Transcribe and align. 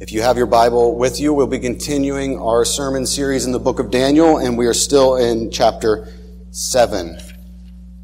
If 0.00 0.12
you 0.12 0.22
have 0.22 0.36
your 0.36 0.46
Bible 0.46 0.96
with 0.96 1.18
you, 1.18 1.34
we'll 1.34 1.48
be 1.48 1.58
continuing 1.58 2.38
our 2.38 2.64
sermon 2.64 3.04
series 3.04 3.46
in 3.46 3.50
the 3.50 3.58
book 3.58 3.80
of 3.80 3.90
Daniel, 3.90 4.38
and 4.38 4.56
we 4.56 4.66
are 4.66 4.74
still 4.74 5.16
in 5.16 5.50
chapter 5.50 6.06
7. 6.52 7.18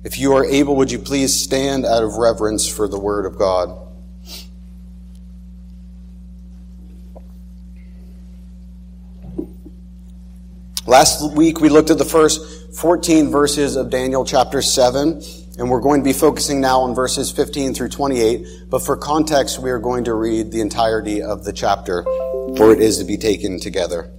If 0.02 0.18
you 0.18 0.32
are 0.32 0.44
able, 0.44 0.74
would 0.74 0.90
you 0.90 0.98
please 0.98 1.32
stand 1.40 1.86
out 1.86 2.02
of 2.02 2.16
reverence 2.16 2.66
for 2.66 2.88
the 2.88 2.98
Word 2.98 3.26
of 3.26 3.38
God? 3.38 3.78
Last 10.88 11.32
week 11.36 11.60
we 11.60 11.68
looked 11.68 11.90
at 11.90 11.98
the 11.98 12.04
first 12.04 12.74
14 12.76 13.30
verses 13.30 13.76
of 13.76 13.88
Daniel 13.88 14.24
chapter 14.24 14.62
7, 14.62 15.22
and 15.58 15.70
we're 15.70 15.80
going 15.80 16.00
to 16.00 16.04
be 16.04 16.12
focusing 16.12 16.60
now 16.60 16.80
on 16.80 16.94
verses 16.94 17.30
15 17.30 17.74
through 17.74 17.88
28. 17.88 18.46
But 18.68 18.80
for 18.80 18.96
context, 18.96 19.58
we 19.58 19.70
are 19.70 19.78
going 19.78 20.04
to 20.04 20.14
read 20.14 20.50
the 20.50 20.60
entirety 20.60 21.22
of 21.22 21.44
the 21.44 21.52
chapter, 21.52 22.02
for 22.56 22.72
it 22.72 22.80
is 22.80 22.98
to 22.98 23.04
be 23.04 23.16
taken 23.16 23.60
together. 23.60 24.10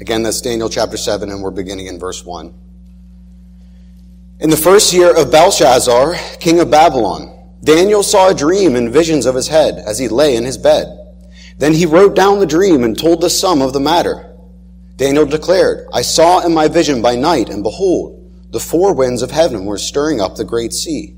Again, 0.00 0.22
that's 0.22 0.40
Daniel 0.40 0.68
chapter 0.68 0.96
7, 0.96 1.30
and 1.30 1.42
we're 1.42 1.50
beginning 1.50 1.86
in 1.86 1.98
verse 1.98 2.24
1. 2.24 2.54
In 4.40 4.50
the 4.50 4.56
first 4.56 4.92
year 4.92 5.14
of 5.14 5.30
Belshazzar, 5.30 6.14
king 6.38 6.60
of 6.60 6.70
Babylon, 6.70 7.36
Daniel 7.62 8.02
saw 8.02 8.30
a 8.30 8.34
dream 8.34 8.74
and 8.74 8.90
visions 8.90 9.26
of 9.26 9.34
his 9.34 9.48
head 9.48 9.82
as 9.86 9.98
he 9.98 10.08
lay 10.08 10.34
in 10.34 10.44
his 10.44 10.56
bed. 10.56 10.96
Then 11.58 11.74
he 11.74 11.84
wrote 11.84 12.16
down 12.16 12.40
the 12.40 12.46
dream 12.46 12.82
and 12.82 12.98
told 12.98 13.20
the 13.20 13.28
sum 13.28 13.60
of 13.60 13.74
the 13.74 13.80
matter. 13.80 14.34
Daniel 14.96 15.26
declared, 15.26 15.86
I 15.92 16.00
saw 16.00 16.40
in 16.40 16.54
my 16.54 16.68
vision 16.68 17.02
by 17.02 17.16
night, 17.16 17.50
and 17.50 17.62
behold, 17.62 18.19
the 18.50 18.60
four 18.60 18.94
winds 18.94 19.22
of 19.22 19.30
heaven 19.30 19.64
were 19.64 19.78
stirring 19.78 20.20
up 20.20 20.36
the 20.36 20.44
great 20.44 20.72
sea. 20.72 21.16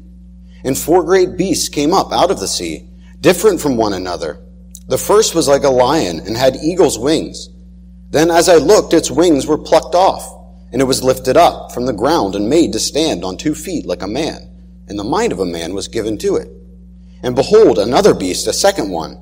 And 0.64 0.76
four 0.76 1.02
great 1.02 1.36
beasts 1.36 1.68
came 1.68 1.92
up 1.92 2.12
out 2.12 2.30
of 2.30 2.40
the 2.40 2.48
sea, 2.48 2.88
different 3.20 3.60
from 3.60 3.76
one 3.76 3.94
another. 3.94 4.40
The 4.88 4.98
first 4.98 5.34
was 5.34 5.48
like 5.48 5.64
a 5.64 5.70
lion 5.70 6.20
and 6.20 6.36
had 6.36 6.56
eagle's 6.56 6.98
wings. 6.98 7.48
Then 8.10 8.30
as 8.30 8.48
I 8.48 8.56
looked, 8.56 8.92
its 8.92 9.10
wings 9.10 9.46
were 9.46 9.56
plucked 9.56 9.94
off, 9.94 10.28
and 10.70 10.82
it 10.82 10.86
was 10.86 11.02
lifted 11.02 11.36
up 11.36 11.72
from 11.72 11.86
the 11.86 11.94
ground 11.94 12.34
and 12.34 12.50
made 12.50 12.72
to 12.74 12.78
stand 12.78 13.24
on 13.24 13.38
two 13.38 13.54
feet 13.54 13.86
like 13.86 14.02
a 14.02 14.06
man, 14.06 14.50
and 14.86 14.98
the 14.98 15.04
mind 15.04 15.32
of 15.32 15.40
a 15.40 15.46
man 15.46 15.72
was 15.72 15.88
given 15.88 16.18
to 16.18 16.36
it. 16.36 16.50
And 17.22 17.34
behold, 17.34 17.78
another 17.78 18.12
beast, 18.12 18.46
a 18.46 18.52
second 18.52 18.90
one, 18.90 19.18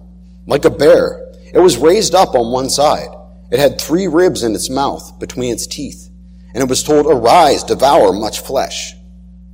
like 0.47 0.65
a 0.65 0.71
bear. 0.71 1.33
It 1.55 1.61
was 1.61 1.79
raised 1.79 2.15
up 2.15 2.35
on 2.35 2.51
one 2.51 2.69
side. 2.69 3.09
It 3.53 3.61
had 3.61 3.81
three 3.81 4.09
ribs 4.09 4.43
in 4.43 4.55
its 4.55 4.69
mouth 4.69 5.19
between 5.21 5.53
its 5.53 5.67
teeth. 5.67 6.10
And 6.55 6.63
it 6.63 6.69
was 6.69 6.83
told, 6.83 7.07
Arise, 7.07 7.65
devour 7.65 8.13
much 8.13 8.41
flesh. 8.41 8.95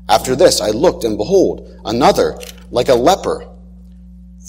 After 0.08 0.36
this 0.36 0.61
I 0.61 0.70
looked, 0.70 1.05
and 1.05 1.16
behold, 1.16 1.69
another, 1.84 2.39
like 2.70 2.89
a 2.89 2.94
leper, 2.94 3.47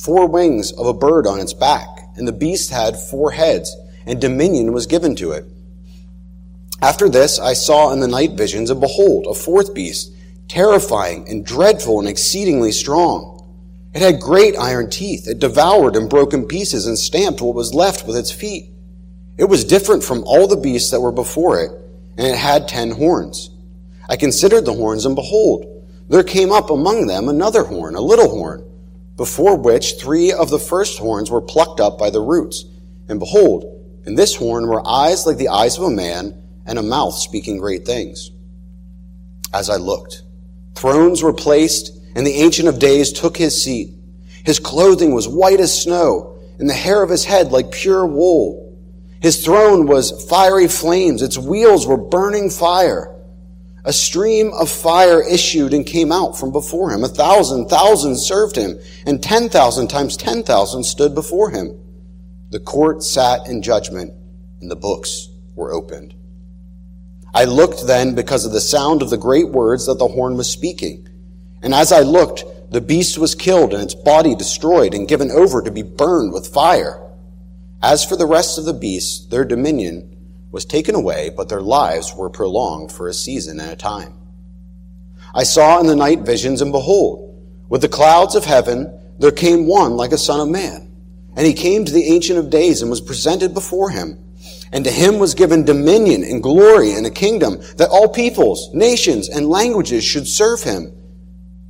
four 0.04 0.28
wings 0.28 0.72
of 0.72 0.86
a 0.86 0.94
bird 0.94 1.28
on 1.28 1.40
its 1.40 1.54
back. 1.54 1.88
And 2.16 2.28
the 2.28 2.32
beast 2.32 2.72
had 2.72 2.98
four 2.98 3.32
heads, 3.32 3.76
and 4.06 4.22
dominion 4.22 4.74
was 4.74 4.88
given 4.88 5.16
to 5.18 5.32
it. 5.32 5.46
After 6.82 7.10
this 7.10 7.40
I 7.40 7.54
saw 7.54 7.92
in 7.92 8.00
the 8.00 8.08
night 8.08 8.34
visions, 8.34 8.70
and 8.70 8.80
behold, 8.80 9.26
a 9.28 9.34
fourth 9.34 9.74
beast, 9.74 10.14
terrifying 10.48 11.28
and 11.28 11.46
dreadful 11.46 12.00
and 12.00 12.08
exceedingly 12.08 12.72
strong 12.72 13.38
it 13.98 14.04
had 14.04 14.20
great 14.20 14.56
iron 14.56 14.92
teeth. 14.92 15.28
It 15.28 15.40
devoured 15.40 15.96
and 15.96 16.08
broke 16.08 16.32
in 16.32 16.46
pieces 16.46 16.86
and 16.86 17.00
stamped 17.00 17.42
what 17.42 17.56
was 17.56 17.74
left 17.74 18.06
with 18.06 18.16
its 18.16 18.30
feet. 18.30 18.70
It 19.40 19.46
was 19.46 19.64
different 19.64 20.04
from 20.04 20.24
all 20.24 20.46
the 20.46 20.56
beasts 20.56 20.92
that 20.92 21.02
were 21.02 21.12
before 21.12 21.60
it, 21.60 21.72
and 22.18 22.28
it 22.28 22.38
had 22.38 22.68
ten 22.68 22.92
horns. 22.92 23.52
I 24.10 24.16
considered 24.16 24.66
the 24.66 24.74
horns, 24.74 25.06
and 25.06 25.16
behold, 25.16 25.86
there 26.10 26.24
came 26.24 26.52
up 26.52 26.70
among 26.70 27.08
them 27.08 27.28
another 27.28 27.64
horn, 27.64 27.96
a 27.96 28.02
little 28.02 28.30
horn, 28.30 28.64
before 29.16 29.58
which 29.58 30.00
three 30.00 30.32
of 30.32 30.50
the 30.50 30.60
first 30.60 31.00
horns 31.00 31.30
were 31.30 31.42
plucked 31.42 31.80
up 31.80 31.98
by 31.98 32.10
the 32.10 32.22
roots. 32.22 32.66
And 33.10 33.20
behold, 33.20 33.66
in 34.06 34.16
this 34.16 34.36
horn 34.36 34.68
were 34.68 34.88
eyes 34.88 35.26
like 35.26 35.38
the 35.38 35.50
eyes 35.50 35.78
of 35.78 35.84
a 35.84 35.90
man, 35.90 36.42
and 36.66 36.80
a 36.80 36.84
mouth 36.84 37.16
speaking 37.16 37.58
great 37.58 37.86
things. 37.86 38.32
As 39.54 39.70
I 39.70 39.78
looked, 39.78 40.24
thrones 40.76 41.24
were 41.24 41.34
placed 41.34 41.98
and 42.18 42.26
the 42.26 42.34
Ancient 42.34 42.68
of 42.68 42.80
Days 42.80 43.14
took 43.14 43.38
his 43.38 43.64
seat. 43.64 43.94
His 44.44 44.58
clothing 44.58 45.14
was 45.14 45.28
white 45.28 45.60
as 45.60 45.84
snow, 45.84 46.40
and 46.58 46.68
the 46.68 46.74
hair 46.74 47.04
of 47.04 47.12
his 47.12 47.26
head 47.26 47.52
like 47.52 47.72
pure 47.72 48.08
wool. 48.08 48.67
His 49.22 49.44
throne 49.44 49.88
was 49.88 50.26
fiery 50.30 50.68
flames. 50.68 51.22
Its 51.22 51.38
wheels 51.38 51.88
were 51.88 51.98
burning 51.98 52.50
fire. 52.50 53.14
A 53.84 53.94
stream 53.94 54.52
of 54.54 54.70
fire 54.70 55.24
issued 55.24 55.74
and 55.74 55.86
came 55.86 56.12
out 56.12 56.38
from 56.38 56.52
before 56.52 56.92
him. 56.92 57.04
A 57.04 57.08
thousand 57.08 57.68
thousands 57.68 58.22
served 58.22 58.56
him, 58.56 58.78
and 59.06 59.24
ten 59.24 59.50
thousand 59.50 59.88
times 59.88 60.18
ten 60.18 60.44
thousand 60.44 60.84
stood 60.84 61.16
before 61.16 61.52
him. 61.52 61.80
The 62.50 62.60
court 62.60 63.02
sat 63.02 63.48
in 63.48 63.62
judgment, 63.62 64.14
and 64.62 64.70
the 64.70 64.76
books 64.76 65.30
were 65.56 65.72
opened. 65.72 66.14
I 67.34 67.46
looked 67.46 67.88
then 67.88 68.14
because 68.14 68.46
of 68.46 68.52
the 68.52 68.62
sound 68.62 69.02
of 69.02 69.10
the 69.10 69.18
great 69.18 69.50
words 69.50 69.86
that 69.86 70.00
the 70.00 70.08
horn 70.08 70.38
was 70.38 70.50
speaking. 70.50 71.08
And 71.62 71.74
as 71.74 71.92
I 71.92 72.02
looked, 72.02 72.44
the 72.72 72.82
beast 72.82 73.18
was 73.18 73.36
killed 73.36 73.74
and 73.74 73.84
its 73.84 73.96
body 73.96 74.36
destroyed 74.36 74.94
and 74.94 75.08
given 75.08 75.32
over 75.32 75.62
to 75.62 75.72
be 75.72 75.84
burned 75.84 76.34
with 76.34 76.54
fire. 76.54 77.02
As 77.82 78.04
for 78.04 78.16
the 78.16 78.26
rest 78.26 78.58
of 78.58 78.66
the 78.66 78.74
beasts, 78.74 79.26
their 79.28 79.46
dominion 79.46 80.16
was 80.52 80.66
taken 80.66 80.96
away, 80.96 81.30
but 81.30 81.50
their 81.50 81.62
lives 81.62 82.16
were 82.16 82.30
prolonged 82.30 82.92
for 82.92 83.08
a 83.08 83.14
season 83.14 83.60
and 83.60 83.72
a 83.72 83.76
time. 83.76 84.14
I 85.34 85.44
saw 85.44 85.80
in 85.80 85.86
the 85.86 85.96
night 85.96 86.22
visions, 86.22 86.62
and 86.62 86.72
behold, 86.72 87.28
with 87.70 87.82
the 87.82 87.90
clouds 87.90 88.36
of 88.36 88.46
heaven, 88.46 88.98
there 89.20 89.32
came 89.32 89.68
one 89.68 89.96
like 89.96 90.12
a 90.12 90.18
son 90.18 90.40
of 90.40 90.50
man. 90.50 90.92
And 91.36 91.46
he 91.46 91.54
came 91.54 91.86
to 91.86 91.94
the 91.94 92.06
Ancient 92.06 92.40
of 92.40 92.50
Days 92.50 92.82
and 92.82 92.90
was 92.90 93.02
presented 93.02 93.54
before 93.54 93.92
him. 93.92 94.18
And 94.72 94.84
to 94.84 94.92
him 94.92 95.20
was 95.20 95.36
given 95.36 95.64
dominion 95.64 96.24
and 96.24 96.42
glory 96.42 96.94
and 96.94 97.06
a 97.06 97.12
kingdom 97.12 97.60
that 97.78 97.90
all 97.90 98.10
peoples, 98.10 98.74
nations, 98.74 99.30
and 99.30 99.50
languages 99.50 100.04
should 100.04 100.28
serve 100.28 100.64
him. 100.64 100.92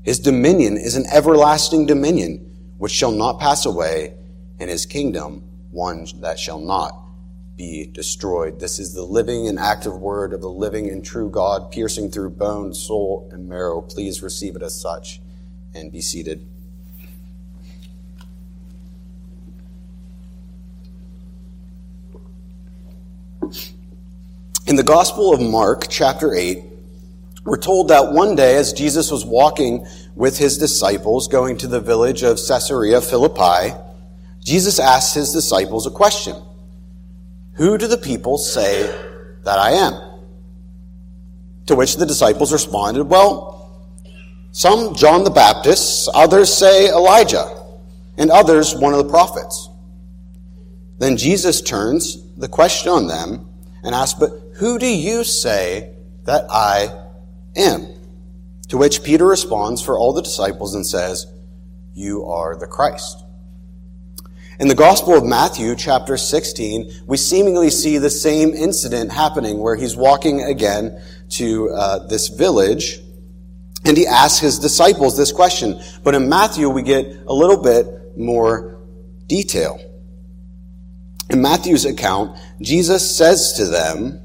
His 0.04 0.20
dominion 0.20 0.78
is 0.78 0.96
an 0.96 1.06
everlasting 1.12 1.86
dominion 1.86 2.74
which 2.78 2.94
shall 2.94 3.12
not 3.12 3.40
pass 3.40 3.66
away, 3.66 4.14
and 4.60 4.70
his 4.70 4.86
kingdom 4.86 5.47
one 5.72 6.08
that 6.22 6.40
shall 6.40 6.60
not 6.60 7.08
be 7.56 7.88
destroyed. 7.88 8.60
This 8.60 8.78
is 8.78 8.94
the 8.94 9.04
living 9.04 9.48
and 9.48 9.58
active 9.58 10.00
word 10.00 10.32
of 10.32 10.42
the 10.42 10.50
living 10.50 10.90
and 10.90 11.04
true 11.04 11.30
God, 11.30 11.72
piercing 11.72 12.12
through 12.12 12.32
bone, 12.32 12.74
soul, 12.74 13.28
and 13.32 13.50
marrow. 13.50 13.82
Please 13.82 14.22
receive 14.22 14.56
it 14.56 14.62
as 14.62 14.80
such 14.80 15.20
and 15.74 15.92
be 15.92 16.02
seated. 16.02 16.46
In 24.68 24.76
the 24.76 24.84
Gospel 24.84 25.34
of 25.34 25.40
Mark, 25.40 25.86
chapter 25.90 26.36
8, 26.36 26.64
we're 27.46 27.58
told 27.58 27.88
that 27.88 28.12
one 28.12 28.36
day, 28.36 28.56
as 28.56 28.74
Jesus 28.74 29.10
was 29.10 29.26
walking 29.26 29.88
with 30.16 30.38
his 30.38 30.58
disciples 30.58 31.30
going 31.30 31.58
to 31.60 31.68
the 31.68 31.80
village 31.80 32.22
of 32.22 32.38
Caesarea 32.46 33.00
Philippi, 33.00 33.74
Jesus 34.48 34.80
asked 34.80 35.14
his 35.14 35.34
disciples 35.34 35.86
a 35.86 35.92
question 35.92 36.42
Who 37.56 37.78
do 37.78 37.86
the 37.88 37.98
people 37.98 38.38
say 38.38 38.84
that 39.44 39.60
I 39.60 39.72
am? 39.72 39.94
To 41.66 41.76
which 41.76 41.98
the 41.98 42.06
disciples 42.06 42.54
responded, 42.54 43.04
Well, 43.04 43.54
some 44.54 44.96
John 44.96 45.26
the 45.26 45.30
Baptist, 45.30 46.08
others 46.14 46.54
say 46.54 46.88
Elijah, 46.88 47.46
and 48.18 48.32
others 48.32 48.74
one 48.74 48.94
of 48.94 49.00
the 49.00 49.10
prophets. 49.10 49.68
Then 50.98 51.18
Jesus 51.18 51.60
turns 51.60 52.18
the 52.38 52.48
question 52.48 52.90
on 52.90 53.08
them 53.08 53.50
and 53.84 53.94
asks, 53.94 54.18
But 54.18 54.32
who 54.56 54.80
do 54.80 54.88
you 54.88 55.26
say 55.26 55.92
that 56.24 56.46
I 56.50 56.88
am. 57.58 57.86
To 58.70 58.78
which 58.78 59.04
Peter 59.04 59.26
responds 59.26 59.82
for 59.82 59.98
all 59.98 60.14
the 60.14 60.22
disciples 60.22 60.74
and 60.74 60.88
says, 60.88 61.28
You 61.94 62.24
are 62.26 62.58
the 62.58 62.68
Christ. 62.68 63.26
In 64.60 64.68
the 64.68 64.76
Gospel 64.76 65.14
of 65.14 65.24
Matthew, 65.24 65.76
chapter 65.76 66.18
16, 66.18 67.04
we 67.06 67.18
seemingly 67.18 67.70
see 67.70 68.00
the 68.00 68.10
same 68.10 68.50
incident 68.50 69.12
happening 69.12 69.60
where 69.60 69.76
he's 69.76 69.96
walking 69.96 70.42
again 70.42 71.00
to 71.30 71.70
uh, 71.70 72.08
this 72.08 72.30
village 72.30 73.00
and 73.86 73.96
he 73.96 74.08
asks 74.08 74.40
his 74.40 74.58
disciples 74.58 75.16
this 75.16 75.32
question. 75.32 75.80
But 76.04 76.16
in 76.16 76.28
Matthew, 76.28 76.70
we 76.70 76.82
get 76.82 77.06
a 77.28 77.34
little 77.34 77.62
bit 77.62 78.18
more 78.18 78.80
detail. 79.28 79.80
In 81.30 81.42
Matthew's 81.42 81.86
account, 81.86 82.38
Jesus 82.60 83.16
says 83.16 83.54
to 83.54 83.66
them, 83.66 84.20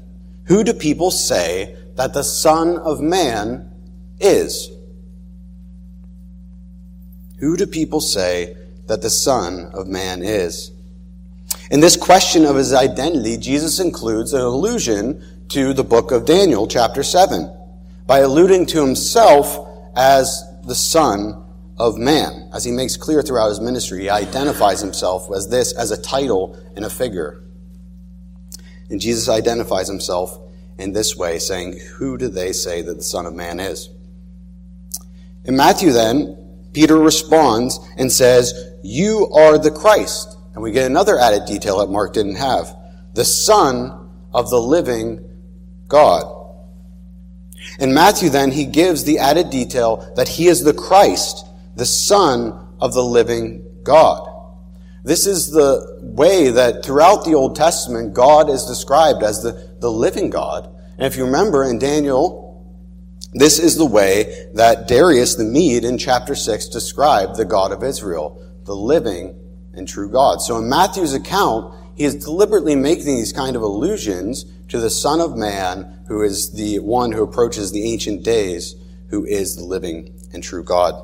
Who 0.45 0.63
do 0.63 0.73
people 0.73 1.11
say 1.11 1.77
that 1.95 2.13
the 2.13 2.23
Son 2.23 2.77
of 2.77 3.01
Man 3.01 3.71
is. 4.19 4.71
Who 7.39 7.57
do 7.57 7.67
people 7.67 8.01
say 8.01 8.55
that 8.87 9.01
the 9.01 9.09
Son 9.09 9.71
of 9.73 9.87
Man 9.87 10.21
is? 10.23 10.71
In 11.71 11.79
this 11.79 11.95
question 11.95 12.45
of 12.45 12.55
his 12.55 12.73
identity, 12.73 13.37
Jesus 13.37 13.79
includes 13.79 14.33
an 14.33 14.41
allusion 14.41 15.23
to 15.49 15.73
the 15.73 15.83
book 15.83 16.11
of 16.11 16.25
Daniel, 16.25 16.67
chapter 16.67 17.03
7, 17.03 17.51
by 18.05 18.19
alluding 18.19 18.65
to 18.67 18.81
himself 18.81 19.69
as 19.95 20.43
the 20.63 20.75
Son 20.75 21.43
of 21.77 21.97
Man. 21.97 22.49
As 22.53 22.63
he 22.63 22.71
makes 22.71 22.97
clear 22.97 23.21
throughout 23.21 23.49
his 23.49 23.59
ministry, 23.59 24.01
he 24.01 24.09
identifies 24.09 24.81
himself 24.81 25.29
as 25.33 25.49
this, 25.49 25.73
as 25.73 25.91
a 25.91 26.01
title 26.01 26.59
and 26.75 26.85
a 26.85 26.89
figure. 26.89 27.43
And 28.89 28.99
Jesus 28.99 29.29
identifies 29.29 29.87
himself 29.87 30.39
in 30.77 30.93
this 30.93 31.15
way, 31.15 31.39
saying, 31.39 31.79
Who 31.97 32.17
do 32.17 32.27
they 32.27 32.51
say 32.51 32.81
that 32.81 32.95
the 32.95 33.03
Son 33.03 33.25
of 33.25 33.33
Man 33.33 33.59
is? 33.59 33.89
In 35.45 35.55
Matthew, 35.55 35.91
then, 35.91 36.37
Peter 36.73 36.97
responds 36.97 37.79
and 37.97 38.11
says, 38.11 38.53
You 38.83 39.31
are 39.33 39.57
the 39.57 39.71
Christ. 39.71 40.37
And 40.53 40.61
we 40.61 40.71
get 40.71 40.85
another 40.85 41.17
added 41.17 41.45
detail 41.45 41.79
that 41.79 41.89
Mark 41.89 42.13
didn't 42.13 42.35
have 42.35 42.75
the 43.13 43.25
Son 43.25 44.09
of 44.33 44.49
the 44.49 44.59
living 44.59 45.23
God. 45.87 46.41
In 47.79 47.93
Matthew, 47.93 48.29
then, 48.29 48.51
he 48.51 48.65
gives 48.65 49.03
the 49.03 49.19
added 49.19 49.49
detail 49.49 50.11
that 50.15 50.27
he 50.27 50.47
is 50.47 50.63
the 50.63 50.73
Christ, 50.73 51.45
the 51.75 51.85
Son 51.85 52.67
of 52.79 52.93
the 52.93 53.03
living 53.03 53.65
God. 53.83 54.29
This 55.03 55.27
is 55.27 55.51
the 55.51 55.99
way 56.01 56.49
that 56.49 56.85
throughout 56.85 57.25
the 57.25 57.33
Old 57.33 57.55
Testament, 57.55 58.13
God 58.13 58.49
is 58.49 58.65
described 58.65 59.23
as 59.23 59.43
the, 59.43 59.75
the 59.79 59.91
living 59.91 60.29
God. 60.29 60.69
And 60.97 61.05
if 61.05 61.17
you 61.17 61.25
remember 61.25 61.63
in 61.63 61.79
Daniel, 61.79 62.43
this 63.33 63.59
is 63.59 63.75
the 63.75 63.85
way 63.85 64.49
that 64.53 64.87
Darius 64.87 65.35
the 65.35 65.43
Mede 65.43 65.83
in 65.83 65.97
chapter 65.97 66.35
6 66.35 66.69
described 66.69 67.35
the 67.35 67.45
God 67.45 67.71
of 67.71 67.83
Israel, 67.83 68.39
the 68.65 68.75
living 68.75 69.39
and 69.73 69.87
true 69.87 70.09
God. 70.09 70.41
So 70.41 70.57
in 70.57 70.69
Matthew's 70.69 71.13
account, 71.13 71.75
he 71.95 72.03
is 72.05 72.15
deliberately 72.15 72.75
making 72.75 73.05
these 73.05 73.33
kind 73.33 73.55
of 73.55 73.61
allusions 73.61 74.45
to 74.69 74.79
the 74.79 74.89
Son 74.89 75.21
of 75.21 75.37
Man, 75.37 76.03
who 76.07 76.21
is 76.23 76.53
the 76.53 76.79
one 76.79 77.11
who 77.11 77.23
approaches 77.23 77.71
the 77.71 77.91
ancient 77.91 78.23
days, 78.23 78.75
who 79.09 79.25
is 79.25 79.55
the 79.55 79.63
living 79.63 80.13
and 80.33 80.43
true 80.43 80.63
God. 80.63 80.95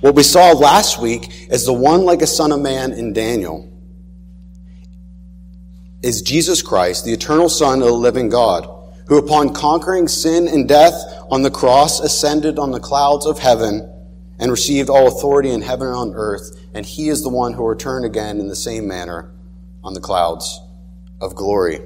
What 0.00 0.14
we 0.14 0.22
saw 0.22 0.52
last 0.52 1.00
week 1.00 1.48
is 1.50 1.66
the 1.66 1.72
one 1.72 2.04
like 2.04 2.22
a 2.22 2.26
Son 2.26 2.52
of 2.52 2.60
Man 2.60 2.92
in 2.92 3.12
Daniel 3.12 3.68
is 6.02 6.22
Jesus 6.22 6.62
Christ, 6.62 7.04
the 7.04 7.12
eternal 7.12 7.48
Son 7.48 7.80
of 7.80 7.88
the 7.88 7.92
living 7.92 8.28
God, 8.28 8.68
who 9.08 9.18
upon 9.18 9.52
conquering 9.52 10.06
sin 10.06 10.46
and 10.46 10.68
death 10.68 10.94
on 11.30 11.42
the 11.42 11.50
cross 11.50 11.98
ascended 11.98 12.58
on 12.58 12.70
the 12.70 12.80
clouds 12.80 13.26
of 13.26 13.38
heaven 13.38 13.92
and 14.38 14.50
received 14.50 14.88
all 14.88 15.08
authority 15.08 15.50
in 15.50 15.62
heaven 15.62 15.88
and 15.88 15.96
on 15.96 16.14
earth, 16.14 16.58
and 16.74 16.86
he 16.86 17.08
is 17.08 17.22
the 17.22 17.28
one 17.28 17.52
who 17.52 17.62
will 17.62 17.68
return 17.68 18.04
again 18.04 18.38
in 18.38 18.48
the 18.48 18.56
same 18.56 18.86
manner 18.86 19.32
on 19.82 19.94
the 19.94 20.00
clouds 20.00 20.60
of 21.20 21.34
glory. 21.34 21.80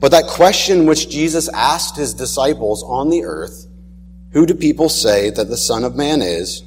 But 0.00 0.12
that 0.12 0.26
question 0.26 0.86
which 0.86 1.10
Jesus 1.10 1.48
asked 1.48 1.96
his 1.96 2.14
disciples 2.14 2.82
on 2.82 3.10
the 3.10 3.24
earth, 3.24 3.66
who 4.30 4.46
do 4.46 4.54
people 4.54 4.88
say 4.88 5.30
that 5.30 5.48
the 5.48 5.56
Son 5.56 5.84
of 5.84 5.96
Man 5.96 6.22
is? 6.22 6.62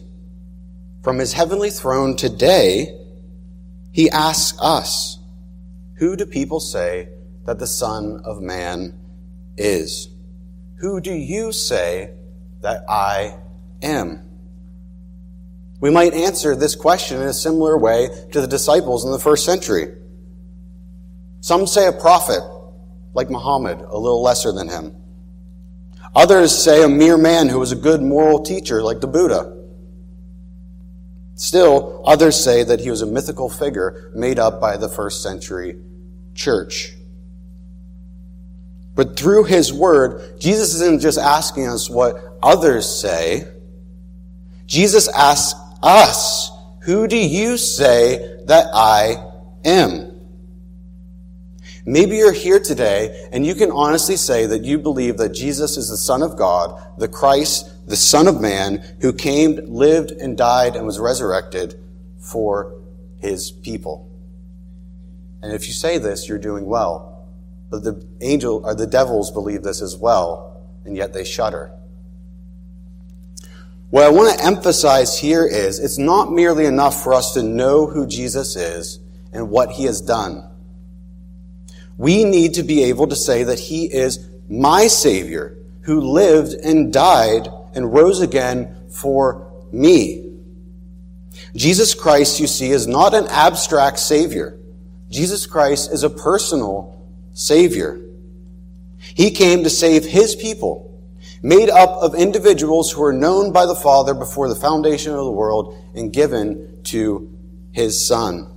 From 1.02 1.18
his 1.18 1.34
heavenly 1.34 1.70
throne 1.70 2.16
today, 2.16 2.98
he 3.92 4.10
asks 4.10 4.58
us, 4.62 5.18
who 5.96 6.16
do 6.16 6.26
people 6.26 6.60
say 6.60 7.10
that 7.46 7.60
the 7.60 7.68
Son 7.68 8.22
of 8.26 8.42
Man 8.42 9.00
is? 9.58 10.10
Who 10.80 11.00
do 11.00 11.14
you 11.14 11.52
say 11.52 12.12
that 12.62 12.84
I 12.90 13.38
am? 13.82 14.22
We 15.80 15.90
might 15.90 16.14
answer 16.14 16.56
this 16.56 16.76
question 16.76 17.22
in 17.22 17.28
a 17.28 17.34
similar 17.34 17.78
way 17.78 18.10
to 18.32 18.42
the 18.42 18.48
disciples 18.48 19.04
in 19.04 19.12
the 19.12 19.20
first 19.20 19.46
century. 19.46 19.96
Some 21.40 21.66
say 21.66 21.88
a 21.88 21.92
prophet, 21.92 22.44
like 23.14 23.30
Muhammad, 23.30 23.80
a 23.80 23.98
little 23.98 24.22
lesser 24.22 24.52
than 24.52 24.70
him. 24.70 24.96
Others 26.16 26.56
say 26.64 26.84
a 26.84 26.90
mere 26.90 27.18
man 27.18 27.50
who 27.50 27.60
was 27.60 27.72
a 27.72 27.76
good 27.76 28.02
moral 28.02 28.44
teacher, 28.44 28.84
like 28.84 29.02
the 29.02 29.08
Buddha. 29.08 29.58
Still, 31.36 32.04
others 32.06 32.42
say 32.42 32.64
that 32.64 32.82
he 32.82 32.92
was 32.92 33.02
a 33.02 33.08
mythical 33.08 33.50
figure 33.50 34.12
made 34.14 34.38
up 34.38 34.62
by 34.62 34.78
the 34.78 34.90
first 34.90 35.24
century 35.24 35.78
church. 36.36 36.94
But 38.94 39.18
through 39.18 39.46
his 39.46 39.74
word, 39.74 40.40
Jesus 40.40 40.76
isn't 40.76 41.02
just 41.02 41.18
asking 41.18 41.68
us 41.68 41.90
what 41.90 42.38
others 42.44 42.88
say. 42.88 43.48
Jesus 44.72 45.10
asks 45.10 45.60
us, 45.84 46.50
Who 46.84 47.06
do 47.06 47.18
you 47.18 47.58
say 47.58 48.40
that 48.46 48.68
I 48.74 49.22
am? 49.66 50.18
Maybe 51.86 52.16
you're 52.16 52.32
here 52.32 52.62
today 52.62 53.28
and 53.34 53.46
you 53.46 53.54
can 53.54 53.70
honestly 53.70 54.16
say 54.16 54.46
that 54.46 54.64
you 54.64 54.80
believe 54.80 55.18
that 55.18 55.34
Jesus 55.34 55.76
is 55.76 55.90
the 55.90 55.98
Son 55.98 56.24
of 56.24 56.38
God, 56.38 56.82
the 56.98 57.10
Christ, 57.10 57.86
the 57.86 57.98
Son 57.98 58.30
of 58.30 58.40
Man, 58.40 58.82
who 59.02 59.12
came, 59.12 59.58
lived, 59.68 60.12
and 60.12 60.38
died 60.38 60.78
and 60.78 60.86
was 60.86 61.00
resurrected 61.00 61.78
for 62.18 62.74
his 63.18 63.52
people. 63.52 64.10
And 65.42 65.52
if 65.52 65.68
you 65.68 65.74
say 65.74 65.98
this, 65.98 66.30
you're 66.30 66.38
doing 66.38 66.66
well. 66.66 67.28
But 67.70 67.84
the 67.84 68.08
angel 68.22 68.62
or 68.64 68.74
the 68.74 68.88
devils 68.88 69.32
believe 69.32 69.64
this 69.64 69.82
as 69.82 69.98
well, 69.98 70.66
and 70.86 70.96
yet 70.96 71.12
they 71.12 71.26
shudder. 71.26 71.74
What 73.92 74.06
I 74.06 74.10
want 74.10 74.40
to 74.40 74.46
emphasize 74.46 75.20
here 75.20 75.46
is 75.46 75.78
it's 75.78 75.98
not 75.98 76.32
merely 76.32 76.66
enough 76.66 77.04
for 77.04 77.14
us 77.14 77.34
to 77.34 77.44
know 77.44 77.88
who 77.88 78.08
Jesus 78.08 78.56
is 78.56 79.00
and 79.34 79.50
what 79.50 79.72
he 79.72 79.84
has 79.84 80.00
done. 80.00 80.50
We 81.98 82.24
need 82.24 82.54
to 82.54 82.64
be 82.64 82.86
able 82.86 83.08
to 83.08 83.16
say 83.18 83.44
that 83.44 83.60
he 83.60 83.86
is 83.86 84.28
my 84.50 84.88
Savior 84.88 85.58
who 85.82 86.00
lived 86.00 86.54
and 86.54 86.94
died 86.94 87.50
and 87.76 87.94
rose 87.94 88.22
again 88.22 88.76
for 88.90 89.52
me. 89.74 90.40
Jesus 91.54 91.94
Christ, 91.94 92.40
you 92.40 92.48
see, 92.48 92.72
is 92.72 92.88
not 92.88 93.14
an 93.14 93.28
abstract 93.28 94.00
Savior. 94.00 94.58
Jesus 95.10 95.46
Christ 95.46 95.92
is 95.92 96.04
a 96.04 96.10
personal 96.10 97.06
Savior. 97.34 98.00
He 99.00 99.32
came 99.32 99.64
to 99.64 99.70
save 99.70 100.06
His 100.06 100.36
people, 100.36 100.91
made 101.42 101.70
up 101.70 101.90
of 102.02 102.16
individuals 102.16 102.92
who 102.92 103.04
are 103.04 103.14
known 103.14 103.52
by 103.52 103.66
the 103.66 103.76
Father 103.76 104.14
before 104.14 104.48
the 104.48 104.56
foundation 104.56 105.12
of 105.12 105.26
the 105.26 105.32
world 105.32 105.76
and 105.96 106.14
given 106.14 106.80
to 106.84 107.36
His 107.72 108.06
Son. 108.06 108.48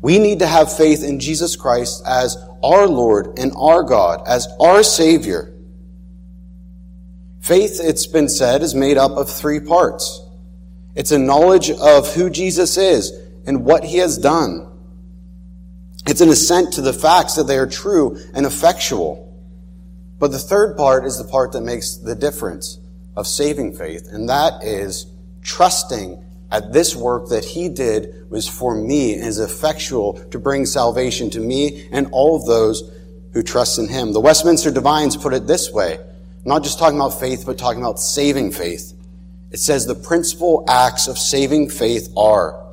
We 0.00 0.18
need 0.18 0.40
to 0.40 0.46
have 0.46 0.76
faith 0.76 1.02
in 1.02 1.18
Jesus 1.18 1.56
Christ 1.56 2.02
as 2.06 2.36
our 2.62 2.86
Lord 2.86 3.38
and 3.38 3.52
our 3.56 3.82
God, 3.82 4.22
as 4.26 4.46
our 4.60 4.82
Savior. 4.82 5.54
Faith, 7.40 7.80
it's 7.82 8.06
been 8.06 8.28
said, 8.28 8.62
is 8.62 8.74
made 8.74 8.98
up 8.98 9.12
of 9.12 9.30
three 9.30 9.60
parts. 9.60 10.22
It's 10.94 11.10
a 11.10 11.18
knowledge 11.18 11.70
of 11.70 12.14
who 12.14 12.30
Jesus 12.30 12.76
is 12.76 13.12
and 13.46 13.64
what 13.64 13.84
He 13.84 13.98
has 13.98 14.18
done. 14.18 14.70
It's 16.06 16.20
an 16.20 16.28
assent 16.28 16.74
to 16.74 16.82
the 16.82 16.92
facts 16.92 17.36
that 17.36 17.44
they 17.44 17.58
are 17.58 17.66
true 17.66 18.18
and 18.34 18.44
effectual. 18.44 19.23
But 20.24 20.32
the 20.32 20.38
third 20.38 20.78
part 20.78 21.04
is 21.04 21.18
the 21.18 21.30
part 21.30 21.52
that 21.52 21.60
makes 21.60 21.96
the 21.96 22.14
difference 22.14 22.78
of 23.14 23.26
saving 23.26 23.76
faith, 23.76 24.08
and 24.10 24.26
that 24.30 24.64
is 24.64 25.04
trusting 25.42 26.24
at 26.50 26.72
this 26.72 26.96
work 26.96 27.28
that 27.28 27.44
he 27.44 27.68
did 27.68 28.30
was 28.30 28.48
for 28.48 28.74
me 28.74 29.12
and 29.16 29.24
is 29.24 29.38
effectual 29.38 30.14
to 30.30 30.38
bring 30.38 30.64
salvation 30.64 31.28
to 31.28 31.40
me 31.40 31.90
and 31.92 32.08
all 32.10 32.36
of 32.36 32.46
those 32.46 32.90
who 33.34 33.42
trust 33.42 33.78
in 33.78 33.86
him. 33.86 34.14
The 34.14 34.20
Westminster 34.22 34.70
Divines 34.70 35.14
put 35.14 35.34
it 35.34 35.46
this 35.46 35.70
way, 35.70 35.98
not 36.46 36.62
just 36.62 36.78
talking 36.78 36.96
about 36.96 37.20
faith, 37.20 37.42
but 37.44 37.58
talking 37.58 37.82
about 37.82 38.00
saving 38.00 38.52
faith. 38.52 38.94
It 39.50 39.58
says 39.58 39.84
the 39.84 39.94
principal 39.94 40.64
acts 40.66 41.06
of 41.06 41.18
saving 41.18 41.68
faith 41.68 42.08
are 42.16 42.64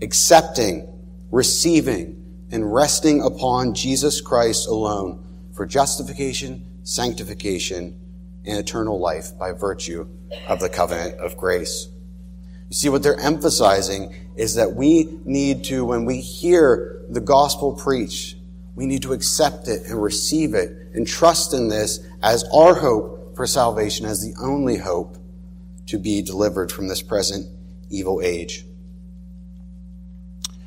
accepting, 0.00 0.86
receiving, 1.32 2.46
and 2.52 2.72
resting 2.72 3.20
upon 3.20 3.74
Jesus 3.74 4.20
Christ 4.20 4.68
alone 4.68 5.24
for 5.54 5.66
justification, 5.66 6.70
sanctification, 6.84 7.98
and 8.46 8.58
eternal 8.58 9.00
life 9.00 9.36
by 9.38 9.52
virtue 9.52 10.06
of 10.48 10.60
the 10.60 10.68
covenant 10.68 11.18
of 11.18 11.36
grace. 11.36 11.88
You 12.68 12.76
see, 12.76 12.88
what 12.88 13.02
they're 13.02 13.18
emphasizing 13.18 14.14
is 14.36 14.54
that 14.54 14.74
we 14.74 15.18
need 15.24 15.64
to, 15.64 15.84
when 15.84 16.04
we 16.04 16.20
hear 16.20 17.02
the 17.08 17.20
gospel 17.20 17.72
preached, 17.72 18.36
we 18.74 18.86
need 18.86 19.02
to 19.02 19.12
accept 19.12 19.68
it 19.68 19.86
and 19.86 20.02
receive 20.02 20.54
it 20.54 20.70
and 20.94 21.06
trust 21.06 21.54
in 21.54 21.68
this 21.68 22.00
as 22.22 22.44
our 22.52 22.74
hope 22.74 23.36
for 23.36 23.46
salvation, 23.46 24.06
as 24.06 24.20
the 24.20 24.34
only 24.40 24.76
hope 24.76 25.16
to 25.86 25.98
be 25.98 26.22
delivered 26.22 26.70
from 26.70 26.88
this 26.88 27.02
present 27.02 27.46
evil 27.90 28.20
age. 28.22 28.64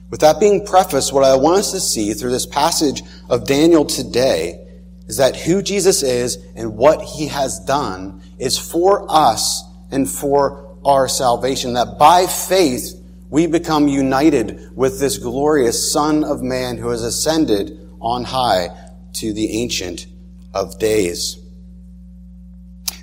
With 0.09 0.21
that 0.21 0.39
being 0.39 0.65
prefaced, 0.65 1.11
what 1.11 1.23
I 1.23 1.35
want 1.35 1.59
us 1.59 1.71
to 1.71 1.79
see 1.79 2.13
through 2.13 2.31
this 2.31 2.45
passage 2.45 3.03
of 3.29 3.45
Daniel 3.45 3.85
today 3.85 4.66
is 5.07 5.17
that 5.17 5.35
who 5.35 5.61
Jesus 5.61 6.03
is 6.03 6.37
and 6.55 6.75
what 6.75 7.01
he 7.01 7.27
has 7.27 7.59
done 7.59 8.21
is 8.39 8.57
for 8.57 9.05
us 9.09 9.63
and 9.91 10.09
for 10.09 10.77
our 10.85 11.07
salvation. 11.07 11.73
That 11.73 11.97
by 11.97 12.27
faith, 12.27 12.93
we 13.29 13.47
become 13.47 13.87
united 13.87 14.71
with 14.75 14.99
this 14.99 15.17
glorious 15.17 15.91
Son 15.91 16.23
of 16.23 16.41
Man 16.41 16.77
who 16.77 16.89
has 16.89 17.03
ascended 17.03 17.79
on 17.99 18.23
high 18.23 18.69
to 19.13 19.33
the 19.33 19.61
Ancient 19.61 20.07
of 20.53 20.77
Days. 20.79 21.37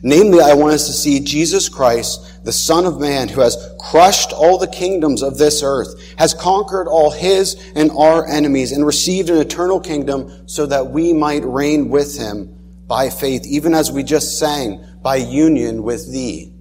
Namely, 0.06 0.42
I 0.42 0.52
want 0.52 0.74
us 0.74 0.86
to 0.86 0.92
see 0.92 1.18
Jesus 1.18 1.70
Christ, 1.70 2.44
the 2.44 2.52
Son 2.52 2.84
of 2.84 3.00
Man, 3.00 3.26
who 3.26 3.40
has 3.40 3.56
crushed 3.80 4.34
all 4.34 4.58
the 4.58 4.66
kingdoms 4.66 5.22
of 5.22 5.38
this 5.38 5.62
earth, 5.62 5.98
has 6.18 6.34
conquered 6.34 6.88
all 6.88 7.10
his 7.10 7.54
and 7.74 7.90
our 7.90 8.28
enemies, 8.28 8.70
and 8.72 8.84
received 8.84 9.30
an 9.30 9.38
eternal 9.38 9.80
kingdom 9.80 10.46
so 10.46 10.66
that 10.66 10.88
we 10.88 11.14
might 11.14 11.42
reign 11.42 11.88
with 11.88 12.18
him 12.18 12.54
by 12.86 13.08
faith, 13.08 13.46
even 13.46 13.72
as 13.72 13.90
we 13.90 14.02
just 14.02 14.38
sang, 14.38 14.84
by 15.00 15.16
union 15.16 15.82
with 15.82 16.12
thee, 16.12 16.52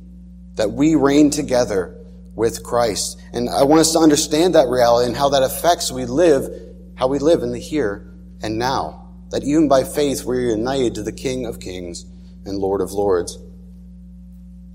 that 0.56 0.72
we 0.72 0.96
reign 0.96 1.30
together 1.30 1.98
with 2.36 2.64
Christ. 2.64 3.22
And 3.34 3.50
I 3.50 3.64
want 3.64 3.82
us 3.82 3.92
to 3.92 4.00
understand 4.00 4.56
that 4.56 4.70
reality 4.70 5.08
and 5.08 5.18
how 5.18 5.28
that 5.30 5.44
affects 5.44 5.92
we 5.92 6.06
live, 6.06 6.48
how 6.96 7.08
we 7.08 7.20
live 7.20 7.44
in 7.44 7.52
the 7.52 7.60
here 7.60 8.10
and 8.42 8.58
now. 8.58 9.02
That 9.32 9.44
even 9.44 9.68
by 9.68 9.84
faith 9.84 10.24
we're 10.24 10.52
united 10.52 10.96
to 10.96 11.04
the 11.04 11.12
King 11.12 11.46
of 11.46 11.60
Kings 11.60 12.06
and 12.46 12.58
Lord 12.58 12.82
of 12.82 12.92
Lords. 12.92 13.38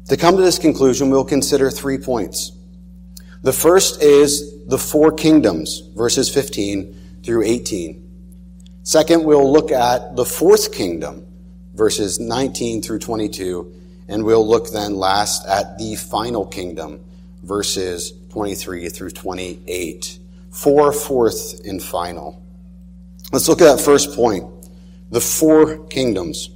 To 0.08 0.16
come 0.16 0.36
to 0.36 0.42
this 0.42 0.58
conclusion, 0.58 1.10
we'll 1.10 1.24
consider 1.24 1.70
three 1.70 1.98
points. 1.98 2.52
The 3.42 3.52
first 3.52 4.02
is 4.02 4.64
the 4.66 4.78
four 4.78 5.12
kingdoms, 5.12 5.82
verses 5.94 6.32
15 6.32 7.20
through 7.22 7.44
18. 7.44 8.04
Second, 8.82 9.24
we'll 9.24 9.52
look 9.52 9.70
at 9.70 10.16
the 10.16 10.24
fourth 10.24 10.72
kingdom, 10.72 11.26
verses 11.74 12.18
19 12.18 12.82
through 12.82 12.98
22. 13.00 13.72
And 14.08 14.24
we'll 14.24 14.46
look 14.46 14.70
then 14.70 14.96
last 14.96 15.46
at 15.46 15.76
the 15.78 15.94
final 15.94 16.46
kingdom, 16.46 17.04
verses 17.42 18.14
23 18.30 18.88
through 18.88 19.10
28. 19.10 20.18
Four, 20.50 20.92
fourth, 20.92 21.60
and 21.66 21.82
final. 21.82 22.42
Let's 23.30 23.48
look 23.48 23.60
at 23.60 23.76
that 23.76 23.82
first 23.82 24.16
point 24.16 24.46
the 25.10 25.20
four 25.20 25.86
kingdoms. 25.86 26.50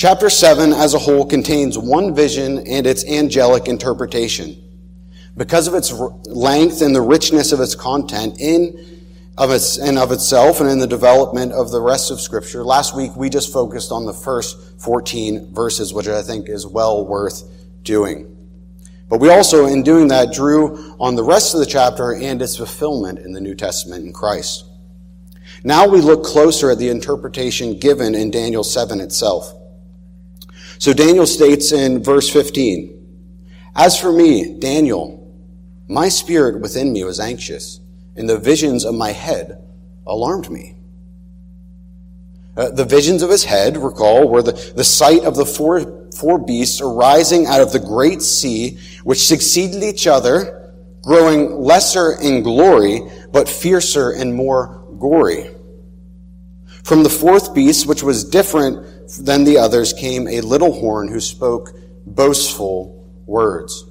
Chapter 0.00 0.30
7 0.30 0.72
as 0.72 0.94
a 0.94 0.98
whole 0.98 1.26
contains 1.26 1.76
one 1.76 2.14
vision 2.14 2.66
and 2.66 2.86
its 2.86 3.04
angelic 3.04 3.68
interpretation. 3.68 4.56
Because 5.36 5.68
of 5.68 5.74
its 5.74 5.92
length 5.92 6.80
and 6.80 6.96
the 6.96 7.02
richness 7.02 7.52
of 7.52 7.60
its 7.60 7.74
content 7.74 8.40
in 8.40 9.04
of 9.36 9.50
its 9.50 9.76
and 9.76 9.98
of 9.98 10.10
itself 10.10 10.58
and 10.62 10.70
in 10.70 10.78
the 10.78 10.86
development 10.86 11.52
of 11.52 11.70
the 11.70 11.82
rest 11.82 12.10
of 12.10 12.18
scripture, 12.18 12.64
last 12.64 12.96
week 12.96 13.14
we 13.14 13.28
just 13.28 13.52
focused 13.52 13.92
on 13.92 14.06
the 14.06 14.14
first 14.14 14.80
14 14.80 15.52
verses, 15.52 15.92
which 15.92 16.08
I 16.08 16.22
think 16.22 16.48
is 16.48 16.66
well 16.66 17.06
worth 17.06 17.42
doing. 17.82 18.34
But 19.10 19.20
we 19.20 19.28
also, 19.28 19.66
in 19.66 19.82
doing 19.82 20.08
that, 20.08 20.32
drew 20.32 20.96
on 20.98 21.14
the 21.14 21.24
rest 21.24 21.52
of 21.52 21.60
the 21.60 21.66
chapter 21.66 22.14
and 22.14 22.40
its 22.40 22.56
fulfillment 22.56 23.18
in 23.18 23.32
the 23.34 23.40
New 23.42 23.54
Testament 23.54 24.06
in 24.06 24.14
Christ. 24.14 24.64
Now 25.62 25.86
we 25.86 26.00
look 26.00 26.24
closer 26.24 26.70
at 26.70 26.78
the 26.78 26.88
interpretation 26.88 27.78
given 27.78 28.14
in 28.14 28.30
Daniel 28.30 28.64
7 28.64 28.98
itself. 28.98 29.58
So 30.80 30.94
Daniel 30.94 31.26
states 31.26 31.72
in 31.72 32.02
verse 32.02 32.30
15, 32.30 33.06
As 33.76 34.00
for 34.00 34.10
me, 34.10 34.58
Daniel, 34.58 35.30
my 35.86 36.08
spirit 36.08 36.62
within 36.62 36.90
me 36.94 37.04
was 37.04 37.20
anxious, 37.20 37.80
and 38.16 38.26
the 38.26 38.38
visions 38.38 38.86
of 38.86 38.94
my 38.94 39.12
head 39.12 39.62
alarmed 40.06 40.50
me. 40.50 40.78
Uh, 42.56 42.70
the 42.70 42.86
visions 42.86 43.22
of 43.22 43.28
his 43.28 43.44
head, 43.44 43.76
recall, 43.76 44.26
were 44.26 44.40
the, 44.40 44.72
the 44.74 44.82
sight 44.82 45.22
of 45.24 45.36
the 45.36 45.44
four, 45.44 46.08
four 46.16 46.38
beasts 46.38 46.80
arising 46.80 47.44
out 47.44 47.60
of 47.60 47.72
the 47.72 47.78
great 47.78 48.22
sea, 48.22 48.78
which 49.04 49.26
succeeded 49.26 49.82
each 49.82 50.06
other, 50.06 50.72
growing 51.02 51.60
lesser 51.60 52.12
in 52.22 52.42
glory, 52.42 53.02
but 53.32 53.50
fiercer 53.50 54.12
and 54.12 54.34
more 54.34 54.82
gory. 54.98 55.50
From 56.84 57.02
the 57.02 57.10
fourth 57.10 57.54
beast, 57.54 57.86
which 57.86 58.02
was 58.02 58.24
different 58.24 58.86
than 59.18 59.44
the 59.44 59.58
others 59.58 59.92
came 59.92 60.28
a 60.28 60.40
little 60.40 60.72
horn 60.72 61.08
who 61.08 61.20
spoke 61.20 61.74
boastful 62.06 63.10
words. 63.26 63.84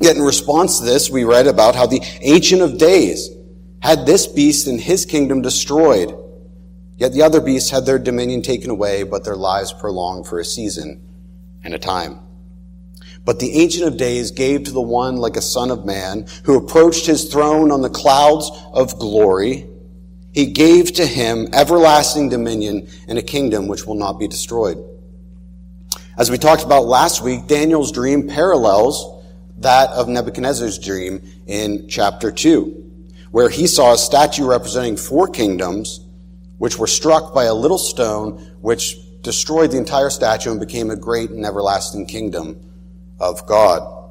Yet 0.00 0.16
in 0.16 0.22
response 0.22 0.78
to 0.78 0.84
this, 0.84 1.10
we 1.10 1.24
read 1.24 1.46
about 1.46 1.74
how 1.74 1.86
the 1.86 2.02
Ancient 2.20 2.62
of 2.62 2.78
Days 2.78 3.30
had 3.80 4.04
this 4.04 4.26
beast 4.26 4.66
and 4.66 4.80
his 4.80 5.06
kingdom 5.06 5.42
destroyed. 5.42 6.14
Yet 6.96 7.12
the 7.12 7.22
other 7.22 7.40
beasts 7.40 7.70
had 7.70 7.86
their 7.86 7.98
dominion 7.98 8.42
taken 8.42 8.70
away, 8.70 9.02
but 9.02 9.24
their 9.24 9.36
lives 9.36 9.72
prolonged 9.72 10.26
for 10.26 10.38
a 10.38 10.44
season 10.44 11.02
and 11.62 11.74
a 11.74 11.78
time. 11.78 12.20
But 13.24 13.40
the 13.40 13.60
Ancient 13.60 13.86
of 13.86 13.96
Days 13.96 14.30
gave 14.30 14.64
to 14.64 14.70
the 14.70 14.80
one 14.80 15.16
like 15.16 15.36
a 15.36 15.42
son 15.42 15.70
of 15.70 15.84
man 15.84 16.26
who 16.44 16.56
approached 16.56 17.06
his 17.06 17.30
throne 17.30 17.70
on 17.70 17.82
the 17.82 17.90
clouds 17.90 18.50
of 18.72 18.98
glory 18.98 19.66
he 20.36 20.44
gave 20.44 20.92
to 20.92 21.06
him 21.06 21.48
everlasting 21.54 22.28
dominion 22.28 22.86
and 23.08 23.18
a 23.18 23.22
kingdom 23.22 23.68
which 23.68 23.86
will 23.86 23.94
not 23.94 24.18
be 24.18 24.28
destroyed. 24.28 24.76
As 26.18 26.30
we 26.30 26.36
talked 26.36 26.62
about 26.62 26.84
last 26.84 27.22
week, 27.22 27.46
Daniel's 27.46 27.90
dream 27.90 28.28
parallels 28.28 29.24
that 29.56 29.88
of 29.92 30.08
Nebuchadnezzar's 30.08 30.78
dream 30.78 31.22
in 31.46 31.88
chapter 31.88 32.30
2, 32.30 33.16
where 33.30 33.48
he 33.48 33.66
saw 33.66 33.94
a 33.94 33.98
statue 33.98 34.46
representing 34.46 34.98
four 34.98 35.26
kingdoms, 35.26 36.00
which 36.58 36.78
were 36.78 36.86
struck 36.86 37.32
by 37.32 37.44
a 37.44 37.54
little 37.54 37.78
stone, 37.78 38.32
which 38.60 38.98
destroyed 39.22 39.70
the 39.70 39.78
entire 39.78 40.10
statue 40.10 40.50
and 40.50 40.60
became 40.60 40.90
a 40.90 40.96
great 40.96 41.30
and 41.30 41.46
everlasting 41.46 42.04
kingdom 42.04 42.60
of 43.18 43.46
God. 43.46 44.10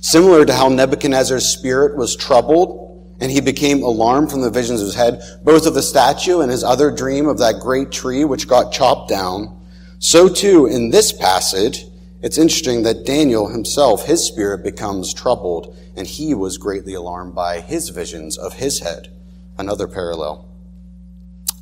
Similar 0.00 0.44
to 0.44 0.54
how 0.54 0.68
Nebuchadnezzar's 0.68 1.48
spirit 1.48 1.96
was 1.96 2.14
troubled 2.14 2.87
and 3.20 3.32
he 3.32 3.40
became 3.40 3.82
alarmed 3.82 4.30
from 4.30 4.40
the 4.40 4.50
visions 4.50 4.80
of 4.80 4.86
his 4.86 4.94
head, 4.94 5.20
both 5.44 5.66
of 5.66 5.74
the 5.74 5.82
statue 5.82 6.40
and 6.40 6.50
his 6.50 6.64
other 6.64 6.90
dream 6.90 7.26
of 7.26 7.38
that 7.38 7.60
great 7.60 7.90
tree 7.90 8.24
which 8.24 8.48
got 8.48 8.72
chopped 8.72 9.08
down. 9.08 9.60
So 9.98 10.28
too, 10.28 10.66
in 10.66 10.90
this 10.90 11.12
passage, 11.12 11.84
it's 12.20 12.38
interesting 12.38 12.82
that 12.82 13.04
Daniel 13.04 13.48
himself, 13.48 14.06
his 14.06 14.24
spirit 14.24 14.64
becomes 14.64 15.14
troubled, 15.14 15.76
and 15.96 16.06
he 16.06 16.34
was 16.34 16.58
greatly 16.58 16.94
alarmed 16.94 17.34
by 17.34 17.60
his 17.60 17.88
visions 17.90 18.36
of 18.36 18.54
his 18.54 18.80
head. 18.80 19.08
Another 19.56 19.88
parallel. 19.88 20.48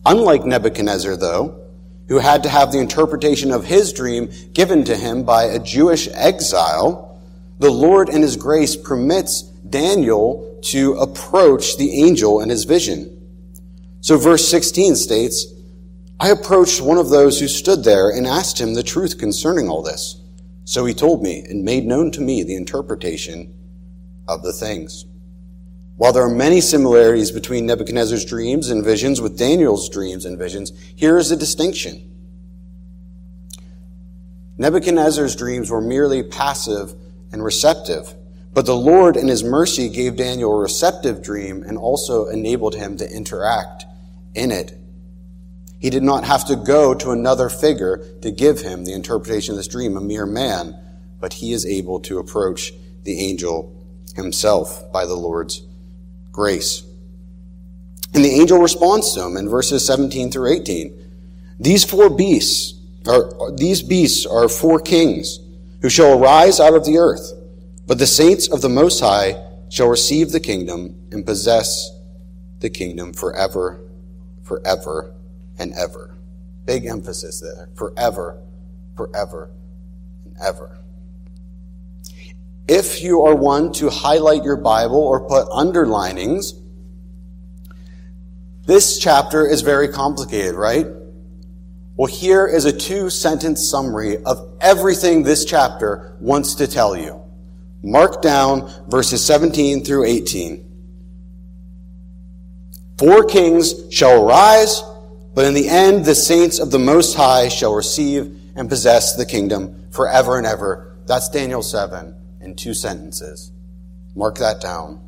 Unlike 0.05 0.45
Nebuchadnezzar, 0.45 1.17
though, 1.17 1.61
who 2.09 2.19
had 2.19 2.43
to 2.45 2.49
have 2.49 2.71
the 2.71 2.79
interpretation 2.79 3.51
of 3.51 3.65
his 3.65 3.93
dream 3.93 4.31
given 4.53 4.85
to 4.85 4.97
him 4.97 5.25
by 5.25 5.45
a 5.45 5.59
Jewish 5.59 6.09
exile, 6.13 7.21
the 7.59 7.71
Lord 7.71 8.09
in 8.09 8.23
his 8.23 8.37
grace 8.37 8.77
permits 8.77 9.51
Daniel 9.71 10.59
to 10.65 10.95
approach 10.95 11.77
the 11.77 12.03
angel 12.03 12.41
in 12.41 12.49
his 12.49 12.65
vision. 12.65 13.13
So 14.01 14.17
verse 14.17 14.49
16 14.49 14.97
states, 14.97 15.47
I 16.19 16.31
approached 16.31 16.81
one 16.81 16.99
of 16.99 17.11
those 17.11 17.41
who 17.41 17.49
stood 17.49 17.85
there 17.85 18.09
and 18.11 18.27
asked 18.27 18.61
him 18.61 18.75
the 18.75 18.83
truth 18.83 19.19
concerning 19.19 19.69
all 19.69 19.83
this. 19.83 20.21
So 20.65 20.85
he 20.85 20.95
told 20.95 21.23
me 21.23 21.45
and 21.49 21.65
made 21.65 21.85
known 21.85 22.11
to 22.13 22.21
me 22.21 22.43
the 22.43 22.57
interpretation 22.57 23.55
of 24.27 24.43
the 24.43 24.53
things. 24.53 25.05
While 25.97 26.13
there 26.13 26.25
are 26.25 26.35
many 26.35 26.61
similarities 26.61 27.31
between 27.31 27.67
Nebuchadnezzar's 27.67 28.25
dreams 28.25 28.71
and 28.71 28.85
visions 28.85 29.21
with 29.21 29.39
Daniel's 29.39 29.89
dreams 29.89 30.25
and 30.25 30.39
visions, 30.39 30.73
here 30.95 31.17
is 31.17 31.31
a 31.31 31.37
distinction. 31.37 32.13
Nebuchadnezzar's 34.59 35.37
dreams 35.37 35.71
were 35.71 35.81
merely 35.81 36.23
passive 36.23 36.95
and 37.33 37.43
receptive. 37.43 38.15
But 38.57 38.65
the 38.65 38.75
Lord, 38.75 39.19
in 39.19 39.29
His 39.29 39.45
mercy, 39.45 39.91
gave 39.91 40.17
Daniel 40.17 40.51
a 40.51 40.63
receptive 40.63 41.23
dream 41.23 41.63
and 41.63 41.77
also 41.77 42.29
enabled 42.29 42.75
him 42.75 42.97
to 42.97 43.07
interact 43.07 43.85
in 44.35 44.51
it. 44.51 44.81
He 45.79 45.91
did 45.91 46.03
not 46.03 46.25
have 46.25 46.47
to 46.47 46.57
go 46.57 46.95
to 46.95 47.11
another 47.11 47.51
figure 47.51 48.03
to 48.23 48.31
give 48.31 48.63
him 48.63 48.87
the 48.87 48.95
interpretation 48.95 49.53
of 49.53 49.59
this 49.59 49.69
dream, 49.69 49.95
a 49.95 50.01
mere 50.01 50.25
man, 50.25 50.75
but 51.21 51.35
he 51.35 51.53
is 51.53 51.67
able 51.67 52.01
to 52.01 52.19
approach 52.19 52.73
the 53.03 53.21
angel 53.21 53.77
himself 54.15 54.91
by 54.91 55.05
the 55.05 55.13
Lord's 55.13 55.61
grace. 56.33 56.83
And 58.15 58.25
the 58.25 58.41
angel 58.41 58.59
responds 58.59 59.13
to 59.13 59.23
him 59.27 59.37
in 59.37 59.51
verses 59.51 59.87
17 59.87 60.31
through 60.31 60.55
18. 60.55 60.99
These 61.61 61.85
four 61.85 62.09
beasts 62.09 62.73
are, 63.07 63.55
these 63.55 63.83
beasts 63.83 64.25
are 64.25 64.49
four 64.49 64.81
kings 64.81 65.41
who 65.83 65.91
shall 65.91 66.19
arise 66.19 66.59
out 66.59 66.73
of 66.73 66.87
the 66.87 66.97
earth. 66.97 67.36
But 67.87 67.99
the 67.99 68.07
saints 68.07 68.49
of 68.49 68.63
the 68.63 68.69
Most 68.69 69.01
High 69.01 69.43
shall 69.69 69.89
receive 69.89 70.33
the 70.33 70.41
kingdom 70.41 70.97
and 71.13 71.25
possess 71.25 71.91
the 72.59 72.71
kingdom 72.71 73.13
forever, 73.13 73.81
forever, 74.43 75.15
and 75.59 75.73
ever. 75.75 76.15
Big 76.65 76.87
emphasis 76.87 77.41
there. 77.41 77.69
Forever, 77.77 78.41
forever, 78.97 79.51
and 80.25 80.35
ever. 80.45 80.79
If 82.67 83.03
you 83.03 83.23
are 83.23 83.37
one 83.37 83.73
to 83.75 83.89
highlight 83.89 84.43
your 84.43 84.57
Bible 84.57 84.99
or 84.99 85.21
put 85.21 85.47
underlinings, 85.51 86.55
this 88.67 88.99
chapter 88.99 89.47
is 89.47 89.61
very 89.61 89.87
complicated, 89.87 90.57
right? 90.57 90.89
Well, 91.95 92.13
here 92.13 92.49
is 92.49 92.65
a 92.65 92.77
two 92.77 93.11
sentence 93.11 93.71
summary 93.71 94.17
of 94.25 94.57
everything 94.61 95.23
this 95.23 95.45
chapter 95.45 96.17
wants 96.19 96.57
to 96.57 96.67
tell 96.67 96.97
you. 96.97 97.23
Mark 97.83 98.23
down 98.23 98.71
verses 98.89 99.25
17 99.25 99.85
through 99.85 100.05
18. 100.05 100.67
Four 102.99 103.25
kings 103.25 103.75
shall 103.91 104.25
arise 104.25 104.83
But 105.35 105.45
in 105.45 105.53
the 105.53 105.69
end, 105.69 106.07
the 106.07 106.15
saints 106.15 106.59
of 106.59 106.71
the 106.71 106.79
Most 106.79 107.15
High 107.15 107.49
shall 107.49 107.75
receive 107.75 108.41
and 108.57 108.71
possess 108.71 109.17
the 109.17 109.27
kingdom 109.27 109.85
forever 109.91 110.39
and 110.39 110.47
ever. 110.47 110.97
That's 111.07 111.29
Daniel 111.29 111.63
7 111.63 112.17
in 112.41 112.57
two 112.57 112.73
sentences. 112.73 113.53
Mark 114.15 114.39
that 114.39 114.63
down. 114.63 115.03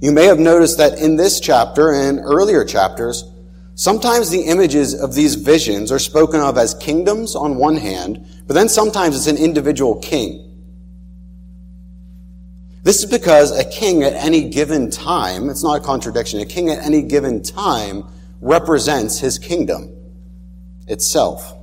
You 0.00 0.12
may 0.12 0.24
have 0.24 0.38
noticed 0.38 0.78
that 0.78 0.98
in 0.98 1.16
this 1.16 1.40
chapter 1.40 1.92
and 1.92 2.18
earlier 2.18 2.64
chapters, 2.64 3.30
sometimes 3.74 4.30
the 4.30 4.42
images 4.42 4.94
of 4.94 5.14
these 5.14 5.34
visions 5.34 5.92
are 5.92 5.98
spoken 5.98 6.40
of 6.40 6.56
as 6.56 6.72
kingdoms 6.72 7.36
on 7.36 7.56
one 7.56 7.76
hand, 7.76 8.26
but 8.46 8.54
then 8.54 8.70
sometimes 8.70 9.14
it's 9.14 9.26
an 9.26 9.36
individual 9.36 9.96
king. 9.96 10.45
This 12.86 13.02
is 13.02 13.10
because 13.10 13.50
a 13.50 13.64
king 13.64 14.04
at 14.04 14.12
any 14.12 14.48
given 14.48 14.90
time, 14.90 15.50
it's 15.50 15.64
not 15.64 15.80
a 15.80 15.84
contradiction, 15.84 16.38
a 16.38 16.46
king 16.46 16.70
at 16.70 16.78
any 16.84 17.02
given 17.02 17.42
time 17.42 18.04
represents 18.40 19.18
his 19.18 19.40
kingdom 19.40 19.92
itself. 20.86 21.58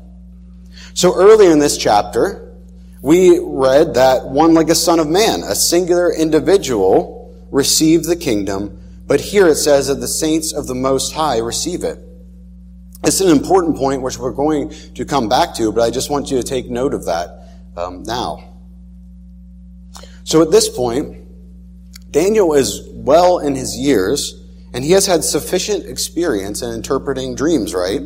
So 0.93 1.15
earlier 1.15 1.49
in 1.51 1.59
this 1.59 1.77
chapter, 1.77 2.53
we 3.01 3.39
read 3.41 3.93
that 3.93 4.25
one 4.25 4.53
like 4.53 4.67
a 4.67 4.75
son 4.75 4.99
of 4.99 5.07
man, 5.07 5.43
a 5.43 5.55
singular 5.55 6.13
individual, 6.13 7.33
received 7.51 8.03
the 8.03 8.17
kingdom, 8.17 8.77
but 9.07 9.21
here 9.21 9.47
it 9.47 9.55
says 9.55 9.87
that 9.87 10.01
the 10.01 10.09
saints 10.09 10.51
of 10.51 10.67
the 10.67 10.75
Most 10.75 11.13
High 11.13 11.37
receive 11.37 11.85
it. 11.85 11.99
It's 13.05 13.21
an 13.21 13.29
important 13.29 13.77
point 13.77 14.01
which 14.01 14.17
we're 14.17 14.31
going 14.31 14.73
to 14.95 15.05
come 15.05 15.29
back 15.29 15.53
to, 15.53 15.71
but 15.71 15.83
I 15.83 15.89
just 15.89 16.09
want 16.09 16.31
you 16.31 16.35
to 16.35 16.43
take 16.43 16.69
note 16.69 16.93
of 16.93 17.05
that 17.05 17.47
um, 17.77 18.03
now. 18.03 18.52
So 20.23 20.41
at 20.41 20.51
this 20.51 20.69
point, 20.69 21.17
Daniel 22.11 22.53
is 22.53 22.87
well 22.93 23.39
in 23.39 23.55
his 23.55 23.77
years, 23.77 24.39
and 24.73 24.83
he 24.83 24.91
has 24.91 25.05
had 25.05 25.23
sufficient 25.23 25.85
experience 25.85 26.61
in 26.61 26.71
interpreting 26.73 27.35
dreams, 27.35 27.73
right? 27.73 28.01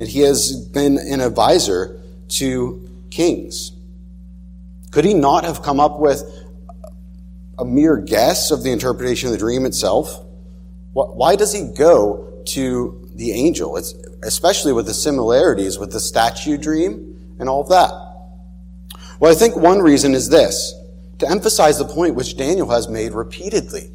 And 0.00 0.08
he 0.08 0.20
has 0.20 0.52
been 0.68 0.98
an 0.98 1.20
advisor 1.20 2.00
to 2.28 2.88
kings. 3.10 3.72
Could 4.90 5.04
he 5.04 5.14
not 5.14 5.44
have 5.44 5.62
come 5.62 5.80
up 5.80 5.98
with 5.98 6.22
a 7.58 7.64
mere 7.64 7.96
guess 7.96 8.50
of 8.50 8.62
the 8.62 8.70
interpretation 8.70 9.28
of 9.28 9.32
the 9.32 9.38
dream 9.38 9.66
itself? 9.66 10.24
Why 10.92 11.36
does 11.36 11.52
he 11.52 11.70
go 11.76 12.42
to 12.48 13.08
the 13.14 13.32
angel? 13.32 13.76
It's 13.76 13.94
especially 14.22 14.72
with 14.72 14.86
the 14.86 14.94
similarities 14.94 15.78
with 15.78 15.92
the 15.92 16.00
statue 16.00 16.56
dream 16.56 17.36
and 17.38 17.48
all 17.48 17.60
of 17.60 17.68
that. 17.68 18.07
Well, 19.20 19.32
I 19.32 19.34
think 19.34 19.56
one 19.56 19.80
reason 19.80 20.14
is 20.14 20.28
this 20.28 20.74
to 21.18 21.28
emphasize 21.28 21.78
the 21.78 21.84
point 21.84 22.14
which 22.14 22.36
Daniel 22.36 22.70
has 22.70 22.88
made 22.88 23.12
repeatedly 23.12 23.90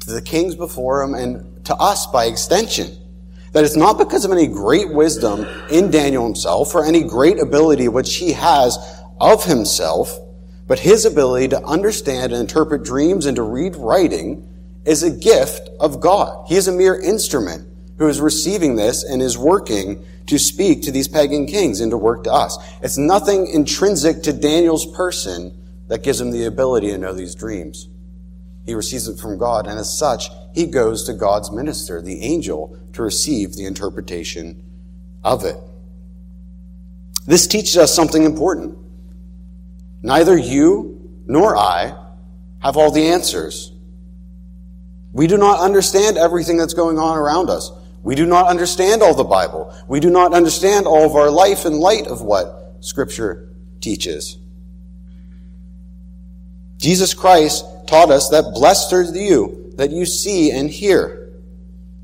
to 0.00 0.10
the 0.10 0.20
kings 0.20 0.56
before 0.56 1.02
him 1.02 1.14
and 1.14 1.64
to 1.66 1.76
us 1.76 2.06
by 2.06 2.24
extension. 2.24 2.98
That 3.52 3.64
it's 3.64 3.76
not 3.76 3.98
because 3.98 4.24
of 4.24 4.32
any 4.32 4.48
great 4.48 4.92
wisdom 4.92 5.46
in 5.70 5.92
Daniel 5.92 6.24
himself 6.24 6.74
or 6.74 6.84
any 6.84 7.04
great 7.04 7.38
ability 7.38 7.86
which 7.86 8.16
he 8.16 8.32
has 8.32 8.76
of 9.20 9.44
himself, 9.44 10.18
but 10.66 10.80
his 10.80 11.04
ability 11.04 11.48
to 11.48 11.64
understand 11.64 12.32
and 12.32 12.40
interpret 12.40 12.82
dreams 12.82 13.26
and 13.26 13.36
to 13.36 13.42
read 13.42 13.76
writing 13.76 14.48
is 14.84 15.04
a 15.04 15.10
gift 15.10 15.70
of 15.78 16.00
God. 16.00 16.48
He 16.48 16.56
is 16.56 16.66
a 16.66 16.72
mere 16.72 17.00
instrument 17.00 17.68
who 17.98 18.08
is 18.08 18.20
receiving 18.20 18.76
this 18.76 19.04
and 19.04 19.22
is 19.22 19.38
working 19.38 20.04
to 20.26 20.38
speak 20.38 20.82
to 20.82 20.90
these 20.90 21.08
pagan 21.08 21.46
kings 21.46 21.80
and 21.80 21.90
to 21.90 21.96
work 21.96 22.24
to 22.24 22.32
us. 22.32 22.58
It's 22.82 22.98
nothing 22.98 23.46
intrinsic 23.46 24.22
to 24.22 24.32
Daniel's 24.32 24.86
person 24.94 25.56
that 25.88 26.02
gives 26.02 26.20
him 26.20 26.30
the 26.30 26.46
ability 26.46 26.88
to 26.88 26.98
know 26.98 27.12
these 27.12 27.34
dreams. 27.34 27.88
He 28.64 28.74
receives 28.74 29.06
it 29.06 29.18
from 29.18 29.38
God, 29.38 29.66
and 29.66 29.78
as 29.78 29.96
such, 29.96 30.30
he 30.54 30.66
goes 30.66 31.04
to 31.04 31.12
God's 31.12 31.52
minister, 31.52 32.00
the 32.00 32.22
angel, 32.22 32.78
to 32.94 33.02
receive 33.02 33.54
the 33.54 33.66
interpretation 33.66 34.62
of 35.22 35.44
it. 35.44 35.56
This 37.26 37.46
teaches 37.46 37.76
us 37.76 37.94
something 37.94 38.22
important. 38.22 38.78
Neither 40.02 40.36
you 40.36 41.22
nor 41.26 41.56
I 41.56 41.94
have 42.60 42.76
all 42.76 42.90
the 42.90 43.08
answers. 43.08 43.72
We 45.12 45.26
do 45.26 45.36
not 45.36 45.60
understand 45.60 46.18
everything 46.18 46.56
that's 46.56 46.74
going 46.74 46.98
on 46.98 47.16
around 47.16 47.50
us. 47.50 47.70
We 48.04 48.14
do 48.14 48.26
not 48.26 48.48
understand 48.48 49.02
all 49.02 49.14
the 49.14 49.24
Bible. 49.24 49.74
We 49.88 49.98
do 49.98 50.10
not 50.10 50.34
understand 50.34 50.86
all 50.86 51.06
of 51.06 51.16
our 51.16 51.30
life 51.30 51.64
in 51.64 51.80
light 51.80 52.06
of 52.06 52.20
what 52.20 52.76
Scripture 52.80 53.48
teaches. 53.80 54.36
Jesus 56.76 57.14
Christ 57.14 57.64
taught 57.86 58.10
us 58.10 58.28
that 58.28 58.52
blessed 58.54 58.92
are 58.92 59.02
you 59.02 59.72
that 59.76 59.90
you 59.90 60.04
see 60.04 60.50
and 60.50 60.70
hear. 60.70 61.32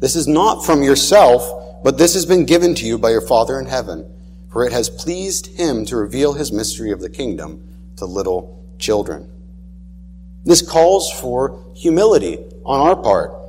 This 0.00 0.16
is 0.16 0.26
not 0.26 0.64
from 0.64 0.82
yourself, 0.82 1.82
but 1.84 1.98
this 1.98 2.14
has 2.14 2.24
been 2.24 2.46
given 2.46 2.74
to 2.76 2.86
you 2.86 2.96
by 2.96 3.10
your 3.10 3.20
Father 3.20 3.60
in 3.60 3.66
heaven, 3.66 4.10
for 4.50 4.64
it 4.64 4.72
has 4.72 4.88
pleased 4.88 5.58
him 5.58 5.84
to 5.84 5.96
reveal 5.96 6.32
his 6.32 6.50
mystery 6.50 6.92
of 6.92 7.02
the 7.02 7.10
kingdom 7.10 7.62
to 7.96 8.06
little 8.06 8.64
children. 8.78 9.30
This 10.44 10.62
calls 10.62 11.12
for 11.12 11.62
humility 11.74 12.38
on 12.64 12.80
our 12.80 12.96
part. 12.96 13.39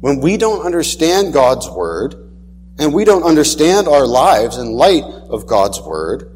When 0.00 0.20
we 0.20 0.36
don't 0.36 0.64
understand 0.64 1.32
God's 1.32 1.68
word, 1.68 2.14
and 2.78 2.94
we 2.94 3.04
don't 3.04 3.22
understand 3.22 3.86
our 3.86 4.06
lives 4.06 4.56
in 4.56 4.72
light 4.72 5.04
of 5.04 5.46
God's 5.46 5.80
word, 5.80 6.34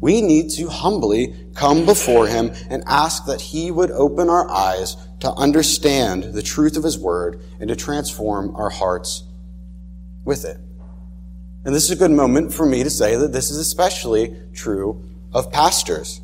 we 0.00 0.22
need 0.22 0.50
to 0.50 0.68
humbly 0.68 1.34
come 1.54 1.84
before 1.84 2.28
Him 2.28 2.52
and 2.70 2.84
ask 2.86 3.26
that 3.26 3.40
He 3.40 3.72
would 3.72 3.90
open 3.90 4.30
our 4.30 4.48
eyes 4.48 4.96
to 5.18 5.32
understand 5.32 6.32
the 6.32 6.42
truth 6.42 6.76
of 6.76 6.84
His 6.84 6.96
word 6.96 7.42
and 7.58 7.68
to 7.68 7.76
transform 7.76 8.54
our 8.54 8.70
hearts 8.70 9.24
with 10.24 10.44
it. 10.44 10.58
And 11.64 11.74
this 11.74 11.84
is 11.84 11.90
a 11.90 11.96
good 11.96 12.12
moment 12.12 12.54
for 12.54 12.64
me 12.64 12.84
to 12.84 12.90
say 12.90 13.16
that 13.16 13.32
this 13.32 13.50
is 13.50 13.58
especially 13.58 14.36
true 14.54 15.04
of 15.32 15.52
pastors. 15.52 16.20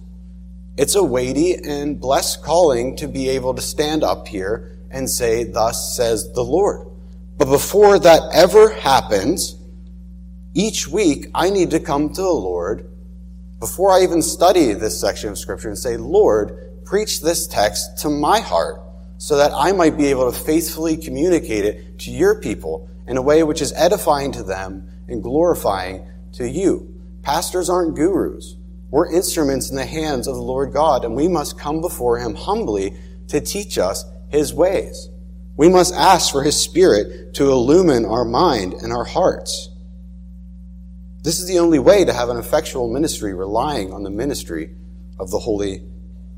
It's 0.76 0.94
a 0.94 1.02
weighty 1.02 1.54
and 1.54 2.00
blessed 2.00 2.42
calling 2.42 2.96
to 2.96 3.08
be 3.08 3.28
able 3.30 3.54
to 3.54 3.62
stand 3.62 4.04
up 4.04 4.28
here 4.28 4.75
and 4.90 5.08
say, 5.08 5.44
Thus 5.44 5.96
says 5.96 6.32
the 6.32 6.42
Lord. 6.42 6.88
But 7.38 7.50
before 7.50 7.98
that 7.98 8.22
ever 8.34 8.70
happens, 8.70 9.56
each 10.54 10.88
week 10.88 11.26
I 11.34 11.50
need 11.50 11.70
to 11.72 11.80
come 11.80 12.08
to 12.08 12.22
the 12.22 12.28
Lord 12.28 12.90
before 13.58 13.90
I 13.90 14.02
even 14.02 14.22
study 14.22 14.72
this 14.72 15.00
section 15.00 15.30
of 15.30 15.38
Scripture 15.38 15.68
and 15.68 15.78
say, 15.78 15.96
Lord, 15.96 16.84
preach 16.84 17.20
this 17.20 17.46
text 17.46 17.98
to 17.98 18.10
my 18.10 18.40
heart 18.40 18.80
so 19.18 19.36
that 19.36 19.52
I 19.54 19.72
might 19.72 19.96
be 19.96 20.06
able 20.06 20.30
to 20.30 20.38
faithfully 20.38 20.96
communicate 20.96 21.64
it 21.64 21.98
to 22.00 22.10
your 22.10 22.40
people 22.40 22.88
in 23.06 23.16
a 23.16 23.22
way 23.22 23.42
which 23.42 23.62
is 23.62 23.72
edifying 23.72 24.32
to 24.32 24.42
them 24.42 24.88
and 25.08 25.22
glorifying 25.22 26.08
to 26.32 26.48
you. 26.48 26.94
Pastors 27.22 27.70
aren't 27.70 27.96
gurus. 27.96 28.56
We're 28.90 29.12
instruments 29.12 29.70
in 29.70 29.76
the 29.76 29.86
hands 29.86 30.28
of 30.28 30.36
the 30.36 30.42
Lord 30.42 30.72
God, 30.72 31.04
and 31.04 31.16
we 31.16 31.28
must 31.28 31.58
come 31.58 31.80
before 31.80 32.18
Him 32.18 32.34
humbly 32.34 32.96
to 33.28 33.40
teach 33.40 33.78
us 33.78 34.04
His 34.28 34.52
ways. 34.52 35.08
We 35.56 35.68
must 35.68 35.94
ask 35.94 36.30
for 36.30 36.42
His 36.42 36.60
Spirit 36.60 37.34
to 37.34 37.50
illumine 37.50 38.04
our 38.04 38.24
mind 38.24 38.74
and 38.74 38.92
our 38.92 39.04
hearts. 39.04 39.70
This 41.22 41.40
is 41.40 41.48
the 41.48 41.58
only 41.58 41.78
way 41.78 42.04
to 42.04 42.12
have 42.12 42.28
an 42.28 42.36
effectual 42.36 42.92
ministry 42.92 43.34
relying 43.34 43.92
on 43.92 44.02
the 44.02 44.10
ministry 44.10 44.76
of 45.18 45.30
the 45.30 45.38
Holy 45.38 45.82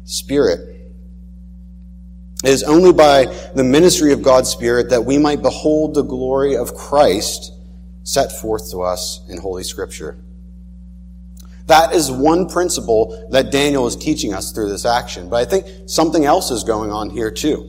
Spirit. 0.05 0.61
It 2.45 2.51
is 2.51 2.63
only 2.63 2.93
by 2.93 3.27
the 3.55 3.65
ministry 3.65 4.13
of 4.13 4.23
God's 4.23 4.49
Spirit 4.49 4.91
that 4.91 5.05
we 5.05 5.19
might 5.19 5.43
behold 5.43 5.95
the 5.95 6.03
glory 6.03 6.57
of 6.57 6.75
Christ 6.75 7.53
set 8.05 8.33
forth 8.33 8.71
to 8.71 8.79
us 8.79 9.21
in 9.29 9.39
Holy 9.39 9.65
Scripture. 9.65 10.17
That 11.67 11.93
is 11.93 12.11
one 12.11 12.49
principle 12.49 13.29
that 13.31 13.53
Daniel 13.53 13.87
is 13.87 13.95
teaching 13.95 14.33
us 14.33 14.53
through 14.53 14.71
this 14.71 14.87
action. 14.87 15.29
But 15.29 15.37
I 15.37 15.45
think 15.45 15.91
something 15.91 16.25
else 16.25 16.51
is 16.51 16.65
going 16.65 16.91
on 16.91 17.11
here 17.11 17.31
too. 17.31 17.69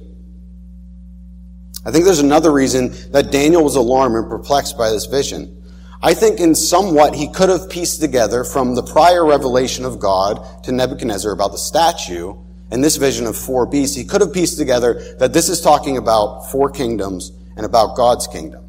I 1.86 1.92
think 1.92 2.06
there's 2.06 2.20
another 2.20 2.52
reason 2.52 2.94
that 3.12 3.32
Daniel 3.32 3.64
was 3.64 3.76
alarmed 3.76 4.16
and 4.16 4.28
perplexed 4.28 4.78
by 4.78 4.90
this 4.90 5.06
vision. 5.06 5.56
I 6.02 6.14
think 6.14 6.40
in 6.40 6.56
somewhat 6.56 7.16
he 7.16 7.30
could 7.30 7.50
have 7.50 7.70
pieced 7.70 8.00
together 8.02 8.44
from 8.44 8.76
the 8.76 8.84
prior 8.84 9.26
revelation 9.26 9.86
of 9.86 10.00
God 10.00 10.64
to 10.64 10.72
Nebuchadnezzar 10.72 11.32
about 11.32 11.52
the 11.52 11.58
statue 11.58 12.36
and 12.72 12.84
this 12.84 12.98
vision 12.98 13.26
of 13.26 13.36
four 13.36 13.66
beasts, 13.66 13.96
he 13.96 14.06
could 14.06 14.22
have 14.22 14.34
pieced 14.34 14.58
together 14.58 15.16
that 15.20 15.34
this 15.34 15.50
is 15.50 15.60
talking 15.60 15.98
about 15.98 16.52
four 16.52 16.70
kingdoms 16.70 17.32
and 17.58 17.66
about 17.66 17.96
God's 17.98 18.28
kingdom. 18.28 18.64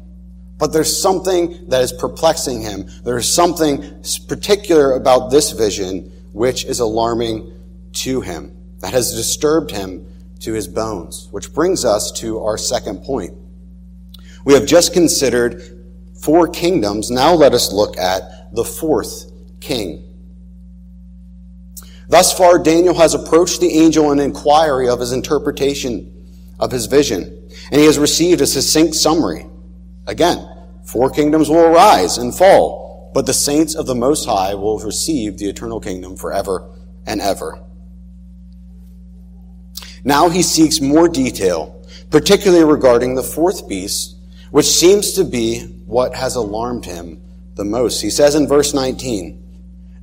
But 0.57 0.73
there's 0.73 1.01
something 1.01 1.69
that 1.69 1.81
is 1.81 1.93
perplexing 1.93 2.61
him. 2.61 2.89
There's 3.03 3.31
something 3.31 4.03
particular 4.27 4.93
about 4.93 5.31
this 5.31 5.51
vision 5.51 6.11
which 6.33 6.65
is 6.65 6.79
alarming 6.79 7.51
to 7.93 8.21
him, 8.21 8.55
that 8.79 8.93
has 8.93 9.13
disturbed 9.13 9.71
him 9.71 10.05
to 10.41 10.53
his 10.53 10.67
bones, 10.67 11.27
which 11.31 11.53
brings 11.53 11.85
us 11.85 12.11
to 12.11 12.39
our 12.39 12.57
second 12.57 13.03
point. 13.03 13.33
We 14.43 14.53
have 14.53 14.65
just 14.65 14.93
considered 14.93 15.61
four 16.21 16.47
kingdoms. 16.47 17.09
Now 17.09 17.33
let 17.33 17.53
us 17.53 17.71
look 17.71 17.97
at 17.97 18.53
the 18.53 18.63
fourth 18.63 19.31
king. 19.59 20.07
Thus 22.09 22.35
far, 22.37 22.59
Daniel 22.59 22.95
has 22.95 23.13
approached 23.13 23.61
the 23.61 23.73
angel 23.73 24.11
in 24.11 24.19
inquiry 24.19 24.89
of 24.89 24.99
his 24.99 25.13
interpretation 25.13 26.11
of 26.59 26.71
his 26.71 26.85
vision, 26.85 27.49
and 27.71 27.79
he 27.79 27.87
has 27.87 27.97
received 27.97 28.41
a 28.41 28.47
succinct 28.47 28.95
summary. 28.95 29.47
Again, 30.07 30.45
four 30.83 31.09
kingdoms 31.09 31.49
will 31.49 31.65
arise 31.65 32.17
and 32.17 32.35
fall, 32.35 33.11
but 33.13 33.25
the 33.25 33.33
saints 33.33 33.75
of 33.75 33.85
the 33.85 33.95
Most 33.95 34.25
High 34.25 34.55
will 34.55 34.79
receive 34.79 35.37
the 35.37 35.49
eternal 35.49 35.79
kingdom 35.79 36.17
forever 36.17 36.69
and 37.05 37.21
ever. 37.21 37.63
Now 40.03 40.29
he 40.29 40.41
seeks 40.41 40.81
more 40.81 41.07
detail, 41.07 41.85
particularly 42.09 42.63
regarding 42.63 43.15
the 43.15 43.23
fourth 43.23 43.67
beast, 43.67 44.15
which 44.49 44.65
seems 44.65 45.13
to 45.13 45.23
be 45.23 45.61
what 45.85 46.15
has 46.15 46.35
alarmed 46.35 46.85
him 46.85 47.21
the 47.55 47.65
most. 47.65 48.01
He 48.01 48.09
says 48.09 48.35
in 48.35 48.47
verse 48.47 48.73
19, 48.73 49.41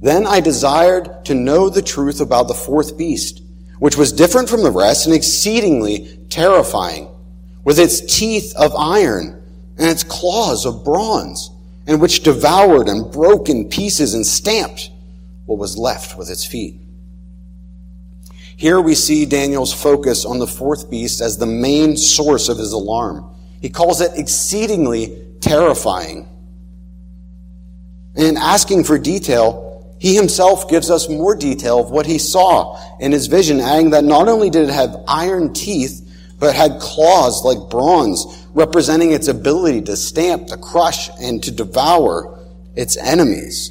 Then 0.00 0.26
I 0.26 0.40
desired 0.40 1.24
to 1.26 1.34
know 1.34 1.68
the 1.68 1.82
truth 1.82 2.20
about 2.20 2.48
the 2.48 2.54
fourth 2.54 2.96
beast, 2.96 3.42
which 3.78 3.96
was 3.96 4.12
different 4.12 4.48
from 4.48 4.62
the 4.62 4.70
rest 4.70 5.06
and 5.06 5.14
exceedingly 5.14 6.18
terrifying, 6.30 7.08
with 7.64 7.78
its 7.78 8.00
teeth 8.00 8.54
of 8.56 8.74
iron 8.76 9.42
and 9.76 9.88
its 9.88 10.04
claws 10.04 10.64
of 10.64 10.84
bronze, 10.84 11.50
and 11.86 12.00
which 12.00 12.22
devoured 12.22 12.88
and 12.88 13.12
broke 13.12 13.48
in 13.48 13.68
pieces 13.68 14.14
and 14.14 14.26
stamped 14.26 14.90
what 15.46 15.58
was 15.58 15.78
left 15.78 16.16
with 16.16 16.30
its 16.30 16.44
feet. 16.44 16.80
Here 18.58 18.80
we 18.80 18.96
see 18.96 19.24
Daniel's 19.24 19.72
focus 19.72 20.24
on 20.24 20.40
the 20.40 20.46
fourth 20.48 20.90
beast 20.90 21.20
as 21.20 21.38
the 21.38 21.46
main 21.46 21.96
source 21.96 22.48
of 22.48 22.58
his 22.58 22.72
alarm. 22.72 23.24
He 23.62 23.70
calls 23.70 24.00
it 24.00 24.10
exceedingly 24.16 25.16
terrifying. 25.40 26.28
And 28.16 28.26
in 28.26 28.36
asking 28.36 28.82
for 28.82 28.98
detail, 28.98 29.94
he 30.00 30.16
himself 30.16 30.68
gives 30.68 30.90
us 30.90 31.08
more 31.08 31.36
detail 31.36 31.78
of 31.78 31.92
what 31.92 32.06
he 32.06 32.18
saw 32.18 32.76
in 32.98 33.12
his 33.12 33.28
vision, 33.28 33.60
adding 33.60 33.90
that 33.90 34.02
not 34.02 34.26
only 34.26 34.50
did 34.50 34.68
it 34.68 34.72
have 34.72 35.04
iron 35.06 35.52
teeth, 35.52 36.04
but 36.40 36.56
had 36.56 36.80
claws 36.80 37.44
like 37.44 37.70
bronze, 37.70 38.44
representing 38.54 39.12
its 39.12 39.28
ability 39.28 39.82
to 39.82 39.96
stamp, 39.96 40.48
to 40.48 40.56
crush, 40.56 41.10
and 41.20 41.44
to 41.44 41.52
devour 41.52 42.44
its 42.74 42.96
enemies. 42.96 43.70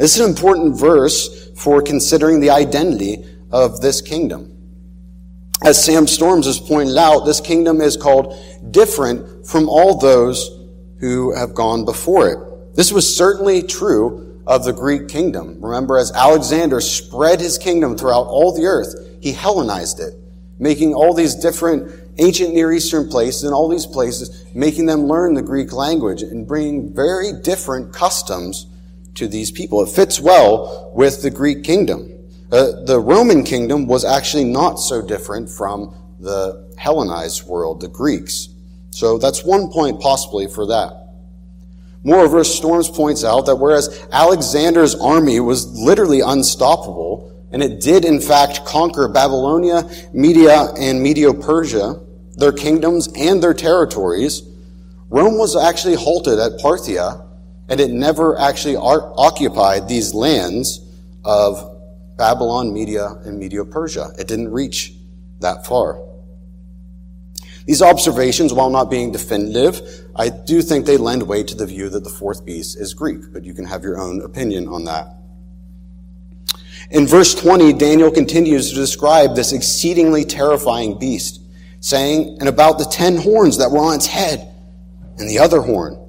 This 0.00 0.14
is 0.14 0.22
an 0.22 0.30
important 0.30 0.78
verse 0.78 1.50
for 1.56 1.82
considering 1.82 2.40
the 2.40 2.48
identity 2.48 3.22
of 3.52 3.82
this 3.82 4.00
kingdom. 4.00 4.56
As 5.62 5.84
Sam 5.84 6.06
Storms 6.06 6.46
has 6.46 6.58
pointed 6.58 6.96
out, 6.96 7.26
this 7.26 7.42
kingdom 7.42 7.82
is 7.82 7.98
called 7.98 8.34
different 8.70 9.46
from 9.46 9.68
all 9.68 9.98
those 9.98 10.48
who 11.00 11.36
have 11.36 11.54
gone 11.54 11.84
before 11.84 12.30
it. 12.30 12.74
This 12.74 12.90
was 12.90 13.14
certainly 13.14 13.62
true 13.62 14.40
of 14.46 14.64
the 14.64 14.72
Greek 14.72 15.08
kingdom. 15.08 15.58
Remember, 15.60 15.98
as 15.98 16.10
Alexander 16.12 16.80
spread 16.80 17.38
his 17.38 17.58
kingdom 17.58 17.94
throughout 17.94 18.26
all 18.26 18.56
the 18.56 18.64
earth, 18.64 18.94
he 19.20 19.32
Hellenized 19.32 20.00
it, 20.00 20.14
making 20.58 20.94
all 20.94 21.12
these 21.12 21.34
different 21.34 21.92
ancient 22.16 22.54
Near 22.54 22.72
Eastern 22.72 23.06
places 23.06 23.44
and 23.44 23.52
all 23.52 23.68
these 23.68 23.84
places, 23.84 24.46
making 24.54 24.86
them 24.86 25.02
learn 25.02 25.34
the 25.34 25.42
Greek 25.42 25.74
language 25.74 26.22
and 26.22 26.48
bringing 26.48 26.94
very 26.94 27.34
different 27.42 27.92
customs 27.92 28.64
to 29.14 29.28
these 29.28 29.50
people. 29.50 29.82
It 29.82 29.88
fits 29.88 30.20
well 30.20 30.92
with 30.94 31.22
the 31.22 31.30
Greek 31.30 31.64
kingdom. 31.64 32.12
Uh, 32.50 32.82
the 32.84 32.98
Roman 32.98 33.44
kingdom 33.44 33.86
was 33.86 34.04
actually 34.04 34.44
not 34.44 34.74
so 34.76 35.02
different 35.02 35.48
from 35.48 35.94
the 36.18 36.68
Hellenized 36.76 37.46
world, 37.46 37.80
the 37.80 37.88
Greeks. 37.88 38.48
So 38.90 39.18
that's 39.18 39.44
one 39.44 39.70
point 39.70 40.00
possibly 40.00 40.46
for 40.46 40.66
that. 40.66 40.96
Moreover, 42.02 42.42
Storms 42.44 42.88
points 42.88 43.24
out 43.24 43.46
that 43.46 43.56
whereas 43.56 44.06
Alexander's 44.10 44.94
army 44.94 45.38
was 45.38 45.66
literally 45.78 46.20
unstoppable, 46.20 47.46
and 47.52 47.62
it 47.62 47.80
did 47.80 48.04
in 48.04 48.20
fact 48.20 48.64
conquer 48.64 49.06
Babylonia, 49.06 49.88
Media, 50.12 50.68
and 50.78 51.02
Medo-Persia, 51.02 52.00
their 52.36 52.52
kingdoms 52.52 53.08
and 53.16 53.42
their 53.42 53.54
territories, 53.54 54.42
Rome 55.10 55.36
was 55.36 55.56
actually 55.56 55.96
halted 55.96 56.38
at 56.38 56.58
Parthia 56.60 57.26
and 57.70 57.80
it 57.80 57.90
never 57.90 58.38
actually 58.38 58.76
occupied 58.76 59.88
these 59.88 60.12
lands 60.12 60.80
of 61.24 61.78
Babylon, 62.18 62.74
Media, 62.74 63.06
and 63.24 63.38
Medo-Persia. 63.38 64.10
It 64.18 64.26
didn't 64.26 64.50
reach 64.50 64.92
that 65.38 65.64
far. 65.64 66.02
These 67.66 67.80
observations, 67.80 68.52
while 68.52 68.70
not 68.70 68.90
being 68.90 69.12
definitive, 69.12 69.80
I 70.16 70.30
do 70.30 70.60
think 70.62 70.84
they 70.84 70.96
lend 70.96 71.22
weight 71.22 71.46
to 71.48 71.54
the 71.54 71.66
view 71.66 71.88
that 71.90 72.02
the 72.02 72.10
fourth 72.10 72.44
beast 72.44 72.76
is 72.76 72.92
Greek, 72.92 73.32
but 73.32 73.44
you 73.44 73.54
can 73.54 73.64
have 73.66 73.84
your 73.84 74.00
own 74.00 74.20
opinion 74.22 74.66
on 74.66 74.84
that. 74.84 75.14
In 76.90 77.06
verse 77.06 77.34
20, 77.36 77.74
Daniel 77.74 78.10
continues 78.10 78.70
to 78.70 78.74
describe 78.74 79.36
this 79.36 79.52
exceedingly 79.52 80.24
terrifying 80.24 80.98
beast, 80.98 81.40
saying, 81.78 82.38
And 82.40 82.48
about 82.48 82.78
the 82.78 82.84
ten 82.86 83.16
horns 83.16 83.58
that 83.58 83.70
were 83.70 83.78
on 83.78 83.94
its 83.94 84.06
head, 84.06 84.52
and 85.18 85.28
the 85.28 85.38
other 85.38 85.60
horn, 85.60 85.99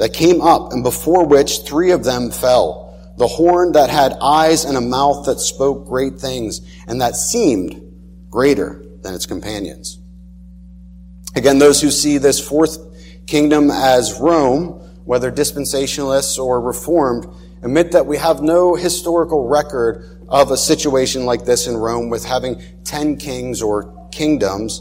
that 0.00 0.14
came 0.14 0.40
up, 0.40 0.72
and 0.72 0.82
before 0.82 1.26
which 1.26 1.60
three 1.66 1.90
of 1.90 2.04
them 2.04 2.30
fell. 2.30 3.14
The 3.18 3.26
horn 3.26 3.72
that 3.72 3.90
had 3.90 4.14
eyes 4.22 4.64
and 4.64 4.74
a 4.74 4.80
mouth 4.80 5.26
that 5.26 5.38
spoke 5.40 5.86
great 5.86 6.18
things, 6.18 6.62
and 6.88 7.02
that 7.02 7.16
seemed 7.16 7.82
greater 8.30 8.82
than 9.02 9.14
its 9.14 9.26
companions. 9.26 9.98
Again, 11.36 11.58
those 11.58 11.82
who 11.82 11.90
see 11.90 12.16
this 12.16 12.40
fourth 12.40 12.78
kingdom 13.26 13.70
as 13.70 14.18
Rome, 14.18 14.80
whether 15.04 15.30
dispensationalists 15.30 16.38
or 16.42 16.62
reformed, 16.62 17.26
admit 17.62 17.92
that 17.92 18.06
we 18.06 18.16
have 18.16 18.40
no 18.40 18.76
historical 18.76 19.48
record 19.48 20.24
of 20.30 20.50
a 20.50 20.56
situation 20.56 21.26
like 21.26 21.44
this 21.44 21.66
in 21.66 21.76
Rome 21.76 22.08
with 22.08 22.24
having 22.24 22.62
ten 22.84 23.18
kings 23.18 23.60
or 23.60 24.08
kingdoms, 24.12 24.80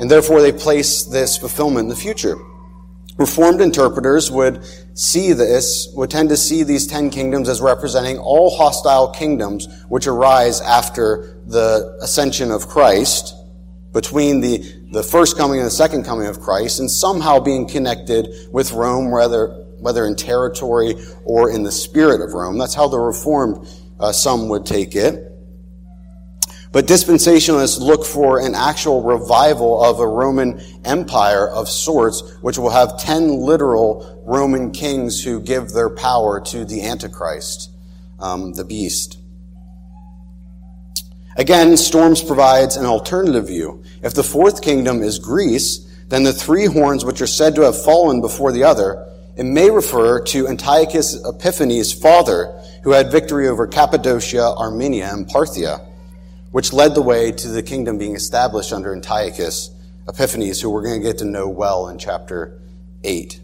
and 0.00 0.10
therefore 0.10 0.42
they 0.42 0.52
place 0.52 1.04
this 1.04 1.38
fulfillment 1.38 1.84
in 1.84 1.88
the 1.88 1.96
future. 1.96 2.36
Reformed 3.16 3.60
interpreters 3.60 4.30
would 4.30 4.64
see 4.94 5.32
this, 5.32 5.88
would 5.94 6.10
tend 6.10 6.30
to 6.30 6.36
see 6.36 6.64
these 6.64 6.86
ten 6.86 7.10
kingdoms 7.10 7.48
as 7.48 7.60
representing 7.60 8.18
all 8.18 8.50
hostile 8.50 9.12
kingdoms 9.12 9.68
which 9.88 10.06
arise 10.06 10.60
after 10.60 11.40
the 11.46 11.96
ascension 12.02 12.50
of 12.50 12.66
Christ, 12.66 13.34
between 13.92 14.40
the, 14.40 14.58
the 14.90 15.04
first 15.04 15.36
coming 15.36 15.60
and 15.60 15.66
the 15.66 15.70
second 15.70 16.04
coming 16.04 16.26
of 16.26 16.40
Christ, 16.40 16.80
and 16.80 16.90
somehow 16.90 17.38
being 17.38 17.68
connected 17.68 18.28
with 18.50 18.72
Rome, 18.72 19.12
whether, 19.12 19.46
whether 19.78 20.04
in 20.06 20.16
territory 20.16 20.96
or 21.24 21.50
in 21.50 21.62
the 21.62 21.70
spirit 21.70 22.20
of 22.20 22.32
Rome. 22.32 22.58
That's 22.58 22.74
how 22.74 22.88
the 22.88 22.98
Reformed, 22.98 23.68
uh, 24.00 24.10
some 24.10 24.48
would 24.48 24.66
take 24.66 24.96
it. 24.96 25.23
But 26.74 26.86
dispensationalists 26.86 27.78
look 27.78 28.04
for 28.04 28.40
an 28.40 28.56
actual 28.56 29.00
revival 29.00 29.80
of 29.80 30.00
a 30.00 30.08
Roman 30.08 30.60
empire 30.84 31.48
of 31.48 31.68
sorts, 31.68 32.36
which 32.40 32.58
will 32.58 32.70
have 32.70 32.98
ten 32.98 33.28
literal 33.38 34.20
Roman 34.26 34.72
kings 34.72 35.22
who 35.22 35.40
give 35.40 35.70
their 35.70 35.88
power 35.88 36.40
to 36.46 36.64
the 36.64 36.82
Antichrist, 36.82 37.70
um, 38.18 38.54
the 38.54 38.64
beast. 38.64 39.18
Again, 41.36 41.76
Storms 41.76 42.24
provides 42.24 42.74
an 42.74 42.86
alternative 42.86 43.46
view. 43.46 43.84
If 44.02 44.14
the 44.14 44.24
fourth 44.24 44.60
kingdom 44.60 45.00
is 45.00 45.20
Greece, 45.20 45.78
then 46.08 46.24
the 46.24 46.32
three 46.32 46.66
horns 46.66 47.04
which 47.04 47.20
are 47.20 47.28
said 47.28 47.54
to 47.54 47.62
have 47.62 47.80
fallen 47.84 48.20
before 48.20 48.50
the 48.50 48.64
other, 48.64 49.06
it 49.36 49.44
may 49.44 49.70
refer 49.70 50.20
to 50.24 50.48
Antiochus 50.48 51.24
Epiphanes' 51.24 51.92
father, 51.92 52.60
who 52.82 52.90
had 52.90 53.12
victory 53.12 53.46
over 53.46 53.68
Cappadocia, 53.68 54.56
Armenia, 54.56 55.12
and 55.12 55.28
Parthia 55.28 55.93
which 56.54 56.72
led 56.72 56.94
the 56.94 57.02
way 57.02 57.32
to 57.32 57.48
the 57.48 57.64
kingdom 57.64 57.98
being 57.98 58.14
established 58.14 58.72
under 58.72 58.94
Antiochus 58.94 59.74
Epiphanes, 60.06 60.60
who 60.60 60.70
we're 60.70 60.84
going 60.84 61.02
to 61.02 61.04
get 61.04 61.18
to 61.18 61.24
know 61.24 61.48
well 61.48 61.88
in 61.88 61.98
chapter 61.98 62.60
8. 63.02 63.40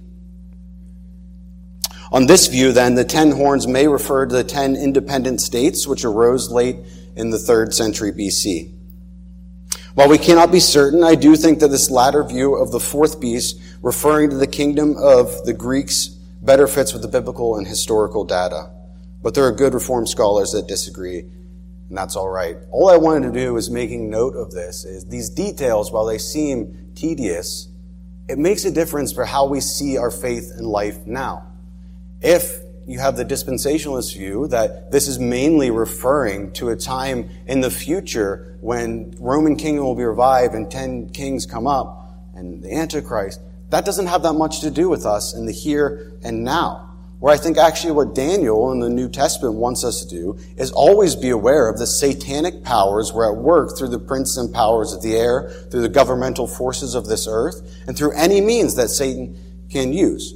On 2.12 2.26
this 2.28 2.46
view, 2.46 2.70
then, 2.70 2.94
the 2.94 3.02
ten 3.02 3.32
horns 3.32 3.66
may 3.66 3.88
refer 3.88 4.26
to 4.26 4.32
the 4.32 4.44
ten 4.44 4.76
independent 4.76 5.40
states 5.40 5.88
which 5.88 6.04
arose 6.04 6.52
late 6.52 6.76
in 7.16 7.30
the 7.30 7.38
third 7.38 7.74
century 7.74 8.12
BC. 8.12 8.72
While 9.94 10.08
we 10.08 10.16
cannot 10.16 10.52
be 10.52 10.60
certain, 10.60 11.02
I 11.02 11.16
do 11.16 11.34
think 11.34 11.58
that 11.58 11.72
this 11.72 11.90
latter 11.90 12.22
view 12.22 12.54
of 12.54 12.70
the 12.70 12.78
fourth 12.78 13.20
beast, 13.20 13.60
referring 13.82 14.30
to 14.30 14.36
the 14.36 14.46
kingdom 14.46 14.94
of 14.96 15.44
the 15.44 15.52
Greeks, 15.52 16.10
better 16.42 16.68
fits 16.68 16.92
with 16.92 17.02
the 17.02 17.08
biblical 17.08 17.56
and 17.56 17.66
historical 17.66 18.24
data. 18.24 18.70
But 19.20 19.34
there 19.34 19.46
are 19.46 19.52
good 19.52 19.74
Reformed 19.74 20.08
scholars 20.08 20.52
that 20.52 20.68
disagree, 20.68 21.24
and 21.90 21.98
that's 21.98 22.14
all 22.14 22.28
right. 22.28 22.56
All 22.70 22.88
I 22.88 22.96
wanted 22.96 23.32
to 23.32 23.38
do 23.38 23.56
is 23.56 23.68
making 23.68 24.08
note 24.08 24.36
of 24.36 24.52
this 24.52 24.84
is 24.84 25.06
these 25.06 25.28
details, 25.28 25.90
while 25.90 26.06
they 26.06 26.18
seem 26.18 26.92
tedious, 26.94 27.68
it 28.28 28.38
makes 28.38 28.64
a 28.64 28.70
difference 28.70 29.12
for 29.12 29.24
how 29.24 29.46
we 29.46 29.60
see 29.60 29.98
our 29.98 30.12
faith 30.12 30.52
and 30.56 30.64
life 30.64 31.04
now. 31.04 31.48
If 32.20 32.60
you 32.86 33.00
have 33.00 33.16
the 33.16 33.24
dispensationalist 33.24 34.14
view 34.14 34.46
that 34.48 34.92
this 34.92 35.08
is 35.08 35.18
mainly 35.18 35.72
referring 35.72 36.52
to 36.52 36.68
a 36.68 36.76
time 36.76 37.28
in 37.46 37.60
the 37.60 37.70
future 37.70 38.56
when 38.60 39.12
Roman 39.18 39.56
kingdom 39.56 39.84
will 39.84 39.96
be 39.96 40.04
revived 40.04 40.54
and 40.54 40.70
ten 40.70 41.10
kings 41.10 41.44
come 41.44 41.66
up 41.66 42.14
and 42.36 42.62
the 42.62 42.72
Antichrist, 42.72 43.40
that 43.70 43.84
doesn't 43.84 44.06
have 44.06 44.22
that 44.22 44.34
much 44.34 44.60
to 44.60 44.70
do 44.70 44.88
with 44.88 45.04
us 45.04 45.34
in 45.34 45.44
the 45.44 45.52
here 45.52 46.12
and 46.22 46.44
now. 46.44 46.89
Where 47.20 47.32
I 47.32 47.36
think 47.36 47.58
actually 47.58 47.92
what 47.92 48.14
Daniel 48.14 48.72
in 48.72 48.80
the 48.80 48.88
New 48.88 49.08
Testament 49.08 49.54
wants 49.54 49.84
us 49.84 50.02
to 50.02 50.08
do 50.08 50.38
is 50.56 50.72
always 50.72 51.14
be 51.14 51.30
aware 51.30 51.68
of 51.68 51.78
the 51.78 51.86
satanic 51.86 52.64
powers 52.64 53.12
were 53.12 53.30
at 53.30 53.38
work 53.38 53.78
through 53.78 53.88
the 53.88 53.98
princes 53.98 54.38
and 54.38 54.52
powers 54.52 54.94
of 54.94 55.02
the 55.02 55.14
air, 55.14 55.50
through 55.70 55.82
the 55.82 55.88
governmental 55.88 56.46
forces 56.46 56.94
of 56.94 57.06
this 57.06 57.28
earth, 57.30 57.60
and 57.86 57.96
through 57.96 58.12
any 58.12 58.40
means 58.40 58.74
that 58.76 58.88
Satan 58.88 59.36
can 59.70 59.92
use. 59.92 60.34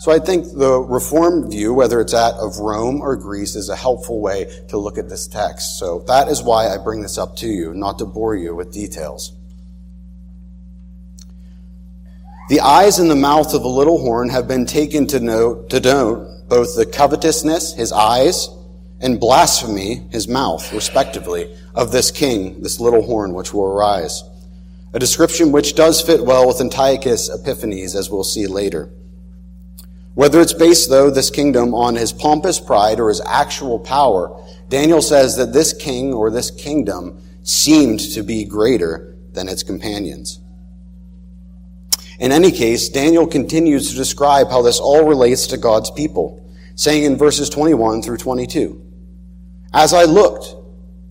So 0.00 0.12
I 0.12 0.18
think 0.18 0.46
the 0.52 0.80
Reformed 0.80 1.50
view, 1.50 1.72
whether 1.72 2.00
it's 2.00 2.12
that 2.12 2.34
of 2.34 2.58
Rome 2.58 3.00
or 3.00 3.16
Greece, 3.16 3.54
is 3.54 3.68
a 3.68 3.76
helpful 3.76 4.20
way 4.20 4.64
to 4.68 4.76
look 4.76 4.98
at 4.98 5.08
this 5.08 5.26
text. 5.28 5.78
So 5.78 6.00
that 6.08 6.28
is 6.28 6.42
why 6.42 6.68
I 6.68 6.76
bring 6.76 7.00
this 7.02 7.16
up 7.16 7.36
to 7.36 7.46
you, 7.46 7.72
not 7.72 7.98
to 8.00 8.04
bore 8.04 8.36
you 8.36 8.54
with 8.54 8.72
details. 8.72 9.32
The 12.52 12.60
eyes 12.60 12.98
and 12.98 13.10
the 13.10 13.16
mouth 13.16 13.54
of 13.54 13.62
the 13.62 13.68
little 13.68 13.96
horn 13.96 14.28
have 14.28 14.46
been 14.46 14.66
taken 14.66 15.06
to 15.06 15.20
note, 15.20 15.70
to 15.70 15.80
note 15.80 16.48
both 16.50 16.76
the 16.76 16.84
covetousness, 16.84 17.72
his 17.72 17.92
eyes, 17.92 18.50
and 19.00 19.18
blasphemy, 19.18 20.06
his 20.10 20.28
mouth, 20.28 20.70
respectively, 20.70 21.56
of 21.74 21.92
this 21.92 22.10
king, 22.10 22.60
this 22.60 22.78
little 22.78 23.00
horn 23.00 23.32
which 23.32 23.54
will 23.54 23.64
arise. 23.64 24.22
A 24.92 24.98
description 24.98 25.50
which 25.50 25.74
does 25.74 26.02
fit 26.02 26.26
well 26.26 26.46
with 26.46 26.60
Antiochus 26.60 27.30
Epiphanes, 27.30 27.94
as 27.94 28.10
we'll 28.10 28.22
see 28.22 28.46
later. 28.46 28.90
Whether 30.12 30.42
it's 30.42 30.52
based, 30.52 30.90
though, 30.90 31.08
this 31.08 31.30
kingdom 31.30 31.74
on 31.74 31.94
his 31.94 32.12
pompous 32.12 32.60
pride 32.60 33.00
or 33.00 33.08
his 33.08 33.22
actual 33.22 33.78
power, 33.78 34.44
Daniel 34.68 35.00
says 35.00 35.38
that 35.38 35.54
this 35.54 35.72
king 35.72 36.12
or 36.12 36.30
this 36.30 36.50
kingdom 36.50 37.18
seemed 37.44 38.00
to 38.12 38.22
be 38.22 38.44
greater 38.44 39.16
than 39.32 39.48
its 39.48 39.62
companions. 39.62 40.41
In 42.22 42.30
any 42.30 42.52
case, 42.52 42.88
Daniel 42.88 43.26
continues 43.26 43.90
to 43.90 43.96
describe 43.96 44.48
how 44.48 44.62
this 44.62 44.78
all 44.78 45.08
relates 45.08 45.48
to 45.48 45.56
God's 45.56 45.90
people, 45.90 46.48
saying 46.76 47.02
in 47.02 47.18
verses 47.18 47.50
21 47.50 48.00
through 48.00 48.18
22, 48.18 48.80
As 49.74 49.92
I 49.92 50.04
looked, 50.04 50.54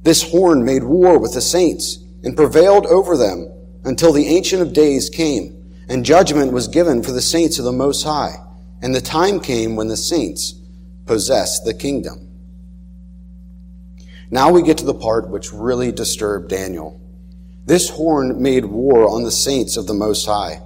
this 0.04 0.24
horn 0.32 0.64
made 0.64 0.86
war 0.86 1.20
with 1.20 1.34
the 1.34 1.42
saints 1.42 1.98
and 2.24 2.38
prevailed 2.38 2.86
over 2.86 3.18
them 3.18 3.52
until 3.84 4.14
the 4.14 4.28
Ancient 4.28 4.62
of 4.62 4.72
Days 4.72 5.10
came, 5.10 5.74
and 5.90 6.06
judgment 6.06 6.54
was 6.54 6.70
given 6.70 7.04
for 7.04 7.12
the 7.12 7.22
saints 7.22 7.60
of 7.60 7.66
the 7.66 7.74
Most 7.74 8.04
High, 8.04 8.38
and 8.82 8.96
the 8.96 9.02
time 9.02 9.42
came 9.42 9.76
when 9.76 9.90
the 9.90 9.98
saints 9.98 10.54
possessed 11.06 11.66
the 11.66 11.74
kingdom. 11.74 12.30
Now 14.30 14.50
we 14.50 14.62
get 14.62 14.78
to 14.78 14.86
the 14.86 14.94
part 14.94 15.30
which 15.30 15.52
really 15.52 15.92
disturbed 15.92 16.48
Daniel. 16.50 17.02
This 17.66 17.90
horn 17.90 18.42
made 18.42 18.64
war 18.64 19.10
on 19.10 19.24
the 19.24 19.32
saints 19.32 19.76
of 19.76 19.88
the 19.88 19.94
Most 19.94 20.26
High. 20.26 20.62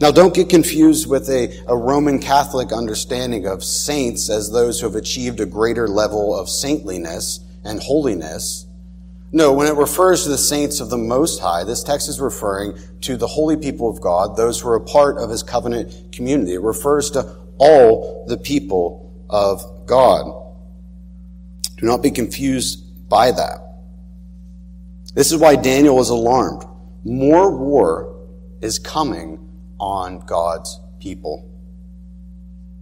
Now, 0.00 0.10
don't 0.10 0.32
get 0.32 0.48
confused 0.48 1.06
with 1.06 1.28
a, 1.28 1.62
a 1.68 1.76
Roman 1.76 2.20
Catholic 2.20 2.72
understanding 2.72 3.46
of 3.46 3.62
saints 3.62 4.30
as 4.30 4.50
those 4.50 4.80
who 4.80 4.86
have 4.86 4.96
achieved 4.96 5.40
a 5.40 5.46
greater 5.46 5.86
level 5.86 6.34
of 6.34 6.48
saintliness 6.48 7.40
and 7.64 7.82
holiness. 7.82 8.66
No, 9.30 9.52
when 9.52 9.66
it 9.66 9.76
refers 9.76 10.22
to 10.22 10.30
the 10.30 10.38
saints 10.38 10.80
of 10.80 10.88
the 10.88 10.96
Most 10.96 11.40
High, 11.40 11.64
this 11.64 11.84
text 11.84 12.08
is 12.08 12.18
referring 12.18 12.78
to 13.02 13.18
the 13.18 13.26
holy 13.26 13.58
people 13.58 13.90
of 13.90 14.00
God, 14.00 14.38
those 14.38 14.58
who 14.58 14.70
are 14.70 14.76
a 14.76 14.80
part 14.80 15.18
of 15.18 15.28
His 15.28 15.42
covenant 15.42 16.12
community. 16.12 16.54
It 16.54 16.62
refers 16.62 17.10
to 17.10 17.36
all 17.58 18.24
the 18.26 18.38
people 18.38 19.12
of 19.28 19.86
God. 19.86 20.32
Do 21.76 21.84
not 21.84 22.02
be 22.02 22.10
confused 22.10 23.08
by 23.10 23.32
that. 23.32 23.58
This 25.12 25.30
is 25.30 25.36
why 25.36 25.56
Daniel 25.56 25.94
was 25.94 26.08
alarmed. 26.08 26.64
More 27.04 27.54
war 27.54 28.16
is 28.62 28.78
coming 28.78 29.49
on 29.80 30.20
God's 30.26 30.78
people. 31.00 31.50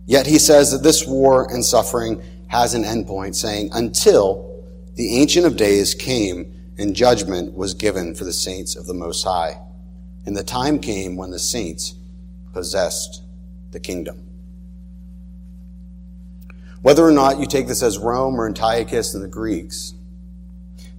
Yet 0.05 0.27
he 0.27 0.39
says 0.39 0.73
that 0.73 0.83
this 0.83 1.07
war 1.07 1.51
and 1.51 1.65
suffering 1.65 2.23
has 2.49 2.75
an 2.75 2.83
endpoint, 2.83 3.35
saying, 3.35 3.71
until 3.73 4.65
the 4.95 5.17
Ancient 5.17 5.47
of 5.47 5.57
Days 5.57 5.95
came 5.95 6.53
and 6.77 6.95
judgment 6.95 7.55
was 7.55 7.75
given 7.75 8.15
for 8.15 8.25
the 8.25 8.33
saints 8.33 8.75
of 8.77 8.87
the 8.87 8.95
Most 8.95 9.23
High. 9.25 9.61
And 10.27 10.37
the 10.37 10.45
time 10.45 10.79
came 10.79 11.17
when 11.17 11.31
the 11.31 11.39
saints 11.39 11.95
possessed 12.53 13.23
the 13.71 13.81
kingdom. 13.81 14.25
Whether 16.83 17.05
or 17.05 17.13
not 17.13 17.39
you 17.39 17.47
take 17.47 17.67
this 17.67 17.83
as 17.83 17.99
Rome 17.99 18.41
or 18.41 18.47
Antiochus 18.47 19.15
and 19.15 19.23
the 19.23 19.29
Greeks, 19.29 19.95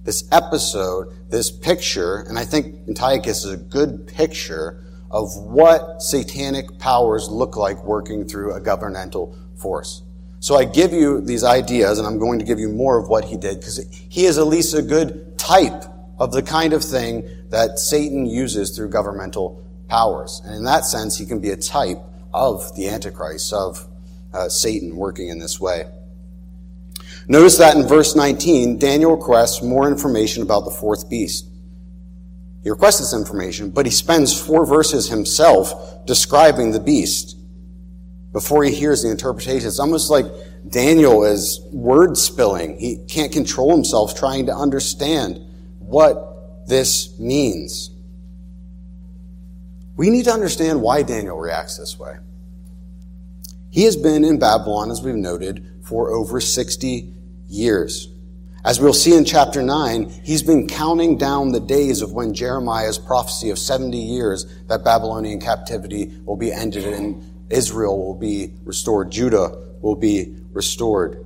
this 0.04 0.24
episode, 0.30 1.08
this 1.30 1.50
picture, 1.50 2.18
and 2.28 2.38
I 2.38 2.44
think 2.44 2.88
Antiochus 2.88 3.44
is 3.44 3.52
a 3.52 3.56
good 3.56 4.06
picture 4.06 4.84
of 5.10 5.36
what 5.36 6.00
satanic 6.00 6.78
powers 6.78 7.28
look 7.28 7.56
like 7.56 7.82
working 7.84 8.24
through 8.24 8.54
a 8.54 8.60
governmental 8.60 9.36
force. 9.56 10.02
So 10.38 10.56
I 10.56 10.64
give 10.64 10.92
you 10.92 11.20
these 11.20 11.44
ideas, 11.44 11.98
and 11.98 12.06
I'm 12.06 12.18
going 12.18 12.38
to 12.38 12.44
give 12.44 12.58
you 12.58 12.68
more 12.68 12.98
of 12.98 13.08
what 13.08 13.24
he 13.24 13.36
did, 13.36 13.60
because 13.60 13.78
he 14.08 14.24
is 14.24 14.38
at 14.38 14.46
least 14.46 14.74
a 14.74 14.82
good 14.82 15.38
type 15.38 15.84
of 16.18 16.32
the 16.32 16.42
kind 16.42 16.72
of 16.72 16.82
thing 16.82 17.28
that 17.50 17.78
Satan 17.78 18.24
uses 18.24 18.74
through 18.74 18.88
governmental 18.88 19.62
powers. 19.88 20.40
And 20.44 20.54
in 20.54 20.64
that 20.64 20.84
sense, 20.84 21.18
he 21.18 21.26
can 21.26 21.40
be 21.40 21.50
a 21.50 21.56
type 21.56 21.98
of 22.32 22.74
the 22.76 22.88
Antichrist, 22.88 23.52
of 23.52 23.86
uh, 24.32 24.48
Satan 24.48 24.96
working 24.96 25.28
in 25.28 25.38
this 25.38 25.60
way. 25.60 25.84
Notice 27.28 27.58
that 27.58 27.76
in 27.76 27.86
verse 27.86 28.16
19, 28.16 28.78
Daniel 28.78 29.16
requests 29.16 29.62
more 29.62 29.88
information 29.88 30.42
about 30.42 30.64
the 30.64 30.70
fourth 30.70 31.10
beast. 31.10 31.46
He 32.62 32.70
requests 32.70 32.98
this 32.98 33.14
information, 33.14 33.70
but 33.70 33.86
he 33.86 33.92
spends 33.92 34.38
four 34.38 34.66
verses 34.66 35.08
himself 35.08 36.04
describing 36.06 36.72
the 36.72 36.80
beast 36.80 37.36
before 38.32 38.64
he 38.64 38.74
hears 38.74 39.02
the 39.02 39.10
interpretation. 39.10 39.66
It's 39.66 39.78
almost 39.78 40.10
like 40.10 40.26
Daniel 40.68 41.24
is 41.24 41.60
word 41.72 42.16
spilling. 42.16 42.78
He 42.78 42.98
can't 43.08 43.32
control 43.32 43.74
himself 43.74 44.14
trying 44.14 44.46
to 44.46 44.54
understand 44.54 45.40
what 45.78 46.66
this 46.66 47.18
means. 47.18 47.90
We 49.96 50.10
need 50.10 50.26
to 50.26 50.32
understand 50.32 50.82
why 50.82 51.02
Daniel 51.02 51.38
reacts 51.38 51.78
this 51.78 51.98
way. 51.98 52.16
He 53.70 53.84
has 53.84 53.96
been 53.96 54.24
in 54.24 54.38
Babylon, 54.38 54.90
as 54.90 55.02
we've 55.02 55.14
noted, 55.14 55.66
for 55.82 56.10
over 56.10 56.40
60 56.40 57.12
years. 57.48 58.08
As 58.62 58.78
we'll 58.78 58.92
see 58.92 59.16
in 59.16 59.24
chapter 59.24 59.62
9, 59.62 60.10
he's 60.22 60.42
been 60.42 60.68
counting 60.68 61.16
down 61.16 61.52
the 61.52 61.60
days 61.60 62.02
of 62.02 62.12
when 62.12 62.34
Jeremiah's 62.34 62.98
prophecy 62.98 63.48
of 63.48 63.58
70 63.58 63.96
years 63.96 64.44
that 64.66 64.84
Babylonian 64.84 65.40
captivity 65.40 66.20
will 66.26 66.36
be 66.36 66.52
ended 66.52 66.84
and 66.84 67.24
Israel 67.50 67.96
will 67.96 68.14
be 68.14 68.52
restored, 68.64 69.10
Judah 69.10 69.56
will 69.80 69.96
be 69.96 70.36
restored. 70.52 71.24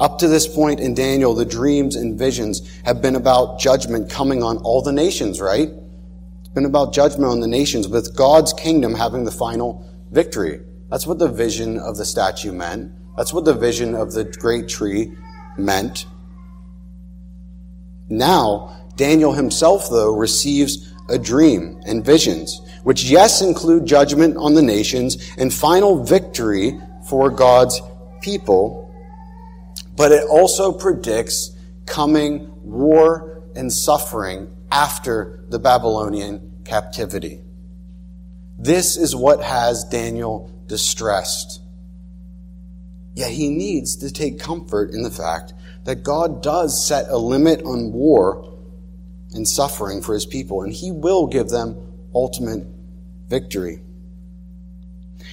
Up 0.00 0.18
to 0.18 0.26
this 0.26 0.48
point 0.48 0.80
in 0.80 0.94
Daniel, 0.94 1.32
the 1.32 1.44
dreams 1.44 1.94
and 1.94 2.18
visions 2.18 2.68
have 2.84 3.00
been 3.00 3.14
about 3.14 3.60
judgment 3.60 4.10
coming 4.10 4.42
on 4.42 4.56
all 4.58 4.82
the 4.82 4.92
nations, 4.92 5.40
right? 5.40 5.70
It's 6.40 6.48
been 6.48 6.64
about 6.64 6.92
judgment 6.92 7.30
on 7.30 7.38
the 7.38 7.46
nations, 7.46 7.86
with 7.86 8.16
God's 8.16 8.52
kingdom 8.52 8.94
having 8.94 9.24
the 9.24 9.30
final 9.30 9.86
victory. 10.10 10.60
That's 10.90 11.06
what 11.06 11.20
the 11.20 11.28
vision 11.28 11.78
of 11.78 11.96
the 11.96 12.04
statue 12.04 12.52
meant. 12.52 12.92
That's 13.16 13.32
what 13.32 13.44
the 13.44 13.54
vision 13.54 13.94
of 13.94 14.12
the 14.12 14.24
great 14.24 14.68
tree 14.68 15.16
meant. 15.58 16.06
Now, 18.08 18.86
Daniel 18.96 19.32
himself, 19.32 19.88
though, 19.90 20.14
receives 20.14 20.92
a 21.08 21.18
dream 21.18 21.80
and 21.86 22.04
visions, 22.04 22.60
which, 22.82 23.04
yes, 23.04 23.42
include 23.42 23.86
judgment 23.86 24.36
on 24.36 24.54
the 24.54 24.62
nations 24.62 25.32
and 25.38 25.52
final 25.52 26.02
victory 26.04 26.78
for 27.08 27.30
God's 27.30 27.80
people, 28.20 28.94
but 29.96 30.12
it 30.12 30.24
also 30.28 30.72
predicts 30.72 31.56
coming 31.86 32.50
war 32.62 33.42
and 33.56 33.72
suffering 33.72 34.54
after 34.70 35.44
the 35.48 35.58
Babylonian 35.58 36.62
captivity. 36.64 37.40
This 38.58 38.96
is 38.96 39.16
what 39.16 39.42
has 39.42 39.84
Daniel 39.84 40.50
distressed. 40.66 41.60
Yet 43.18 43.32
he 43.32 43.48
needs 43.48 43.96
to 43.96 44.12
take 44.12 44.38
comfort 44.38 44.92
in 44.92 45.02
the 45.02 45.10
fact 45.10 45.52
that 45.82 46.04
God 46.04 46.40
does 46.40 46.86
set 46.86 47.08
a 47.08 47.16
limit 47.18 47.60
on 47.64 47.92
war 47.92 48.56
and 49.34 49.46
suffering 49.46 50.02
for 50.02 50.14
his 50.14 50.24
people, 50.24 50.62
and 50.62 50.72
he 50.72 50.92
will 50.92 51.26
give 51.26 51.48
them 51.48 51.76
ultimate 52.14 52.64
victory. 53.26 53.80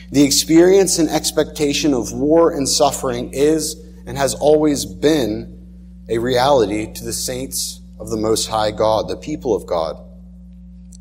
The 0.10 0.24
experience 0.24 0.98
and 0.98 1.10
expectation 1.10 1.94
of 1.94 2.12
war 2.12 2.50
and 2.52 2.68
suffering 2.68 3.30
is 3.34 3.76
and 4.08 4.18
has 4.18 4.34
always 4.34 4.84
been 4.86 5.56
a 6.10 6.18
reality 6.18 6.92
to 6.92 7.06
the 7.06 7.14
saints 7.14 7.82
of 8.00 8.10
the 8.10 8.18
Most 8.18 8.48
High 8.48 8.72
God, 8.72 9.08
the 9.08 9.16
people 9.16 9.54
of 9.54 9.68
God. 9.68 10.02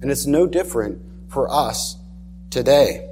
And 0.03 0.11
it's 0.11 0.27
no 0.27 0.47
different 0.47 1.01
for 1.29 1.51
us 1.51 1.97
today. 2.51 3.09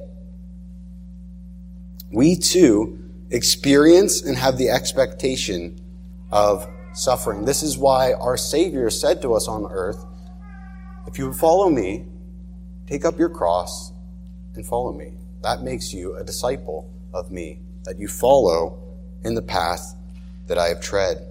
We 2.10 2.36
too 2.36 3.01
experience 3.32 4.22
and 4.22 4.36
have 4.36 4.58
the 4.58 4.68
expectation 4.68 5.80
of 6.30 6.68
suffering. 6.92 7.44
This 7.44 7.62
is 7.62 7.78
why 7.78 8.12
our 8.12 8.36
Savior 8.36 8.90
said 8.90 9.22
to 9.22 9.34
us 9.34 9.48
on 9.48 9.66
earth, 9.70 10.04
If 11.06 11.18
you 11.18 11.32
follow 11.32 11.68
me, 11.68 12.06
take 12.86 13.04
up 13.04 13.18
your 13.18 13.30
cross 13.30 13.92
and 14.54 14.64
follow 14.64 14.92
me. 14.92 15.14
That 15.42 15.62
makes 15.62 15.92
you 15.92 16.14
a 16.16 16.24
disciple 16.24 16.92
of 17.12 17.30
me, 17.30 17.60
that 17.84 17.98
you 17.98 18.06
follow 18.06 18.78
in 19.24 19.34
the 19.34 19.42
path 19.42 19.96
that 20.46 20.58
I 20.58 20.68
have 20.68 20.80
tread. 20.80 21.26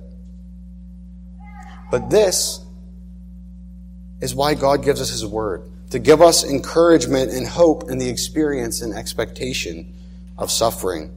But 1.91 2.09
this 2.09 2.65
is 4.21 4.33
why 4.33 4.55
God 4.55 4.83
gives 4.83 5.01
us 5.01 5.09
His 5.09 5.25
Word 5.25 5.69
to 5.91 5.99
give 5.99 6.21
us 6.21 6.43
encouragement 6.43 7.31
and 7.31 7.45
hope 7.45 7.89
in 7.89 7.97
the 7.97 8.09
experience 8.09 8.81
and 8.81 8.93
expectation 8.93 9.93
of 10.37 10.49
suffering. 10.49 11.11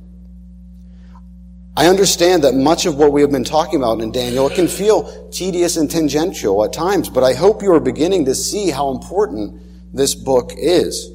I 1.76 1.88
understand 1.88 2.44
that 2.44 2.54
much 2.54 2.86
of 2.86 2.96
what 2.96 3.12
we 3.12 3.20
have 3.22 3.32
been 3.32 3.42
talking 3.42 3.80
about 3.80 4.00
in 4.00 4.12
Daniel 4.12 4.46
it 4.46 4.54
can 4.54 4.68
feel 4.68 5.28
tedious 5.30 5.76
and 5.76 5.90
tangential 5.90 6.64
at 6.64 6.72
times, 6.72 7.08
but 7.08 7.24
I 7.24 7.34
hope 7.34 7.62
you 7.62 7.72
are 7.72 7.80
beginning 7.80 8.26
to 8.26 8.34
see 8.34 8.70
how 8.70 8.92
important 8.92 9.60
this 9.92 10.14
book 10.14 10.52
is. 10.56 11.10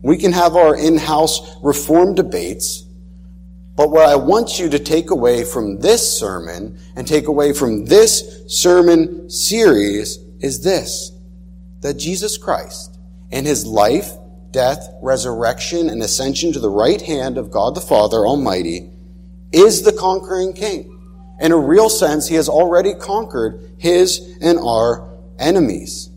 We 0.00 0.16
can 0.16 0.32
have 0.32 0.54
our 0.54 0.76
in-house 0.76 1.56
reform 1.60 2.14
debates, 2.14 2.84
but 3.74 3.90
what 3.90 4.08
I 4.08 4.14
want 4.14 4.60
you 4.60 4.68
to 4.68 4.78
take 4.78 5.10
away 5.10 5.42
from 5.42 5.80
this 5.80 6.18
sermon 6.20 6.78
and 6.94 7.04
take 7.04 7.26
away 7.26 7.52
from 7.52 7.86
this 7.86 8.44
sermon 8.46 9.28
series 9.28 10.18
is 10.40 10.62
this 10.62 11.10
that 11.80 11.94
Jesus 11.94 12.38
Christ 12.38 12.96
and 13.32 13.44
his 13.44 13.66
life, 13.66 14.12
death, 14.52 14.88
resurrection, 15.02 15.90
and 15.90 16.02
ascension 16.02 16.52
to 16.52 16.60
the 16.60 16.70
right 16.70 17.02
hand 17.02 17.36
of 17.36 17.50
God 17.50 17.74
the 17.74 17.80
Father 17.80 18.18
Almighty 18.18 18.93
is 19.54 19.82
the 19.82 19.92
conquering 19.92 20.52
king. 20.52 20.90
In 21.40 21.52
a 21.52 21.56
real 21.56 21.88
sense, 21.88 22.28
he 22.28 22.34
has 22.34 22.48
already 22.48 22.94
conquered 22.94 23.60
his 23.78 24.36
and 24.40 24.58
our 24.58 25.08
enemies. 25.38 26.10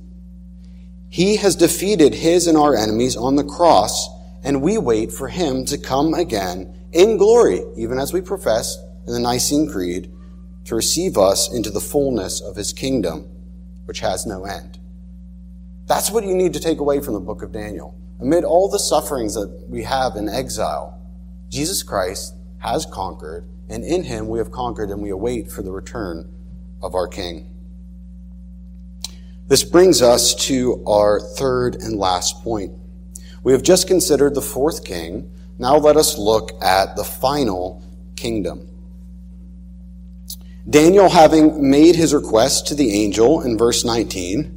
He 1.09 1.37
has 1.37 1.55
defeated 1.55 2.13
his 2.13 2.47
and 2.47 2.57
our 2.57 2.75
enemies 2.75 3.15
on 3.15 3.35
the 3.35 3.43
cross, 3.43 4.09
and 4.43 4.61
we 4.61 4.77
wait 4.77 5.11
for 5.11 5.27
him 5.27 5.65
to 5.65 5.77
come 5.77 6.13
again 6.13 6.73
in 6.91 7.17
glory, 7.17 7.61
even 7.75 7.99
as 7.99 8.13
we 8.13 8.21
profess 8.21 8.77
in 9.05 9.13
the 9.13 9.19
Nicene 9.19 9.69
Creed, 9.69 10.11
to 10.65 10.75
receive 10.75 11.17
us 11.17 11.51
into 11.51 11.69
the 11.69 11.79
fullness 11.79 12.41
of 12.41 12.55
his 12.55 12.73
kingdom, 12.73 13.27
which 13.85 13.99
has 14.01 14.25
no 14.25 14.45
end. 14.45 14.79
That's 15.85 16.11
what 16.11 16.25
you 16.25 16.35
need 16.35 16.53
to 16.53 16.59
take 16.59 16.79
away 16.79 16.99
from 16.99 17.13
the 17.13 17.19
book 17.19 17.41
of 17.41 17.51
Daniel. 17.51 17.97
Amid 18.19 18.43
all 18.43 18.69
the 18.69 18.79
sufferings 18.79 19.35
that 19.35 19.65
we 19.69 19.83
have 19.83 20.15
in 20.15 20.27
exile, 20.27 20.99
Jesus 21.49 21.83
Christ 21.83 22.33
has 22.59 22.85
conquered, 22.85 23.47
and 23.69 23.83
in 23.83 24.03
him 24.03 24.27
we 24.27 24.39
have 24.39 24.51
conquered, 24.51 24.89
and 24.89 25.01
we 25.01 25.09
await 25.09 25.51
for 25.51 25.61
the 25.61 25.71
return 25.71 26.31
of 26.81 26.95
our 26.95 27.07
King. 27.07 27.53
This 29.47 29.63
brings 29.63 30.01
us 30.01 30.35
to 30.47 30.83
our 30.85 31.19
third 31.19 31.75
and 31.75 31.97
last 31.97 32.43
point. 32.43 32.73
We 33.43 33.53
have 33.53 33.63
just 33.63 33.87
considered 33.87 34.35
the 34.35 34.41
fourth 34.41 34.83
king, 34.83 35.31
now 35.59 35.77
let 35.77 35.97
us 35.97 36.17
look 36.17 36.51
at 36.61 36.95
the 36.95 37.03
final 37.03 37.81
kingdom. 38.15 38.67
Daniel, 40.69 41.09
having 41.09 41.69
made 41.69 41.95
his 41.95 42.13
request 42.13 42.67
to 42.67 42.75
the 42.75 42.91
angel 42.91 43.41
in 43.41 43.57
verse 43.57 43.85
19, 43.85 44.53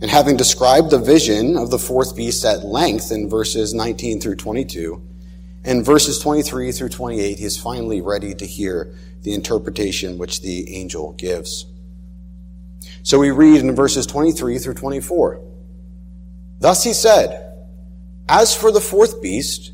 and 0.00 0.10
having 0.10 0.36
described 0.36 0.90
the 0.90 0.98
vision 0.98 1.56
of 1.56 1.70
the 1.70 1.78
fourth 1.78 2.14
beast 2.16 2.44
at 2.44 2.64
length 2.64 3.10
in 3.10 3.28
verses 3.28 3.74
19 3.74 4.20
through 4.20 4.36
22, 4.36 5.02
in 5.68 5.84
verses 5.84 6.18
23 6.20 6.72
through 6.72 6.88
28, 6.88 7.38
he 7.38 7.44
is 7.44 7.60
finally 7.60 8.00
ready 8.00 8.34
to 8.34 8.46
hear 8.46 8.94
the 9.20 9.34
interpretation 9.34 10.16
which 10.16 10.40
the 10.40 10.74
angel 10.74 11.12
gives. 11.12 11.66
So 13.02 13.18
we 13.18 13.30
read 13.32 13.60
in 13.60 13.74
verses 13.74 14.06
23 14.06 14.58
through 14.58 14.74
24. 14.74 15.42
Thus 16.58 16.84
he 16.84 16.94
said, 16.94 17.66
As 18.30 18.54
for 18.54 18.72
the 18.72 18.80
fourth 18.80 19.20
beast, 19.20 19.72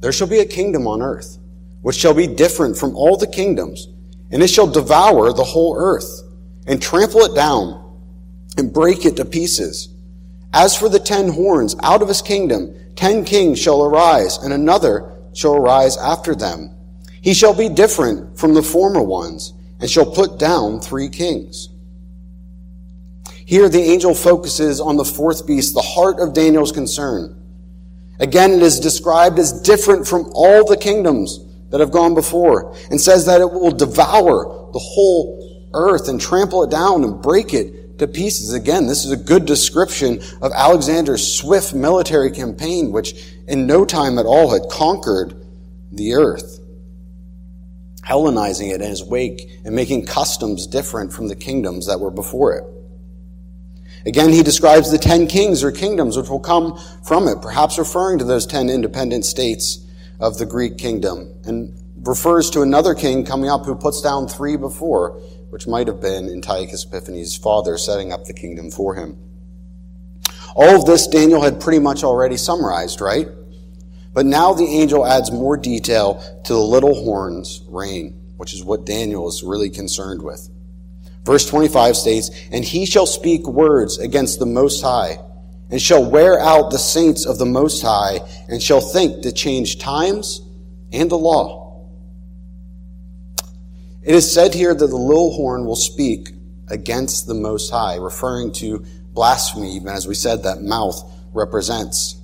there 0.00 0.12
shall 0.12 0.28
be 0.28 0.38
a 0.38 0.46
kingdom 0.46 0.86
on 0.86 1.02
earth, 1.02 1.38
which 1.82 1.96
shall 1.96 2.14
be 2.14 2.26
different 2.26 2.78
from 2.78 2.96
all 2.96 3.18
the 3.18 3.26
kingdoms, 3.26 3.88
and 4.30 4.42
it 4.42 4.48
shall 4.48 4.66
devour 4.66 5.30
the 5.34 5.44
whole 5.44 5.76
earth, 5.76 6.22
and 6.66 6.80
trample 6.80 7.20
it 7.20 7.34
down, 7.34 8.00
and 8.56 8.72
break 8.72 9.04
it 9.04 9.16
to 9.16 9.26
pieces. 9.26 9.94
As 10.54 10.74
for 10.74 10.88
the 10.88 10.98
ten 10.98 11.28
horns, 11.28 11.76
out 11.82 12.00
of 12.00 12.08
his 12.08 12.22
kingdom, 12.22 12.74
ten 13.02 13.24
kings 13.24 13.58
shall 13.58 13.82
arise, 13.82 14.36
and 14.38 14.52
another 14.52 15.12
shall 15.34 15.56
arise 15.56 15.96
after 15.96 16.36
them. 16.36 16.70
He 17.20 17.34
shall 17.34 17.52
be 17.52 17.68
different 17.68 18.38
from 18.38 18.54
the 18.54 18.62
former 18.62 19.02
ones, 19.02 19.54
and 19.80 19.90
shall 19.90 20.06
put 20.06 20.38
down 20.38 20.78
three 20.78 21.08
kings. 21.08 21.68
Here 23.44 23.68
the 23.68 23.82
angel 23.82 24.14
focuses 24.14 24.80
on 24.80 24.96
the 24.96 25.04
fourth 25.04 25.48
beast, 25.48 25.74
the 25.74 25.82
heart 25.82 26.20
of 26.20 26.32
Daniel's 26.32 26.70
concern. 26.70 27.42
Again, 28.20 28.52
it 28.52 28.62
is 28.62 28.78
described 28.78 29.40
as 29.40 29.60
different 29.62 30.06
from 30.06 30.30
all 30.32 30.64
the 30.64 30.76
kingdoms 30.76 31.44
that 31.70 31.80
have 31.80 31.90
gone 31.90 32.14
before 32.14 32.72
and 32.88 33.00
says 33.00 33.26
that 33.26 33.40
it 33.40 33.50
will 33.50 33.72
devour 33.72 34.70
the 34.72 34.78
whole 34.78 35.68
earth 35.74 36.08
and 36.08 36.20
trample 36.20 36.62
it 36.62 36.70
down 36.70 37.02
and 37.02 37.20
break 37.20 37.52
it 37.52 37.81
to 38.02 38.06
pieces. 38.06 38.52
Again, 38.52 38.86
this 38.86 39.04
is 39.04 39.10
a 39.10 39.16
good 39.16 39.46
description 39.46 40.20
of 40.40 40.52
Alexander's 40.52 41.36
swift 41.36 41.74
military 41.74 42.30
campaign, 42.30 42.92
which 42.92 43.14
in 43.48 43.66
no 43.66 43.84
time 43.84 44.18
at 44.18 44.26
all 44.26 44.50
had 44.50 44.70
conquered 44.70 45.34
the 45.90 46.14
earth, 46.14 46.60
Hellenizing 48.02 48.70
it 48.70 48.80
in 48.80 48.88
his 48.88 49.04
wake 49.04 49.48
and 49.64 49.76
making 49.76 50.04
customs 50.04 50.66
different 50.66 51.12
from 51.12 51.28
the 51.28 51.36
kingdoms 51.36 51.86
that 51.86 52.00
were 52.00 52.10
before 52.10 52.54
it. 52.54 52.64
Again, 54.04 54.30
he 54.30 54.42
describes 54.42 54.90
the 54.90 54.98
ten 54.98 55.28
kings 55.28 55.62
or 55.62 55.70
kingdoms 55.70 56.16
which 56.16 56.28
will 56.28 56.40
come 56.40 56.76
from 57.04 57.28
it, 57.28 57.40
perhaps 57.40 57.78
referring 57.78 58.18
to 58.18 58.24
those 58.24 58.44
ten 58.44 58.68
independent 58.68 59.24
states 59.24 59.86
of 60.18 60.38
the 60.38 60.46
Greek 60.46 60.78
kingdom, 60.78 61.32
and 61.44 61.72
refers 62.04 62.50
to 62.50 62.62
another 62.62 62.94
king 62.94 63.24
coming 63.24 63.48
up 63.48 63.64
who 63.64 63.76
puts 63.76 64.00
down 64.02 64.26
three 64.26 64.56
before, 64.56 65.20
which 65.52 65.66
might 65.66 65.86
have 65.86 66.00
been 66.00 66.30
Antiochus 66.30 66.86
Epiphanes' 66.86 67.36
father 67.36 67.76
setting 67.76 68.10
up 68.10 68.24
the 68.24 68.32
kingdom 68.32 68.70
for 68.70 68.94
him. 68.94 69.18
All 70.56 70.76
of 70.76 70.86
this 70.86 71.06
Daniel 71.06 71.42
had 71.42 71.60
pretty 71.60 71.78
much 71.78 72.02
already 72.02 72.38
summarized, 72.38 73.02
right? 73.02 73.28
But 74.14 74.24
now 74.24 74.54
the 74.54 74.64
angel 74.64 75.04
adds 75.04 75.30
more 75.30 75.58
detail 75.58 76.24
to 76.44 76.54
the 76.54 76.58
little 76.58 76.94
horn's 76.94 77.62
reign, 77.68 78.32
which 78.38 78.54
is 78.54 78.64
what 78.64 78.86
Daniel 78.86 79.28
is 79.28 79.42
really 79.42 79.68
concerned 79.68 80.22
with. 80.22 80.48
Verse 81.26 81.46
25 81.46 81.98
states, 81.98 82.30
And 82.50 82.64
he 82.64 82.86
shall 82.86 83.04
speak 83.04 83.46
words 83.46 83.98
against 83.98 84.38
the 84.38 84.46
Most 84.46 84.80
High, 84.80 85.18
and 85.68 85.82
shall 85.82 86.10
wear 86.10 86.40
out 86.40 86.70
the 86.70 86.78
saints 86.78 87.26
of 87.26 87.36
the 87.36 87.44
Most 87.44 87.82
High, 87.82 88.20
and 88.48 88.62
shall 88.62 88.80
think 88.80 89.20
to 89.20 89.32
change 89.32 89.78
times 89.78 90.40
and 90.94 91.10
the 91.10 91.18
law. 91.18 91.61
It 94.02 94.14
is 94.16 94.32
said 94.32 94.52
here 94.52 94.74
that 94.74 94.86
the 94.86 94.96
little 94.96 95.32
horn 95.32 95.64
will 95.64 95.76
speak 95.76 96.30
against 96.68 97.26
the 97.26 97.34
Most 97.34 97.70
High, 97.70 97.96
referring 97.96 98.52
to 98.54 98.84
blasphemy, 99.12 99.76
even 99.76 99.88
as 99.88 100.08
we 100.08 100.14
said 100.14 100.42
that 100.42 100.62
mouth 100.62 101.00
represents. 101.32 102.16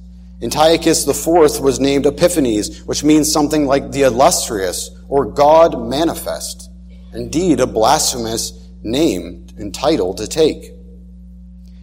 Antiochus 0.43 1.07
IV 1.07 1.61
was 1.61 1.79
named 1.79 2.07
Epiphanes, 2.07 2.83
which 2.85 3.05
means 3.05 3.31
something 3.31 3.67
like 3.67 3.93
the 3.93 4.03
illustrious 4.03 4.91
or 5.09 5.25
God 5.25 5.89
manifest. 5.89 6.71
Indeed, 7.13 7.61
a 7.61 7.67
blasphemous 7.67 8.53
name 8.83 9.47
and 9.57 9.73
title 9.73 10.15
to 10.15 10.27
take. 10.27 10.73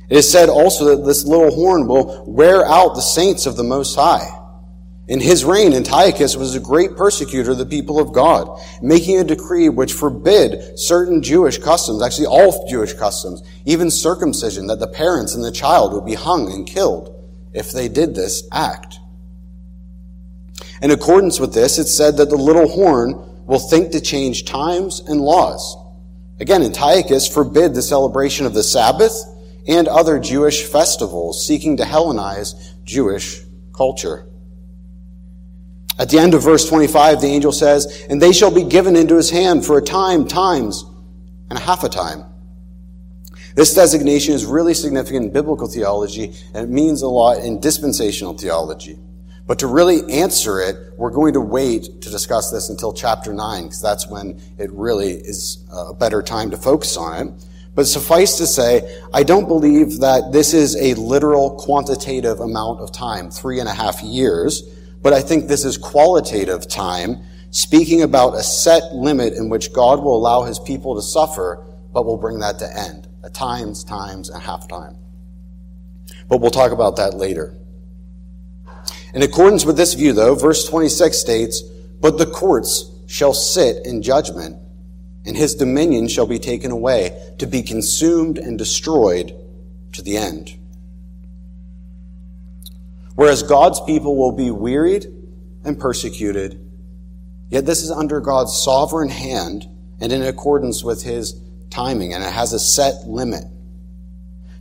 It 0.09 0.17
is 0.17 0.29
said 0.29 0.49
also 0.49 0.95
that 0.95 1.05
this 1.05 1.25
little 1.25 1.51
horn 1.51 1.87
will 1.87 2.25
wear 2.27 2.65
out 2.65 2.95
the 2.95 3.01
saints 3.01 3.45
of 3.45 3.55
the 3.55 3.63
Most 3.63 3.95
High. 3.95 4.44
In 5.07 5.19
his 5.19 5.45
reign, 5.45 5.73
Antiochus 5.73 6.35
was 6.35 6.55
a 6.55 6.59
great 6.59 6.97
persecutor 6.97 7.51
of 7.51 7.59
the 7.59 7.65
people 7.65 7.99
of 7.99 8.11
God, 8.11 8.59
making 8.81 9.19
a 9.19 9.23
decree 9.23 9.69
which 9.69 9.93
forbid 9.93 10.79
certain 10.79 11.21
Jewish 11.21 11.59
customs, 11.59 12.01
actually 12.01 12.25
all 12.25 12.67
Jewish 12.67 12.93
customs, 12.93 13.43
even 13.65 13.91
circumcision, 13.91 14.65
that 14.67 14.79
the 14.79 14.87
parents 14.87 15.35
and 15.35 15.43
the 15.43 15.51
child 15.51 15.93
would 15.93 16.05
be 16.05 16.15
hung 16.15 16.51
and 16.51 16.65
killed 16.65 17.11
if 17.53 17.71
they 17.71 17.87
did 17.87 18.15
this 18.15 18.47
act. 18.51 18.99
In 20.81 20.89
accordance 20.89 21.39
with 21.39 21.53
this, 21.53 21.77
it's 21.77 21.95
said 21.95 22.17
that 22.17 22.31
the 22.31 22.35
little 22.35 22.67
horn 22.67 23.13
will 23.45 23.59
think 23.59 23.91
to 23.91 24.01
change 24.01 24.45
times 24.45 25.01
and 25.01 25.21
laws. 25.21 25.77
Again, 26.39 26.63
Antiochus 26.63 27.27
forbid 27.27 27.75
the 27.75 27.83
celebration 27.83 28.47
of 28.47 28.55
the 28.55 28.63
Sabbath 28.63 29.23
and 29.67 29.87
other 29.87 30.19
Jewish 30.19 30.63
festivals, 30.63 31.45
seeking 31.45 31.77
to 31.77 31.83
Hellenize 31.83 32.55
Jewish 32.83 33.41
culture. 33.71 34.27
At 35.97 36.09
the 36.09 36.19
end 36.19 36.33
of 36.33 36.43
verse 36.43 36.67
25, 36.67 37.21
the 37.21 37.27
angel 37.27 37.51
says, 37.51 38.05
And 38.09 38.21
they 38.21 38.33
shall 38.33 38.53
be 38.53 38.63
given 38.63 38.95
into 38.95 39.15
his 39.15 39.29
hand 39.29 39.65
for 39.65 39.77
a 39.77 39.81
time, 39.81 40.27
times, 40.27 40.83
and 41.49 41.57
a 41.57 41.61
half 41.61 41.83
a 41.83 41.89
time. 41.89 42.25
This 43.55 43.73
designation 43.73 44.33
is 44.33 44.45
really 44.45 44.73
significant 44.73 45.27
in 45.27 45.31
biblical 45.31 45.69
theology, 45.69 46.33
and 46.53 46.65
it 46.65 46.69
means 46.69 47.01
a 47.01 47.07
lot 47.07 47.37
in 47.37 47.61
dispensational 47.61 48.37
theology. 48.37 48.99
But 49.47 49.59
to 49.59 49.67
really 49.67 50.01
answer 50.11 50.59
it, 50.59 50.75
we're 50.97 51.11
going 51.11 51.33
to 51.33 51.39
wait 51.39 52.01
to 52.01 52.09
discuss 52.09 52.51
this 52.51 52.69
until 52.69 52.91
chapter 52.91 53.33
9, 53.33 53.63
because 53.63 53.81
that's 53.81 54.09
when 54.09 54.41
it 54.57 54.71
really 54.73 55.11
is 55.11 55.63
a 55.71 55.93
better 55.93 56.21
time 56.21 56.51
to 56.51 56.57
focus 56.57 56.97
on 56.97 57.27
it. 57.27 57.33
But 57.75 57.87
suffice 57.87 58.37
to 58.37 58.47
say, 58.47 59.01
I 59.13 59.23
don't 59.23 59.47
believe 59.47 59.99
that 59.99 60.31
this 60.33 60.53
is 60.53 60.75
a 60.75 60.93
literal 60.95 61.51
quantitative 61.51 62.41
amount 62.41 62.81
of 62.81 62.91
time, 62.91 63.29
three 63.29 63.59
and 63.59 63.69
a 63.69 63.73
half 63.73 64.01
years, 64.01 64.63
but 65.05 65.13
I 65.13 65.21
think 65.21 65.45
this 65.45 65.65
is 65.65 65.77
qualitative 65.77 66.67
time, 66.67 67.21
speaking 67.51 68.01
about 68.01 68.33
a 68.33 68.41
set 68.41 68.91
limit 68.91 69.33
in 69.33 69.49
which 69.49 69.71
God 69.71 70.03
will 70.03 70.17
allow 70.17 70.45
his 70.45 70.57
people 70.57 70.95
to 70.95 71.01
suffer, 71.03 71.63
but 71.93 72.07
will 72.07 72.17
bring 72.17 72.39
that 72.39 72.57
to 72.57 72.75
end. 72.75 73.07
At 73.23 73.35
times, 73.35 73.83
times, 73.83 74.31
and 74.31 74.41
half 74.41 74.67
time. 74.67 74.97
But 76.27 76.41
we'll 76.41 76.49
talk 76.49 76.71
about 76.71 76.95
that 76.95 77.13
later. 77.13 77.55
In 79.13 79.21
accordance 79.21 79.63
with 79.63 79.77
this 79.77 79.93
view, 79.93 80.11
though, 80.11 80.33
verse 80.33 80.67
26 80.67 81.15
states, 81.15 81.61
But 82.01 82.17
the 82.17 82.25
courts 82.25 82.89
shall 83.05 83.35
sit 83.35 83.85
in 83.85 84.01
judgment, 84.01 84.57
and 85.23 85.37
his 85.37 85.53
dominion 85.53 86.07
shall 86.07 86.25
be 86.25 86.39
taken 86.39 86.71
away, 86.71 87.35
to 87.37 87.45
be 87.45 87.61
consumed 87.61 88.39
and 88.39 88.57
destroyed 88.57 89.35
to 89.93 90.01
the 90.01 90.17
end. 90.17 90.57
Whereas 93.15 93.43
God's 93.43 93.79
people 93.81 94.15
will 94.15 94.33
be 94.33 94.51
wearied 94.51 95.07
and 95.63 95.79
persecuted, 95.79 96.59
yet 97.49 97.65
this 97.65 97.81
is 97.81 97.89
under 97.89 98.19
God's 98.19 98.61
sovereign 98.61 99.09
hand 99.09 99.67
and 99.99 100.11
in 100.11 100.21
accordance 100.21 100.83
with 100.83 101.03
his 101.03 101.41
timing, 101.69 102.13
and 102.13 102.23
it 102.23 102.31
has 102.31 102.53
a 102.53 102.59
set 102.59 103.07
limit. 103.07 103.45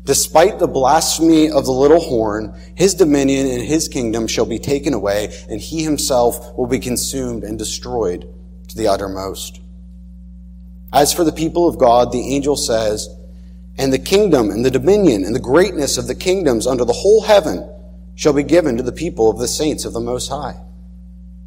Despite 0.05 0.59
the 0.59 0.69
blasphemy 0.69 1.51
of 1.51 1.65
the 1.65 1.73
little 1.73 2.01
horn, 2.01 2.55
his 2.77 2.95
dominion 2.95 3.47
and 3.47 3.63
his 3.63 3.89
kingdom 3.89 4.27
shall 4.27 4.47
be 4.47 4.59
taken 4.59 4.95
away, 4.95 5.35
and 5.49 5.61
he 5.61 5.83
himself 5.83 6.57
will 6.57 6.67
be 6.67 6.79
consumed 6.79 7.43
and 7.43 7.59
destroyed 7.59 8.29
to 8.69 8.77
the 8.77 8.87
uttermost. 8.87 9.61
As 10.93 11.13
for 11.13 11.25
the 11.25 11.33
people 11.33 11.67
of 11.67 11.79
God, 11.79 12.13
the 12.13 12.35
angel 12.35 12.55
says, 12.55 13.09
And 13.77 13.93
the 13.93 13.99
kingdom 13.99 14.51
and 14.51 14.65
the 14.65 14.71
dominion 14.71 15.25
and 15.25 15.35
the 15.35 15.41
greatness 15.41 15.99
of 15.99 16.07
the 16.07 16.15
kingdoms 16.15 16.67
under 16.67 16.85
the 16.85 16.93
whole 16.93 17.23
heaven 17.23 17.69
shall 18.15 18.33
be 18.33 18.43
given 18.43 18.77
to 18.77 18.83
the 18.83 18.93
people 18.93 19.31
of 19.31 19.39
the 19.39 19.49
saints 19.49 19.85
of 19.85 19.93
the 19.93 20.01
Most 20.01 20.29
High. 20.29 20.61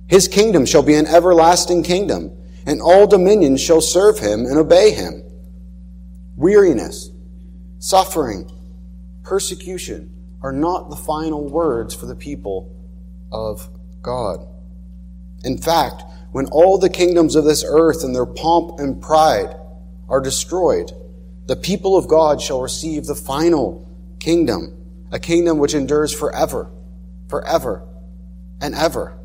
His 0.08 0.28
kingdom 0.28 0.66
shall 0.66 0.84
be 0.84 0.96
an 0.96 1.06
everlasting 1.08 1.84
kingdom, 1.84 2.32
and 2.66 2.82
all 2.82 3.08
dominions 3.08 3.62
shall 3.62 3.82
serve 3.82 4.20
him 4.20 4.46
and 4.46 4.58
obey 4.58 4.92
him. 4.92 5.24
Weariness, 6.36 7.10
suffering, 7.80 8.50
persecution 9.24 10.14
are 10.42 10.54
not 10.54 10.90
the 10.90 10.96
final 10.96 11.48
words 11.50 11.94
for 11.94 12.06
the 12.06 12.16
people 12.16 12.74
of 13.32 13.70
God. 14.02 14.48
In 15.44 15.58
fact, 15.58 16.04
when 16.32 16.46
all 16.48 16.78
the 16.78 16.90
kingdoms 16.90 17.36
of 17.36 17.46
this 17.46 17.64
earth 17.68 18.04
and 18.04 18.14
their 18.14 18.26
pomp 18.26 18.80
and 18.80 19.02
pride 19.02 19.56
are 20.08 20.22
destroyed, 20.22 20.92
the 21.48 21.56
people 21.56 21.98
of 21.98 22.08
God 22.08 22.42
shall 22.42 22.62
receive 22.62 23.06
the 23.06 23.16
final 23.16 23.90
kingdom 24.20 24.77
a 25.12 25.20
kingdom 25.20 25.58
which 25.58 25.74
endures 25.74 26.14
forever, 26.14 26.70
forever, 27.28 27.84
and 28.62 28.76
ever. 28.76 29.18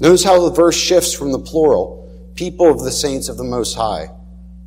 Notice 0.00 0.24
how 0.24 0.40
the 0.40 0.50
verse 0.50 0.76
shifts 0.76 1.14
from 1.14 1.32
the 1.32 1.38
plural, 1.38 2.10
people 2.34 2.70
of 2.70 2.82
the 2.82 2.90
saints 2.90 3.28
of 3.28 3.36
the 3.36 3.44
Most 3.44 3.74
High, 3.74 4.10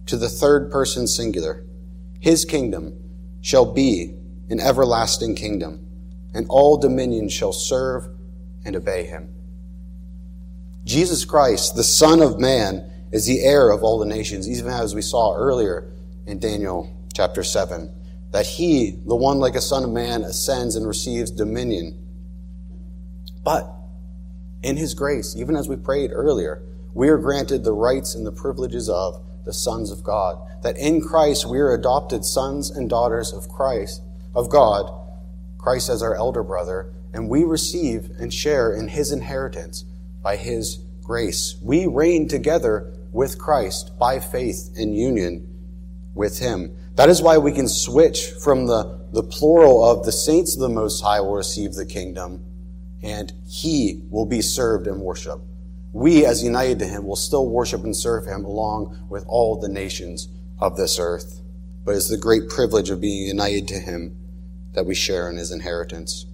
to 0.06 0.16
the 0.16 0.30
third 0.30 0.72
person 0.72 1.06
singular. 1.06 1.66
His 2.20 2.45
kingdom 2.45 2.98
shall 3.41 3.66
be 3.66 4.16
an 4.50 4.60
everlasting 4.60 5.36
kingdom, 5.36 5.86
and 6.34 6.45
all 6.50 6.78
dominions 6.78 7.34
shall 7.34 7.52
serve 7.52 8.08
and 8.64 8.76
obey 8.76 9.06
him. 9.06 9.34
Jesus 10.86 11.26
Christ, 11.26 11.76
the 11.76 11.84
Son 11.84 12.22
of 12.22 12.39
Man, 12.39 12.89
is 13.12 13.26
the 13.26 13.41
heir 13.41 13.70
of 13.70 13.84
all 13.84 14.00
the 14.00 14.06
nations, 14.06 14.50
even 14.50 14.72
as 14.72 14.95
we 14.95 15.02
saw 15.02 15.36
earlier 15.36 15.91
in 16.26 16.39
Daniel 16.39 16.97
chapter 17.18 17.43
7, 17.43 17.91
that 18.32 18.45
he, 18.45 18.91
the 19.07 19.15
one 19.15 19.39
like 19.39 19.55
a 19.55 19.61
son 19.61 19.84
of 19.84 19.89
man, 19.89 20.22
ascends 20.22 20.76
and 20.76 20.88
receives 20.88 21.32
dominion. 21.32 21.97
But 23.43 23.74
in 24.61 24.78
his 24.78 24.93
grace, 24.93 25.36
even 25.36 25.55
as 25.55 25.68
we 25.68 25.78
prayed 25.78 26.11
earlier, 26.13 26.61
we 26.93 27.09
are 27.09 27.18
granted 27.18 27.63
the 27.63 27.74
rights 27.74 28.13
and 28.13 28.24
the 28.24 28.32
privileges 28.32 28.88
of 28.88 29.20
the 29.45 29.53
sons 29.53 29.89
of 29.89 30.03
God. 30.03 30.38
That 30.61 30.78
in 30.78 31.01
Christ 31.01 31.49
we 31.49 31.57
are 31.57 31.74
adopted 31.74 32.24
sons 32.24 32.70
and 32.70 32.88
daughters 32.88 33.34
of 33.34 33.49
Christ, 33.49 34.03
of 34.36 34.49
God, 34.49 34.93
Christ 35.57 35.89
as 35.89 36.03
our 36.03 36.13
elder 36.13 36.43
brother, 36.43 36.93
and 37.13 37.30
we 37.30 37.43
receive 37.43 38.11
and 38.20 38.32
share 38.32 38.72
in 38.72 38.89
his 38.89 39.11
inheritance 39.11 39.86
by 40.22 40.36
his 40.36 40.84
grace. 41.01 41.55
We 41.63 41.88
reign 41.88 42.28
together 42.28 42.93
with 43.11 43.39
Christ 43.39 43.97
by 43.97 44.20
faith 44.20 44.70
in 44.76 44.93
union 44.93 45.47
with 46.13 46.39
him. 46.39 46.76
That 46.98 47.10
is 47.10 47.22
why 47.22 47.38
we 47.38 47.52
can 47.52 47.68
switch 47.68 48.26
from 48.43 48.66
the, 48.66 49.00
the 49.12 49.22
plural 49.22 49.86
of 49.86 50.04
the 50.04 50.12
saints 50.12 50.56
of 50.56 50.62
the 50.62 50.70
Most 50.70 51.00
High 51.02 51.22
will 51.22 51.36
receive 51.36 51.74
the 51.74 51.86
kingdom 51.86 52.43
and 53.04 53.32
he 53.48 54.02
will 54.10 54.26
be 54.26 54.41
served 54.41 54.88
and 54.88 55.00
worshiped. 55.00 55.43
We, 55.93 56.26
as 56.26 56.43
united 56.43 56.80
to 56.80 56.86
him, 56.86 57.06
will 57.06 57.16
still 57.16 57.48
worship 57.48 57.84
and 57.84 57.95
serve 57.95 58.26
him 58.26 58.43
along 58.43 59.08
with 59.10 59.26
all 59.28 59.60
the 59.60 59.70
nations 59.70 60.28
of 60.60 60.76
this 60.76 60.98
earth. 60.98 61.39
But 61.86 61.95
it's 61.95 62.10
the 62.10 62.18
great 62.18 62.50
privilege 62.50 62.89
of 62.89 63.00
being 63.00 63.28
united 63.28 63.68
to 63.68 63.80
him 63.80 64.18
that 64.74 64.88
we 64.88 64.95
share 64.95 65.30
in 65.30 65.38
his 65.38 65.52
inheritance. 65.52 66.26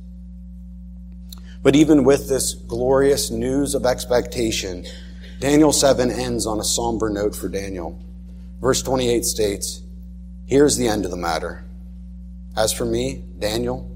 But 1.61 1.75
even 1.75 2.05
with 2.05 2.29
this 2.29 2.53
glorious 2.53 3.29
news 3.29 3.75
of 3.75 3.85
expectation, 3.85 4.85
Daniel 5.41 5.73
7 5.73 6.09
ends 6.09 6.45
on 6.45 6.61
a 6.61 6.63
somber 6.63 7.09
note 7.09 7.35
for 7.35 7.49
Daniel. 7.49 8.01
Verse 8.61 8.81
28 8.81 9.25
states, 9.25 9.82
Here's 10.45 10.75
the 10.75 10.87
end 10.87 11.05
of 11.05 11.11
the 11.11 11.17
matter. 11.17 11.63
As 12.55 12.73
for 12.73 12.85
me, 12.85 13.23
Daniel, 13.39 13.89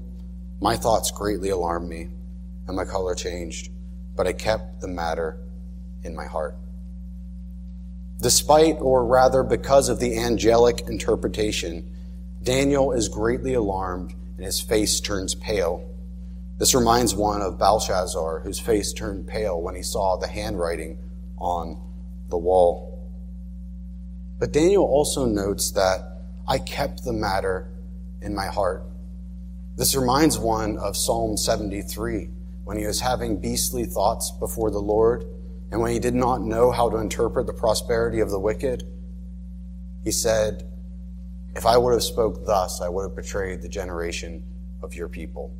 my 0.60 0.76
thoughts 0.76 1.10
greatly 1.10 1.50
alarmed 1.50 1.88
me, 1.88 2.08
and 2.66 2.76
my 2.76 2.84
color 2.84 3.14
changed, 3.14 3.70
but 4.16 4.26
I 4.26 4.32
kept 4.32 4.80
the 4.80 4.88
matter 4.88 5.38
in 6.02 6.16
my 6.16 6.24
heart. 6.24 6.56
Despite, 8.20 8.78
or 8.80 9.04
rather 9.04 9.42
because 9.42 9.88
of 9.88 10.00
the 10.00 10.18
angelic 10.18 10.88
interpretation, 10.88 11.88
Daniel 12.42 12.92
is 12.92 13.08
greatly 13.08 13.54
alarmed 13.54 14.14
and 14.36 14.44
his 14.44 14.60
face 14.60 15.00
turns 15.00 15.34
pale. 15.34 15.84
This 16.58 16.74
reminds 16.74 17.14
one 17.14 17.42
of 17.42 17.58
Belshazzar, 17.58 18.40
whose 18.40 18.58
face 18.58 18.92
turned 18.92 19.28
pale 19.28 19.60
when 19.60 19.74
he 19.74 19.82
saw 19.82 20.16
the 20.16 20.26
handwriting 20.26 20.98
on 21.36 21.80
the 22.28 22.38
wall. 22.38 23.10
But 24.38 24.52
Daniel 24.52 24.84
also 24.84 25.26
notes 25.26 25.70
that 25.72 26.07
I 26.48 26.58
kept 26.58 27.04
the 27.04 27.12
matter 27.12 27.68
in 28.22 28.34
my 28.34 28.46
heart. 28.46 28.82
This 29.76 29.94
reminds 29.94 30.38
one 30.38 30.78
of 30.78 30.96
Psalm 30.96 31.36
73 31.36 32.30
when 32.64 32.78
he 32.78 32.86
was 32.86 33.00
having 33.00 33.38
beastly 33.38 33.84
thoughts 33.84 34.30
before 34.30 34.70
the 34.70 34.80
Lord 34.80 35.26
and 35.70 35.82
when 35.82 35.92
he 35.92 35.98
did 35.98 36.14
not 36.14 36.40
know 36.40 36.70
how 36.70 36.88
to 36.88 36.96
interpret 36.96 37.46
the 37.46 37.52
prosperity 37.52 38.20
of 38.20 38.30
the 38.30 38.40
wicked. 38.40 38.84
He 40.02 40.10
said, 40.10 40.64
If 41.54 41.66
I 41.66 41.76
would 41.76 41.92
have 41.92 42.02
spoke 42.02 42.46
thus, 42.46 42.80
I 42.80 42.88
would 42.88 43.02
have 43.02 43.16
betrayed 43.16 43.60
the 43.60 43.68
generation 43.68 44.42
of 44.82 44.94
your 44.94 45.08
people. 45.08 45.54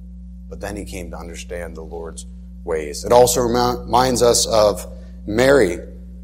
But 0.48 0.60
then 0.60 0.74
he 0.74 0.86
came 0.86 1.10
to 1.10 1.18
understand 1.18 1.76
the 1.76 1.82
Lord's 1.82 2.24
ways. 2.64 3.04
It 3.04 3.12
also 3.12 3.42
reminds 3.42 4.22
us 4.22 4.46
of 4.46 4.86
Mary, 5.26 5.80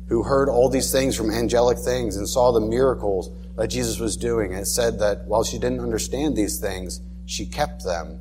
who 0.09 0.23
heard 0.23 0.49
all 0.49 0.71
these 0.71 0.91
things 0.91 1.15
from 1.15 1.31
angelic 1.31 1.77
things 1.77 2.17
and 2.17 2.27
saw 2.27 2.51
the 2.51 2.61
miracles 2.61 3.31
that 3.57 3.69
Jesus 3.69 3.99
was 4.01 4.17
doing. 4.17 4.53
It 4.53 4.67
said 4.67 4.99
that 4.99 5.27
while 5.27 5.45
she 5.45 5.59
didn't 5.59 5.81
understand 5.81 6.37
these 6.37 6.59
things, 6.59 7.01
she 7.27 7.47
kept 7.47 7.85
them 7.85 8.21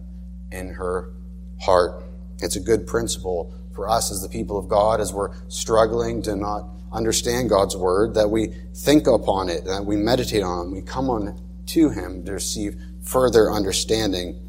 in 0.51 0.69
her 0.69 1.13
heart. 1.61 2.03
It's 2.39 2.55
a 2.55 2.59
good 2.59 2.86
principle 2.86 3.53
for 3.73 3.89
us 3.89 4.11
as 4.11 4.21
the 4.21 4.29
people 4.29 4.57
of 4.57 4.67
God 4.67 5.01
as 5.01 5.11
we're 5.11 5.34
struggling 5.47 6.21
to 6.23 6.36
not 6.36 6.69
understand 6.91 7.49
God's 7.49 7.75
word, 7.75 8.13
that 8.13 8.29
we 8.29 8.53
think 8.75 9.07
upon 9.07 9.49
it, 9.49 9.65
that 9.65 9.84
we 9.84 9.95
meditate 9.95 10.43
on 10.43 10.71
we 10.71 10.81
come 10.81 11.09
on 11.09 11.41
to 11.67 11.89
Him 11.89 12.23
to 12.25 12.34
receive 12.34 12.79
further 13.01 13.51
understanding 13.51 14.39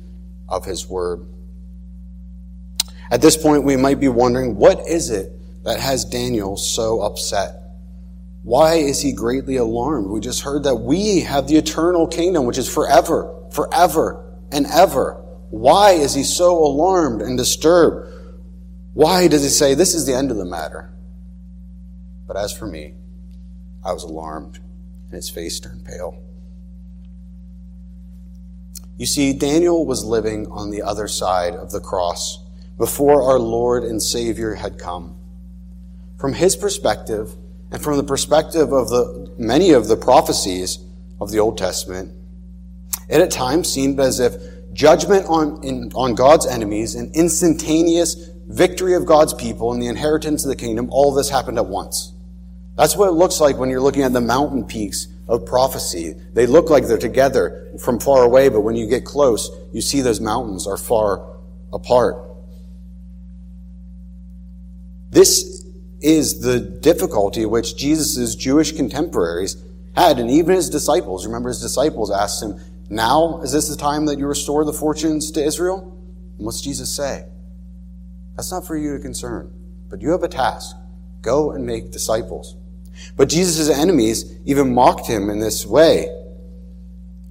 of 0.48 0.66
His 0.66 0.86
word. 0.86 1.26
At 3.10 3.22
this 3.22 3.36
point, 3.36 3.64
we 3.64 3.76
might 3.76 4.00
be 4.00 4.08
wondering, 4.08 4.56
what 4.56 4.86
is 4.86 5.10
it 5.10 5.32
that 5.64 5.80
has 5.80 6.04
Daniel 6.04 6.56
so 6.56 7.00
upset? 7.00 7.63
Why 8.44 8.74
is 8.74 9.00
he 9.00 9.12
greatly 9.12 9.56
alarmed? 9.56 10.10
We 10.10 10.20
just 10.20 10.42
heard 10.42 10.64
that 10.64 10.76
we 10.76 11.20
have 11.20 11.48
the 11.48 11.56
eternal 11.56 12.06
kingdom, 12.06 12.44
which 12.44 12.58
is 12.58 12.72
forever, 12.72 13.34
forever, 13.50 14.22
and 14.52 14.66
ever. 14.66 15.14
Why 15.48 15.92
is 15.92 16.12
he 16.14 16.24
so 16.24 16.54
alarmed 16.54 17.22
and 17.22 17.38
disturbed? 17.38 18.12
Why 18.92 19.28
does 19.28 19.42
he 19.42 19.48
say, 19.48 19.74
This 19.74 19.94
is 19.94 20.04
the 20.04 20.14
end 20.14 20.30
of 20.30 20.36
the 20.36 20.44
matter? 20.44 20.92
But 22.26 22.36
as 22.36 22.56
for 22.56 22.66
me, 22.66 22.94
I 23.82 23.94
was 23.94 24.02
alarmed, 24.02 24.60
and 25.06 25.14
his 25.14 25.30
face 25.30 25.58
turned 25.58 25.86
pale. 25.86 26.22
You 28.98 29.06
see, 29.06 29.32
Daniel 29.32 29.86
was 29.86 30.04
living 30.04 30.48
on 30.48 30.70
the 30.70 30.82
other 30.82 31.08
side 31.08 31.54
of 31.54 31.70
the 31.70 31.80
cross 31.80 32.44
before 32.76 33.22
our 33.22 33.38
Lord 33.38 33.84
and 33.84 34.02
Savior 34.02 34.54
had 34.54 34.78
come. 34.78 35.16
From 36.18 36.34
his 36.34 36.56
perspective, 36.56 37.36
and 37.74 37.82
from 37.82 37.96
the 37.96 38.04
perspective 38.04 38.72
of 38.72 38.88
the 38.88 39.34
many 39.36 39.72
of 39.72 39.88
the 39.88 39.96
prophecies 39.96 40.78
of 41.20 41.32
the 41.32 41.40
Old 41.40 41.58
Testament, 41.58 42.12
it 43.08 43.20
at 43.20 43.32
times 43.32 43.68
seemed 43.68 43.98
as 43.98 44.20
if 44.20 44.32
judgment 44.72 45.26
on, 45.26 45.60
in, 45.64 45.90
on 45.96 46.14
God's 46.14 46.46
enemies, 46.46 46.94
and 46.94 47.12
instantaneous 47.16 48.14
victory 48.46 48.94
of 48.94 49.06
God's 49.06 49.34
people, 49.34 49.72
and 49.72 49.82
the 49.82 49.88
inheritance 49.88 50.44
of 50.44 50.50
the 50.50 50.56
kingdom, 50.56 50.88
all 50.92 51.12
this 51.12 51.28
happened 51.28 51.58
at 51.58 51.66
once. 51.66 52.12
That's 52.76 52.96
what 52.96 53.08
it 53.08 53.12
looks 53.14 53.40
like 53.40 53.58
when 53.58 53.70
you're 53.70 53.80
looking 53.80 54.02
at 54.02 54.12
the 54.12 54.20
mountain 54.20 54.64
peaks 54.64 55.08
of 55.26 55.44
prophecy. 55.44 56.14
They 56.32 56.46
look 56.46 56.70
like 56.70 56.86
they're 56.86 56.96
together 56.96 57.72
from 57.80 57.98
far 57.98 58.22
away, 58.22 58.50
but 58.50 58.60
when 58.60 58.76
you 58.76 58.86
get 58.86 59.04
close, 59.04 59.50
you 59.72 59.80
see 59.80 60.00
those 60.00 60.20
mountains 60.20 60.68
are 60.68 60.76
far 60.76 61.28
apart. 61.72 62.18
This 65.10 65.53
is 66.00 66.40
the 66.40 66.60
difficulty 66.60 67.46
which 67.46 67.76
Jesus' 67.76 68.34
Jewish 68.34 68.72
contemporaries 68.72 69.56
had, 69.96 70.18
and 70.18 70.30
even 70.30 70.54
his 70.54 70.70
disciples. 70.70 71.26
Remember, 71.26 71.48
his 71.48 71.60
disciples 71.60 72.10
asked 72.10 72.42
him, 72.42 72.60
Now 72.90 73.40
is 73.42 73.52
this 73.52 73.68
the 73.68 73.76
time 73.76 74.06
that 74.06 74.18
you 74.18 74.26
restore 74.26 74.64
the 74.64 74.72
fortunes 74.72 75.30
to 75.32 75.44
Israel? 75.44 75.96
And 76.36 76.46
what's 76.46 76.60
Jesus 76.60 76.94
say? 76.94 77.26
That's 78.36 78.50
not 78.50 78.66
for 78.66 78.76
you 78.76 78.96
to 78.96 79.02
concern, 79.02 79.52
but 79.88 80.02
you 80.02 80.10
have 80.10 80.22
a 80.22 80.28
task. 80.28 80.76
Go 81.22 81.52
and 81.52 81.64
make 81.64 81.92
disciples. 81.92 82.56
But 83.16 83.28
Jesus' 83.28 83.70
enemies 83.70 84.38
even 84.44 84.74
mocked 84.74 85.06
him 85.06 85.30
in 85.30 85.40
this 85.40 85.64
way. 85.64 86.08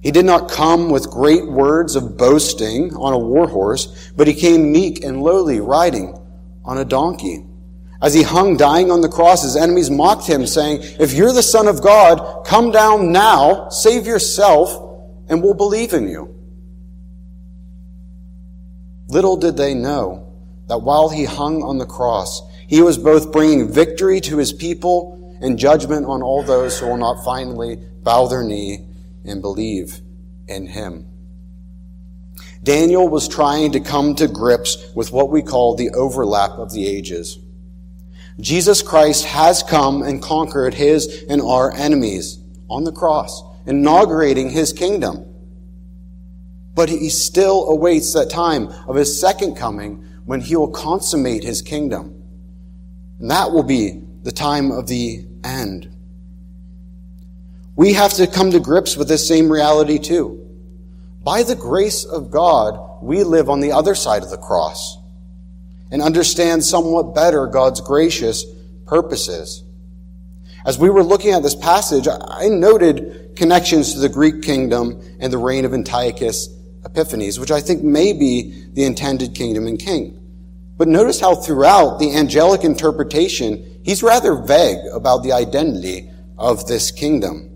He 0.02 0.10
did 0.10 0.26
not 0.26 0.50
come 0.50 0.90
with 0.90 1.10
great 1.10 1.46
words 1.46 1.96
of 1.96 2.18
boasting 2.18 2.94
on 2.94 3.14
a 3.14 3.18
war 3.18 3.48
horse, 3.48 4.12
but 4.16 4.26
he 4.26 4.34
came 4.34 4.70
meek 4.70 5.02
and 5.02 5.22
lowly, 5.22 5.60
riding 5.60 6.18
on 6.64 6.76
a 6.76 6.84
donkey. 6.84 7.46
As 8.04 8.12
he 8.12 8.22
hung 8.22 8.58
dying 8.58 8.90
on 8.90 9.00
the 9.00 9.08
cross, 9.08 9.44
his 9.44 9.56
enemies 9.56 9.88
mocked 9.88 10.26
him, 10.26 10.46
saying, 10.46 10.80
If 11.00 11.14
you're 11.14 11.32
the 11.32 11.42
Son 11.42 11.66
of 11.66 11.82
God, 11.82 12.44
come 12.44 12.70
down 12.70 13.12
now, 13.12 13.70
save 13.70 14.06
yourself, 14.06 14.76
and 15.30 15.42
we'll 15.42 15.54
believe 15.54 15.94
in 15.94 16.06
you. 16.10 16.28
Little 19.08 19.38
did 19.38 19.56
they 19.56 19.72
know 19.72 20.34
that 20.68 20.82
while 20.82 21.08
he 21.08 21.24
hung 21.24 21.62
on 21.62 21.78
the 21.78 21.86
cross, 21.86 22.42
he 22.66 22.82
was 22.82 22.98
both 22.98 23.32
bringing 23.32 23.72
victory 23.72 24.20
to 24.20 24.36
his 24.36 24.52
people 24.52 25.38
and 25.40 25.58
judgment 25.58 26.04
on 26.04 26.22
all 26.22 26.42
those 26.42 26.78
who 26.78 26.88
will 26.88 26.98
not 26.98 27.24
finally 27.24 27.76
bow 28.02 28.26
their 28.26 28.44
knee 28.44 28.86
and 29.24 29.40
believe 29.40 30.00
in 30.46 30.66
him. 30.66 31.06
Daniel 32.62 33.08
was 33.08 33.28
trying 33.28 33.72
to 33.72 33.80
come 33.80 34.14
to 34.16 34.28
grips 34.28 34.92
with 34.94 35.10
what 35.10 35.30
we 35.30 35.40
call 35.40 35.74
the 35.74 35.88
overlap 35.92 36.50
of 36.58 36.70
the 36.70 36.86
ages. 36.86 37.38
Jesus 38.40 38.82
Christ 38.82 39.24
has 39.26 39.62
come 39.62 40.02
and 40.02 40.20
conquered 40.20 40.74
his 40.74 41.24
and 41.28 41.40
our 41.40 41.72
enemies 41.72 42.38
on 42.68 42.84
the 42.84 42.92
cross, 42.92 43.42
inaugurating 43.66 44.50
his 44.50 44.72
kingdom. 44.72 45.24
But 46.74 46.88
he 46.88 47.08
still 47.08 47.68
awaits 47.68 48.12
that 48.14 48.30
time 48.30 48.68
of 48.88 48.96
his 48.96 49.20
second 49.20 49.54
coming 49.56 50.04
when 50.24 50.40
he 50.40 50.56
will 50.56 50.70
consummate 50.70 51.44
his 51.44 51.62
kingdom. 51.62 52.22
And 53.20 53.30
that 53.30 53.52
will 53.52 53.62
be 53.62 54.02
the 54.24 54.32
time 54.32 54.72
of 54.72 54.88
the 54.88 55.24
end. 55.44 55.94
We 57.76 57.92
have 57.92 58.14
to 58.14 58.26
come 58.26 58.50
to 58.50 58.60
grips 58.60 58.96
with 58.96 59.08
this 59.08 59.26
same 59.26 59.50
reality 59.50 59.98
too. 59.98 60.40
By 61.22 61.42
the 61.42 61.56
grace 61.56 62.04
of 62.04 62.30
God, 62.30 63.02
we 63.02 63.22
live 63.22 63.48
on 63.48 63.60
the 63.60 63.72
other 63.72 63.94
side 63.94 64.22
of 64.22 64.30
the 64.30 64.38
cross 64.38 64.98
and 65.94 66.02
understand 66.02 66.64
somewhat 66.64 67.14
better 67.14 67.46
God's 67.46 67.80
gracious 67.80 68.44
purposes. 68.84 69.62
As 70.66 70.76
we 70.76 70.90
were 70.90 71.04
looking 71.04 71.30
at 71.30 71.44
this 71.44 71.54
passage, 71.54 72.08
I 72.08 72.48
noted 72.48 73.36
connections 73.36 73.92
to 73.92 74.00
the 74.00 74.08
Greek 74.08 74.42
kingdom 74.42 75.00
and 75.20 75.32
the 75.32 75.38
reign 75.38 75.64
of 75.64 75.72
Antiochus 75.72 76.48
Epiphanes, 76.84 77.38
which 77.38 77.52
I 77.52 77.60
think 77.60 77.84
may 77.84 78.12
be 78.12 78.66
the 78.72 78.82
intended 78.82 79.36
kingdom 79.36 79.68
and 79.68 79.78
king. 79.78 80.20
But 80.76 80.88
notice 80.88 81.20
how 81.20 81.36
throughout 81.36 82.00
the 82.00 82.12
angelic 82.16 82.64
interpretation, 82.64 83.64
he's 83.84 84.02
rather 84.02 84.34
vague 84.34 84.84
about 84.92 85.22
the 85.22 85.30
identity 85.30 86.10
of 86.36 86.66
this 86.66 86.90
kingdom. 86.90 87.50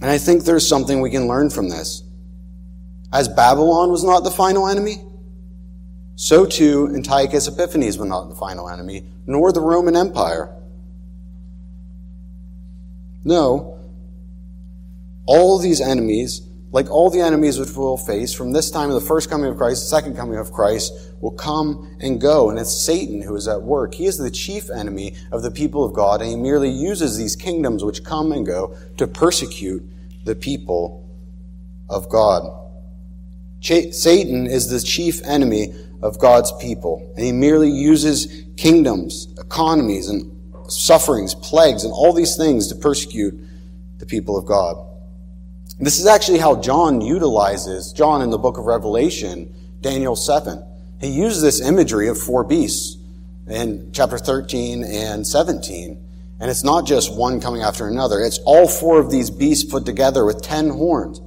And 0.00 0.10
I 0.10 0.16
think 0.16 0.44
there's 0.44 0.66
something 0.66 1.02
we 1.02 1.10
can 1.10 1.28
learn 1.28 1.50
from 1.50 1.68
this. 1.68 2.02
As 3.12 3.28
Babylon 3.28 3.90
was 3.90 4.04
not 4.04 4.24
the 4.24 4.30
final 4.30 4.66
enemy, 4.66 5.04
so 6.22 6.46
too 6.46 6.88
Antiochus 6.94 7.48
Epiphanes 7.48 7.98
was 7.98 8.08
not 8.08 8.28
the 8.28 8.36
final 8.36 8.68
enemy, 8.68 9.04
nor 9.26 9.50
the 9.50 9.60
Roman 9.60 9.96
Empire. 9.96 10.54
No, 13.24 13.76
all 15.26 15.58
these 15.58 15.80
enemies 15.80 16.42
like 16.70 16.88
all 16.92 17.10
the 17.10 17.20
enemies 17.20 17.58
which 17.58 17.76
we'll 17.76 17.96
face 17.96 18.32
from 18.32 18.52
this 18.52 18.70
time 18.70 18.88
of 18.88 18.94
the 18.94 19.06
first 19.06 19.28
coming 19.28 19.50
of 19.50 19.58
Christ, 19.58 19.82
the 19.82 19.88
second 19.88 20.14
coming 20.14 20.38
of 20.38 20.52
Christ, 20.52 20.92
will 21.20 21.32
come 21.32 21.96
and 22.00 22.20
go. 22.20 22.50
And 22.50 22.58
it's 22.58 22.72
Satan 22.72 23.20
who 23.20 23.34
is 23.34 23.48
at 23.48 23.62
work. 23.62 23.94
He 23.94 24.06
is 24.06 24.16
the 24.16 24.30
chief 24.30 24.70
enemy 24.70 25.16
of 25.32 25.42
the 25.42 25.50
people 25.50 25.84
of 25.84 25.92
God, 25.92 26.22
and 26.22 26.30
he 26.30 26.36
merely 26.36 26.70
uses 26.70 27.18
these 27.18 27.34
kingdoms 27.34 27.82
which 27.82 28.04
come 28.04 28.30
and 28.30 28.46
go 28.46 28.76
to 28.96 29.08
persecute 29.08 29.82
the 30.24 30.36
people 30.36 31.04
of 31.90 32.08
God. 32.08 32.60
Ch- 33.60 33.92
Satan 33.92 34.46
is 34.46 34.70
the 34.70 34.80
chief 34.80 35.20
enemy 35.24 35.74
of 36.02 36.18
God's 36.18 36.52
people, 36.60 37.12
and 37.16 37.24
he 37.24 37.32
merely 37.32 37.70
uses 37.70 38.44
kingdoms, 38.56 39.28
economies, 39.38 40.08
and 40.08 40.30
sufferings, 40.68 41.34
plagues, 41.34 41.84
and 41.84 41.92
all 41.92 42.12
these 42.12 42.36
things 42.36 42.68
to 42.68 42.74
persecute 42.74 43.38
the 43.98 44.06
people 44.06 44.36
of 44.36 44.44
God. 44.44 44.76
This 45.78 45.98
is 45.98 46.06
actually 46.06 46.38
how 46.38 46.60
John 46.60 47.00
utilizes, 47.00 47.92
John 47.92 48.22
in 48.22 48.30
the 48.30 48.38
book 48.38 48.58
of 48.58 48.66
Revelation, 48.66 49.54
Daniel 49.80 50.16
7. 50.16 50.64
He 51.00 51.08
uses 51.08 51.42
this 51.42 51.60
imagery 51.60 52.08
of 52.08 52.18
four 52.18 52.44
beasts 52.44 52.96
in 53.48 53.90
chapter 53.92 54.18
13 54.18 54.84
and 54.84 55.26
17. 55.26 56.08
And 56.40 56.50
it's 56.50 56.64
not 56.64 56.86
just 56.86 57.16
one 57.16 57.40
coming 57.40 57.62
after 57.62 57.86
another. 57.86 58.20
It's 58.20 58.38
all 58.44 58.66
four 58.66 58.98
of 58.98 59.10
these 59.10 59.30
beasts 59.30 59.70
put 59.70 59.84
together 59.84 60.24
with 60.24 60.42
ten 60.42 60.70
horns. 60.70 61.20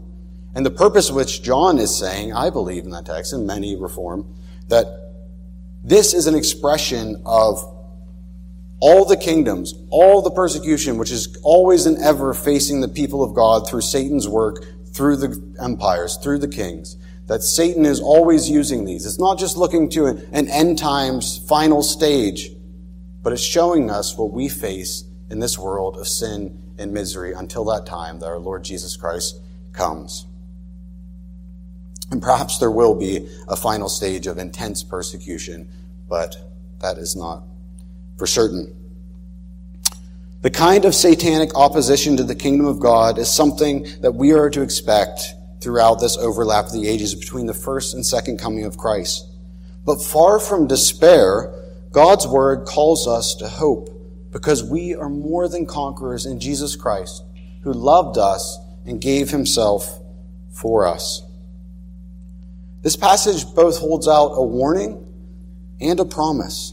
And 0.54 0.66
the 0.66 0.72
purpose 0.72 1.12
which 1.12 1.42
John 1.42 1.78
is 1.78 1.98
saying, 1.98 2.34
I 2.34 2.50
believe 2.50 2.84
in 2.84 2.92
that 2.92 3.06
text, 3.06 3.34
and 3.34 3.46
many 3.46 3.76
reform, 3.76 4.36
that 4.68 4.86
this 5.84 6.14
is 6.14 6.28
an 6.28 6.36
expression 6.36 7.22
of 7.26 7.72
all 8.80 9.06
the 9.06 9.18
kingdoms, 9.18 9.74
all 9.90 10.22
the 10.22 10.32
persecution, 10.32 10.98
which 10.98 11.12
is 11.12 11.38
always 11.44 11.86
and 11.86 11.98
ever 12.00 12.34
facing 12.34 12.82
the 12.82 12.88
people 12.88 13.24
of 13.24 13.34
God 13.34 13.68
through 13.68 13.82
Satan's 13.82 14.28
work, 14.28 14.66
through 14.94 15.18
the 15.18 15.56
empires, 15.62 16.18
through 16.18 16.40
the 16.40 16.48
kings, 16.48 16.98
that 17.28 17.42
Satan 17.42 17.86
is 17.86 18.00
always 18.00 18.50
using 18.50 18.86
these. 18.86 19.06
It's 19.06 19.20
not 19.20 19.40
just 19.40 19.58
looking 19.58 19.90
to 19.90 20.08
an 20.08 20.48
end 20.50 20.78
times 20.78 21.38
final 21.48 21.82
stage, 21.82 22.52
but 23.22 23.34
it's 23.34 23.42
showing 23.42 23.90
us 23.90 24.18
what 24.18 24.32
we 24.32 24.50
face 24.50 25.04
in 25.30 25.40
this 25.40 25.58
world 25.58 25.98
of 25.98 26.08
sin 26.08 26.62
and 26.78 26.94
misery 26.94 27.34
until 27.34 27.66
that 27.66 27.86
time 27.86 28.20
that 28.20 28.28
our 28.28 28.38
Lord 28.38 28.64
Jesus 28.64 28.96
Christ 28.96 29.42
comes. 29.74 30.28
And 32.12 32.22
perhaps 32.22 32.60
there 32.60 32.72
will 32.72 32.96
be 32.96 33.28
a 33.48 33.56
final 33.56 33.90
stage 33.90 34.28
of 34.28 34.38
intense 34.38 34.84
persecution, 34.84 35.68
but 36.08 36.36
that 36.80 36.98
is 36.98 37.16
not 37.16 37.44
for 38.18 38.28
certain. 38.28 38.76
The 40.42 40.52
kind 40.52 40.86
of 40.86 40.94
satanic 40.94 41.56
opposition 41.56 42.18
to 42.18 42.24
the 42.24 42.36
kingdom 42.36 42.68
of 42.68 42.80
God 42.80 43.18
is 43.18 43.32
something 43.32 43.88
that 44.02 44.14
we 44.14 44.32
are 44.34 44.50
to 44.52 44.62
expect 44.62 45.34
throughout 45.60 45.96
this 45.96 46.18
overlap 46.18 46.66
of 46.68 46.74
the 46.74 46.88
ages 46.88 47.16
between 47.16 47.48
the 47.48 47.54
first 47.54 47.96
and 47.96 48.06
second 48.06 48.38
coming 48.38 48.66
of 48.66 48.78
Christ. 48.78 49.28
But 49.84 50.04
far 50.04 50.40
from 50.40 50.68
despair, 50.68 51.52
God's 51.92 52.28
word 52.28 52.68
calls 52.68 53.08
us 53.08 53.34
to 53.36 53.48
hope 53.48 53.90
because 54.32 54.64
we 54.64 54.94
are 54.94 55.10
more 55.10 55.48
than 55.48 55.66
conquerors 55.66 56.28
in 56.28 56.40
Jesus 56.40 56.76
Christ, 56.76 57.24
who 57.62 57.74
loved 57.74 58.20
us 58.20 58.60
and 58.86 59.02
gave 59.02 59.32
himself 59.32 60.00
for 60.52 60.86
us. 60.86 61.25
This 62.86 62.96
passage 62.96 63.52
both 63.56 63.80
holds 63.80 64.08
out 64.08 64.34
a 64.36 64.44
warning 64.44 65.12
and 65.82 66.00
a 66.00 66.06
promise. 66.06 66.72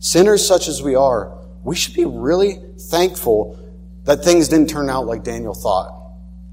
Sinners 0.00 0.44
such 0.44 0.66
as 0.66 0.82
we 0.82 0.96
are, 0.96 1.38
we 1.62 1.76
should 1.76 1.94
be 1.94 2.04
really 2.04 2.58
thankful 2.76 3.56
that 4.02 4.24
things 4.24 4.48
didn't 4.48 4.68
turn 4.68 4.90
out 4.90 5.06
like 5.06 5.22
Daniel 5.22 5.54
thought, 5.54 5.92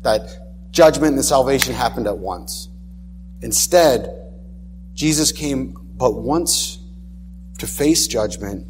that 0.03 0.69
judgment 0.69 1.15
and 1.15 1.25
salvation 1.25 1.73
happened 1.73 2.05
at 2.05 2.19
once. 2.19 2.69
Instead, 3.41 4.07
Jesus 4.93 5.31
came 5.31 5.75
but 5.95 6.13
once 6.13 6.77
to 7.57 7.65
face 7.65 8.05
judgment, 8.05 8.67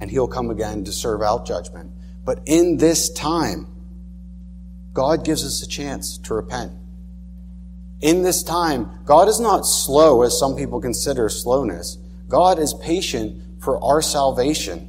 and 0.00 0.10
he'll 0.10 0.26
come 0.26 0.50
again 0.50 0.82
to 0.86 0.90
serve 0.90 1.22
out 1.22 1.46
judgment. 1.46 1.92
But 2.24 2.40
in 2.46 2.78
this 2.78 3.10
time, 3.10 3.68
God 4.92 5.24
gives 5.24 5.44
us 5.44 5.62
a 5.62 5.68
chance 5.68 6.18
to 6.18 6.34
repent. 6.34 6.72
In 8.00 8.22
this 8.22 8.42
time, 8.42 8.90
God 9.04 9.28
is 9.28 9.40
not 9.40 9.66
slow 9.66 10.22
as 10.22 10.38
some 10.38 10.54
people 10.54 10.80
consider 10.80 11.28
slowness. 11.28 11.98
God 12.28 12.58
is 12.58 12.74
patient 12.74 13.62
for 13.62 13.82
our 13.82 14.02
salvation. 14.02 14.88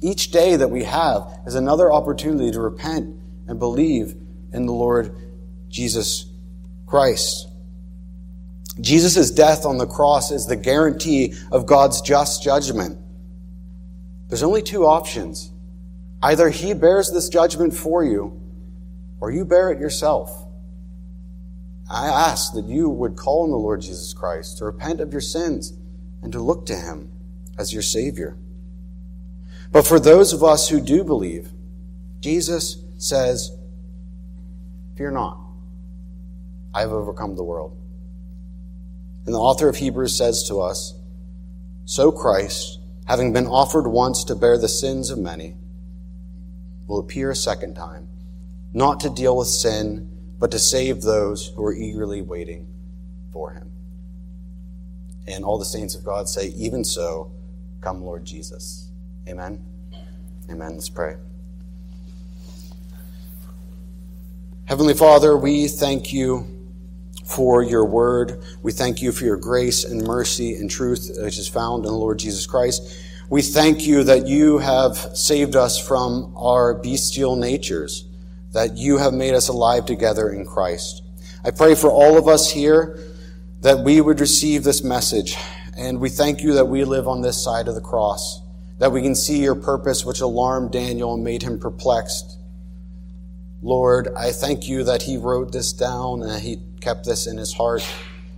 Each 0.00 0.30
day 0.30 0.56
that 0.56 0.70
we 0.70 0.84
have 0.84 1.28
is 1.46 1.54
another 1.54 1.92
opportunity 1.92 2.50
to 2.52 2.60
repent 2.60 3.16
and 3.46 3.58
believe 3.58 4.14
in 4.52 4.66
the 4.66 4.72
Lord 4.72 5.14
Jesus 5.68 6.26
Christ. 6.86 7.48
Jesus' 8.80 9.30
death 9.30 9.66
on 9.66 9.76
the 9.76 9.86
cross 9.86 10.30
is 10.30 10.46
the 10.46 10.56
guarantee 10.56 11.34
of 11.52 11.66
God's 11.66 12.00
just 12.00 12.42
judgment. 12.42 12.98
There's 14.28 14.42
only 14.42 14.62
two 14.62 14.86
options. 14.86 15.50
Either 16.22 16.48
he 16.48 16.72
bears 16.72 17.10
this 17.10 17.28
judgment 17.28 17.74
for 17.74 18.04
you, 18.04 18.40
or 19.20 19.30
you 19.30 19.44
bear 19.44 19.70
it 19.70 19.80
yourself. 19.80 20.46
I 21.90 22.06
ask 22.06 22.52
that 22.52 22.66
you 22.66 22.88
would 22.88 23.16
call 23.16 23.42
on 23.42 23.50
the 23.50 23.56
Lord 23.56 23.80
Jesus 23.80 24.14
Christ 24.14 24.58
to 24.58 24.64
repent 24.64 25.00
of 25.00 25.12
your 25.12 25.20
sins 25.20 25.72
and 26.22 26.32
to 26.32 26.40
look 26.40 26.64
to 26.66 26.76
him 26.76 27.10
as 27.58 27.72
your 27.72 27.82
Savior. 27.82 28.36
But 29.72 29.86
for 29.86 29.98
those 29.98 30.32
of 30.32 30.44
us 30.44 30.68
who 30.68 30.80
do 30.80 31.02
believe, 31.02 31.50
Jesus 32.20 32.76
says, 32.96 33.50
Fear 34.96 35.12
not, 35.12 35.40
I 36.72 36.82
have 36.82 36.92
overcome 36.92 37.34
the 37.34 37.42
world. 37.42 37.76
And 39.26 39.34
the 39.34 39.40
author 39.40 39.68
of 39.68 39.76
Hebrews 39.76 40.16
says 40.16 40.46
to 40.48 40.60
us, 40.60 40.94
So 41.86 42.12
Christ, 42.12 42.78
having 43.06 43.32
been 43.32 43.46
offered 43.46 43.88
once 43.88 44.22
to 44.24 44.36
bear 44.36 44.58
the 44.58 44.68
sins 44.68 45.10
of 45.10 45.18
many, 45.18 45.56
will 46.86 47.00
appear 47.00 47.30
a 47.30 47.36
second 47.36 47.74
time, 47.74 48.08
not 48.72 49.00
to 49.00 49.10
deal 49.10 49.36
with 49.36 49.48
sin, 49.48 50.09
but 50.40 50.50
to 50.50 50.58
save 50.58 51.02
those 51.02 51.52
who 51.54 51.64
are 51.64 51.72
eagerly 51.72 52.22
waiting 52.22 52.66
for 53.32 53.52
him. 53.52 53.70
And 55.28 55.44
all 55.44 55.58
the 55.58 55.64
saints 55.64 55.94
of 55.94 56.02
God 56.02 56.28
say, 56.28 56.48
Even 56.56 56.82
so, 56.82 57.30
come, 57.80 58.02
Lord 58.02 58.24
Jesus. 58.24 58.90
Amen. 59.28 59.64
Amen. 60.50 60.74
Let's 60.74 60.88
pray. 60.88 61.16
Heavenly 64.64 64.94
Father, 64.94 65.36
we 65.36 65.68
thank 65.68 66.12
you 66.12 66.46
for 67.24 67.62
your 67.62 67.84
word. 67.84 68.42
We 68.62 68.72
thank 68.72 69.02
you 69.02 69.12
for 69.12 69.24
your 69.24 69.36
grace 69.36 69.84
and 69.84 70.04
mercy 70.04 70.56
and 70.56 70.70
truth 70.70 71.10
uh, 71.10 71.24
which 71.24 71.38
is 71.38 71.48
found 71.48 71.84
in 71.84 71.90
the 71.90 71.96
Lord 71.96 72.18
Jesus 72.18 72.46
Christ. 72.46 72.98
We 73.28 73.42
thank 73.42 73.86
you 73.86 74.02
that 74.04 74.26
you 74.26 74.58
have 74.58 74.96
saved 74.96 75.54
us 75.54 75.78
from 75.78 76.32
our 76.36 76.74
bestial 76.74 77.36
natures, 77.36 78.04
that 78.52 78.76
you 78.76 78.98
have 78.98 79.12
made 79.12 79.34
us 79.34 79.48
alive 79.48 79.86
together 79.86 80.30
in 80.30 80.44
Christ. 80.44 81.02
I 81.44 81.50
pray 81.50 81.74
for 81.74 81.90
all 81.90 82.18
of 82.18 82.28
us 82.28 82.50
here 82.50 82.98
that 83.60 83.84
we 83.84 84.00
would 84.00 84.20
receive 84.20 84.64
this 84.64 84.82
message. 84.82 85.36
And 85.76 86.00
we 86.00 86.08
thank 86.10 86.42
you 86.42 86.54
that 86.54 86.66
we 86.66 86.84
live 86.84 87.08
on 87.08 87.22
this 87.22 87.42
side 87.42 87.68
of 87.68 87.74
the 87.74 87.80
cross, 87.80 88.42
that 88.78 88.92
we 88.92 89.02
can 89.02 89.14
see 89.14 89.42
your 89.42 89.54
purpose, 89.54 90.04
which 90.04 90.20
alarmed 90.20 90.72
Daniel 90.72 91.14
and 91.14 91.24
made 91.24 91.42
him 91.42 91.58
perplexed. 91.58 92.38
Lord, 93.62 94.08
I 94.16 94.32
thank 94.32 94.68
you 94.68 94.84
that 94.84 95.02
he 95.02 95.16
wrote 95.16 95.52
this 95.52 95.72
down 95.72 96.22
and 96.22 96.42
he 96.42 96.62
kept 96.80 97.04
this 97.04 97.26
in 97.26 97.36
his 97.36 97.54
heart, 97.54 97.86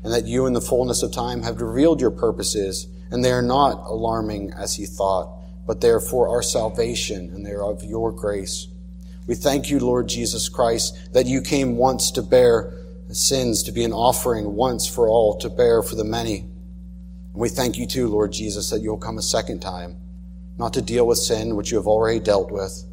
and 0.05 0.13
that 0.13 0.27
you, 0.27 0.47
in 0.47 0.53
the 0.53 0.61
fullness 0.61 1.03
of 1.03 1.13
time, 1.13 1.43
have 1.43 1.61
revealed 1.61 2.01
your 2.01 2.11
purposes, 2.11 2.89
and 3.11 3.25
they 3.25 3.31
are 3.31 3.43
not 3.43 3.87
alarming 3.87 4.53
as 4.53 4.75
he 4.75 4.85
thought, 4.85 5.33
but 5.67 5.81
they 5.81 5.91
are 5.91 6.01
for 6.01 6.29
our 6.29 6.43
salvation, 6.43 7.31
and 7.33 7.47
they 7.47 7.53
are 7.53 7.65
of 7.65 7.85
your 7.85 8.11
grace. 8.11 8.67
We 9.27 9.35
thank 9.35 9.71
you, 9.71 9.79
Lord 9.79 10.09
Jesus 10.09 10.49
Christ, 10.49 11.13
that 11.13 11.27
you 11.27 11.41
came 11.41 11.77
once 11.77 12.11
to 12.13 12.23
bear 12.23 12.75
sins, 13.11 13.63
to 13.65 13.73
be 13.73 13.85
an 13.85 13.93
offering 13.93 14.55
once 14.55 14.89
for 14.89 15.09
all, 15.09 15.39
to 15.39 15.49
bear 15.51 15.83
for 15.83 15.95
the 15.95 16.05
many. 16.05 16.41
And 16.41 17.41
we 17.41 17.49
thank 17.49 17.77
you 17.79 17.87
too, 17.87 18.09
Lord 18.09 18.33
Jesus, 18.33 18.71
that 18.71 18.81
you'll 18.81 18.99
come 18.99 19.19
a 19.19 19.23
second 19.23 19.61
time, 19.61 19.97
not 20.59 20.73
to 20.75 20.83
deal 20.83 21.07
with 21.07 21.19
sin, 21.19 21.57
which 21.57 21.71
you 21.71 21.77
have 21.77 21.87
already 21.87 22.21
dealt 22.21 22.51
with, 22.51 22.85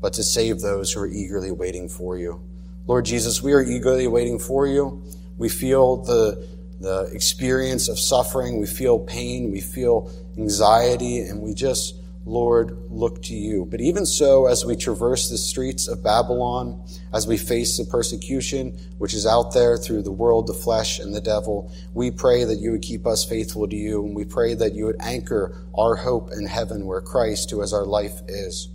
but 0.00 0.12
to 0.14 0.22
save 0.22 0.60
those 0.60 0.92
who 0.92 1.00
are 1.00 1.08
eagerly 1.08 1.50
waiting 1.50 1.88
for 1.88 2.16
you. 2.16 2.40
Lord 2.86 3.04
Jesus, 3.04 3.42
we 3.42 3.52
are 3.52 3.62
eagerly 3.62 4.06
waiting 4.06 4.38
for 4.38 4.66
you. 4.66 5.02
We 5.38 5.48
feel 5.48 6.04
the, 6.04 6.46
the 6.80 7.10
experience 7.12 7.88
of 7.88 7.98
suffering. 7.98 8.60
We 8.60 8.66
feel 8.66 8.98
pain. 9.00 9.50
We 9.50 9.60
feel 9.60 10.10
anxiety. 10.38 11.20
And 11.20 11.40
we 11.40 11.52
just, 11.52 11.96
Lord, 12.28 12.76
look 12.90 13.22
to 13.22 13.34
you. 13.34 13.66
But 13.70 13.80
even 13.80 14.04
so, 14.04 14.46
as 14.46 14.64
we 14.64 14.74
traverse 14.74 15.30
the 15.30 15.38
streets 15.38 15.86
of 15.86 16.02
Babylon, 16.02 16.84
as 17.14 17.24
we 17.28 17.36
face 17.36 17.78
the 17.78 17.84
persecution 17.84 18.76
which 18.98 19.14
is 19.14 19.24
out 19.24 19.54
there 19.54 19.76
through 19.76 20.02
the 20.02 20.10
world, 20.10 20.48
the 20.48 20.52
flesh, 20.52 20.98
and 20.98 21.14
the 21.14 21.20
devil, 21.20 21.72
we 21.94 22.10
pray 22.10 22.42
that 22.42 22.58
you 22.58 22.72
would 22.72 22.82
keep 22.82 23.06
us 23.06 23.24
faithful 23.24 23.68
to 23.68 23.76
you. 23.76 24.04
And 24.04 24.16
we 24.16 24.24
pray 24.24 24.54
that 24.54 24.74
you 24.74 24.86
would 24.86 25.00
anchor 25.00 25.56
our 25.72 25.94
hope 25.94 26.32
in 26.32 26.46
heaven 26.46 26.84
where 26.84 27.00
Christ, 27.00 27.52
who 27.52 27.62
is 27.62 27.72
our 27.72 27.86
life 27.86 28.20
is. 28.26 28.70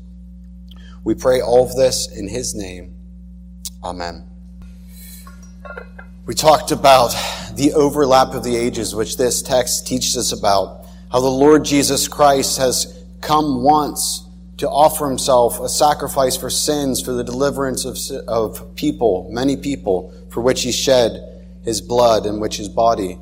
We 1.04 1.14
pray 1.14 1.42
all 1.42 1.66
of 1.66 1.76
this 1.76 2.08
in 2.10 2.30
his 2.30 2.56
name. 2.56 2.96
Amen. 3.84 4.28
We 6.26 6.36
talked 6.36 6.72
about 6.72 7.14
the 7.54 7.74
overlap 7.74 8.34
of 8.34 8.46
the 8.46 8.56
ages, 8.56 8.96
which 8.96 9.18
this 9.18 9.42
text 9.42 9.88
teaches 9.88 10.16
us 10.16 10.32
about. 10.32 10.86
How 11.12 11.20
the 11.20 11.28
Lord 11.28 11.66
Jesus 11.66 12.08
Christ 12.08 12.58
has 12.58 13.01
come 13.22 13.64
once 13.64 14.28
to 14.58 14.70
offer 14.70 15.08
himself 15.08 15.60
a 15.60 15.70
sacrifice 15.70 16.38
for 16.38 16.50
sins, 16.50 17.02
for 17.02 17.14
the 17.14 17.24
deliverance 17.24 17.86
of, 17.86 17.98
of 18.28 18.76
people, 18.76 19.28
many 19.32 19.58
people, 19.58 20.14
for 20.30 20.42
which 20.42 20.64
he 20.64 20.72
shed 20.72 21.28
his 21.64 21.82
blood 21.82 22.26
and 22.26 22.42
which 22.42 22.58
his 22.58 22.70
body 22.70 23.18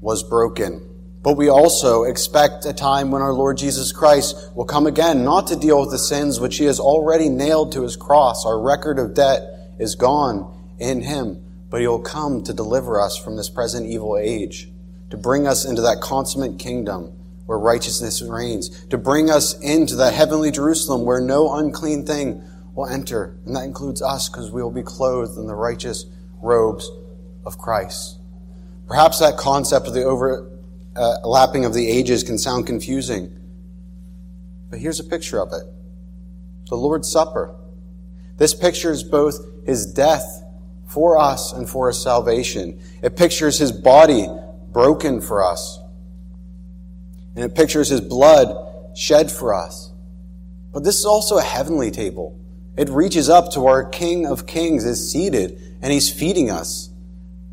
was 0.00 0.22
broken. 0.22 0.82
But 1.22 1.36
we 1.36 1.48
also 1.48 2.04
expect 2.04 2.66
a 2.66 2.72
time 2.72 3.10
when 3.10 3.22
our 3.22 3.32
Lord 3.32 3.56
Jesus 3.56 3.90
Christ 3.90 4.36
will 4.54 4.64
come 4.64 4.86
again, 4.86 5.24
not 5.24 5.48
to 5.48 5.56
deal 5.56 5.80
with 5.80 5.90
the 5.90 5.98
sins 5.98 6.38
which 6.38 6.58
he 6.58 6.66
has 6.66 6.78
already 6.78 7.28
nailed 7.28 7.72
to 7.72 7.82
his 7.82 7.96
cross, 7.96 8.46
our 8.46 8.60
record 8.60 8.98
of 8.98 9.14
debt 9.14 9.42
is 9.78 9.94
gone 9.94 10.76
in 10.78 11.02
him, 11.02 11.42
but 11.68 11.80
he'll 11.80 12.00
come 12.00 12.44
to 12.44 12.52
deliver 12.52 13.00
us 13.00 13.16
from 13.16 13.36
this 13.36 13.50
present 13.50 13.86
evil 13.86 14.16
age, 14.16 14.68
to 15.10 15.16
bring 15.16 15.46
us 15.46 15.64
into 15.64 15.82
that 15.82 16.00
consummate 16.00 16.58
kingdom 16.58 17.12
where 17.46 17.58
righteousness 17.58 18.22
reigns, 18.22 18.84
to 18.86 18.98
bring 18.98 19.30
us 19.30 19.58
into 19.60 19.96
that 19.96 20.14
heavenly 20.14 20.50
Jerusalem 20.50 21.04
where 21.04 21.20
no 21.20 21.54
unclean 21.54 22.04
thing 22.04 22.42
will 22.74 22.86
enter. 22.86 23.38
And 23.46 23.56
that 23.56 23.64
includes 23.64 24.02
us 24.02 24.28
because 24.28 24.50
we 24.50 24.62
will 24.62 24.70
be 24.70 24.82
clothed 24.82 25.38
in 25.38 25.46
the 25.46 25.54
righteous 25.54 26.04
robes 26.42 26.90
of 27.44 27.56
Christ. 27.56 28.18
Perhaps 28.86 29.20
that 29.20 29.36
concept 29.36 29.86
of 29.86 29.94
the 29.94 30.04
overlapping 30.04 31.64
uh, 31.64 31.68
of 31.68 31.74
the 31.74 31.88
ages 31.88 32.22
can 32.22 32.38
sound 32.38 32.66
confusing, 32.66 33.36
but 34.70 34.78
here's 34.78 35.00
a 35.00 35.04
picture 35.04 35.40
of 35.40 35.52
it 35.52 35.64
the 36.68 36.76
Lord's 36.76 37.10
Supper. 37.10 37.54
This 38.36 38.54
pictures 38.54 39.02
both 39.02 39.38
his 39.64 39.86
death 39.86 40.44
for 40.86 41.18
us 41.18 41.52
and 41.52 41.68
for 41.68 41.86
our 41.86 41.92
salvation. 41.92 42.80
It 43.02 43.16
pictures 43.16 43.58
his 43.58 43.72
body 43.72 44.28
broken 44.72 45.20
for 45.20 45.44
us. 45.44 45.80
And 47.36 47.44
it 47.44 47.54
pictures 47.54 47.88
his 47.88 48.00
blood 48.00 48.96
shed 48.96 49.30
for 49.30 49.54
us. 49.54 49.92
But 50.72 50.82
this 50.82 50.98
is 50.98 51.04
also 51.04 51.38
a 51.38 51.42
heavenly 51.42 51.90
table. 51.90 52.40
It 52.76 52.88
reaches 52.88 53.28
up 53.28 53.52
to 53.52 53.66
our 53.66 53.84
King 53.84 54.26
of 54.26 54.46
Kings 54.46 54.84
is 54.84 55.10
seated 55.12 55.78
and 55.80 55.92
he's 55.92 56.10
feeding 56.10 56.50
us. 56.50 56.90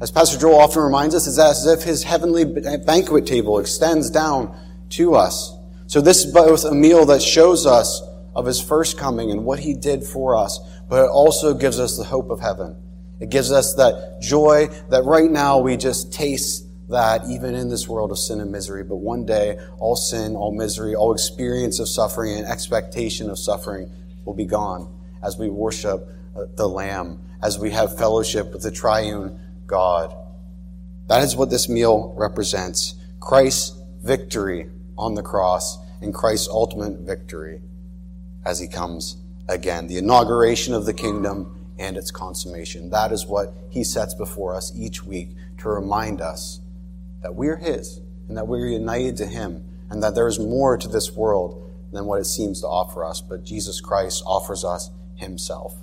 As 0.01 0.11
Pastor 0.11 0.37
Joel 0.37 0.59
often 0.59 0.83
reminds 0.83 1.15
us, 1.15 1.27
it's 1.27 1.39
as 1.39 1.65
if 1.65 1.83
his 1.83 2.03
heavenly 2.03 2.43
banquet 2.43 3.25
table 3.25 3.59
extends 3.59 4.09
down 4.09 4.57
to 4.89 5.15
us. 5.15 5.55
So 5.87 6.01
this 6.01 6.25
is 6.25 6.33
both 6.33 6.65
a 6.65 6.73
meal 6.73 7.05
that 7.05 7.21
shows 7.21 7.65
us 7.65 8.01
of 8.35 8.45
his 8.45 8.59
first 8.59 8.97
coming 8.97 9.31
and 9.31 9.45
what 9.45 9.59
he 9.59 9.73
did 9.73 10.03
for 10.03 10.35
us, 10.35 10.59
but 10.89 11.05
it 11.05 11.09
also 11.09 11.53
gives 11.53 11.79
us 11.79 11.97
the 11.97 12.03
hope 12.03 12.29
of 12.31 12.39
heaven. 12.39 12.75
It 13.19 13.29
gives 13.29 13.51
us 13.51 13.75
that 13.75 14.19
joy 14.21 14.67
that 14.89 15.05
right 15.05 15.29
now 15.29 15.59
we 15.59 15.77
just 15.77 16.11
taste 16.11 16.65
that 16.89 17.23
even 17.29 17.55
in 17.55 17.69
this 17.69 17.87
world 17.87 18.11
of 18.11 18.19
sin 18.19 18.39
and 18.41 18.51
misery. 18.51 18.83
But 18.83 18.97
one 18.97 19.25
day, 19.25 19.57
all 19.79 19.95
sin, 19.95 20.35
all 20.35 20.51
misery, 20.51 20.95
all 20.95 21.13
experience 21.13 21.79
of 21.79 21.87
suffering 21.87 22.37
and 22.37 22.45
expectation 22.45 23.29
of 23.29 23.39
suffering 23.39 23.91
will 24.25 24.33
be 24.33 24.45
gone 24.45 24.93
as 25.23 25.37
we 25.37 25.49
worship 25.49 26.07
uh, 26.35 26.45
the 26.55 26.67
Lamb, 26.67 27.21
as 27.41 27.57
we 27.57 27.71
have 27.71 27.97
fellowship 27.97 28.51
with 28.51 28.63
the 28.63 28.71
triune 28.71 29.39
God. 29.65 30.15
That 31.07 31.23
is 31.23 31.35
what 31.35 31.49
this 31.49 31.69
meal 31.69 32.13
represents 32.17 32.95
Christ's 33.19 33.77
victory 34.03 34.69
on 34.97 35.15
the 35.15 35.23
cross 35.23 35.77
and 36.01 36.13
Christ's 36.13 36.49
ultimate 36.49 36.99
victory 36.99 37.61
as 38.45 38.59
he 38.59 38.67
comes 38.67 39.17
again. 39.47 39.87
The 39.87 39.97
inauguration 39.97 40.73
of 40.73 40.85
the 40.85 40.93
kingdom 40.93 41.63
and 41.79 41.97
its 41.97 42.11
consummation. 42.11 42.89
That 42.89 43.11
is 43.11 43.25
what 43.25 43.53
he 43.69 43.83
sets 43.83 44.13
before 44.13 44.55
us 44.55 44.71
each 44.75 45.03
week 45.03 45.29
to 45.59 45.69
remind 45.69 46.21
us 46.21 46.59
that 47.23 47.33
we're 47.35 47.57
his 47.57 47.99
and 48.27 48.37
that 48.37 48.47
we're 48.47 48.67
united 48.67 49.17
to 49.17 49.25
him 49.25 49.63
and 49.89 50.03
that 50.03 50.13
there 50.13 50.27
is 50.27 50.39
more 50.39 50.77
to 50.77 50.87
this 50.87 51.11
world 51.11 51.71
than 51.91 52.05
what 52.05 52.19
it 52.19 52.25
seems 52.25 52.61
to 52.61 52.67
offer 52.67 53.03
us. 53.03 53.21
But 53.21 53.43
Jesus 53.43 53.81
Christ 53.81 54.23
offers 54.25 54.63
us 54.63 54.91
himself. 55.15 55.75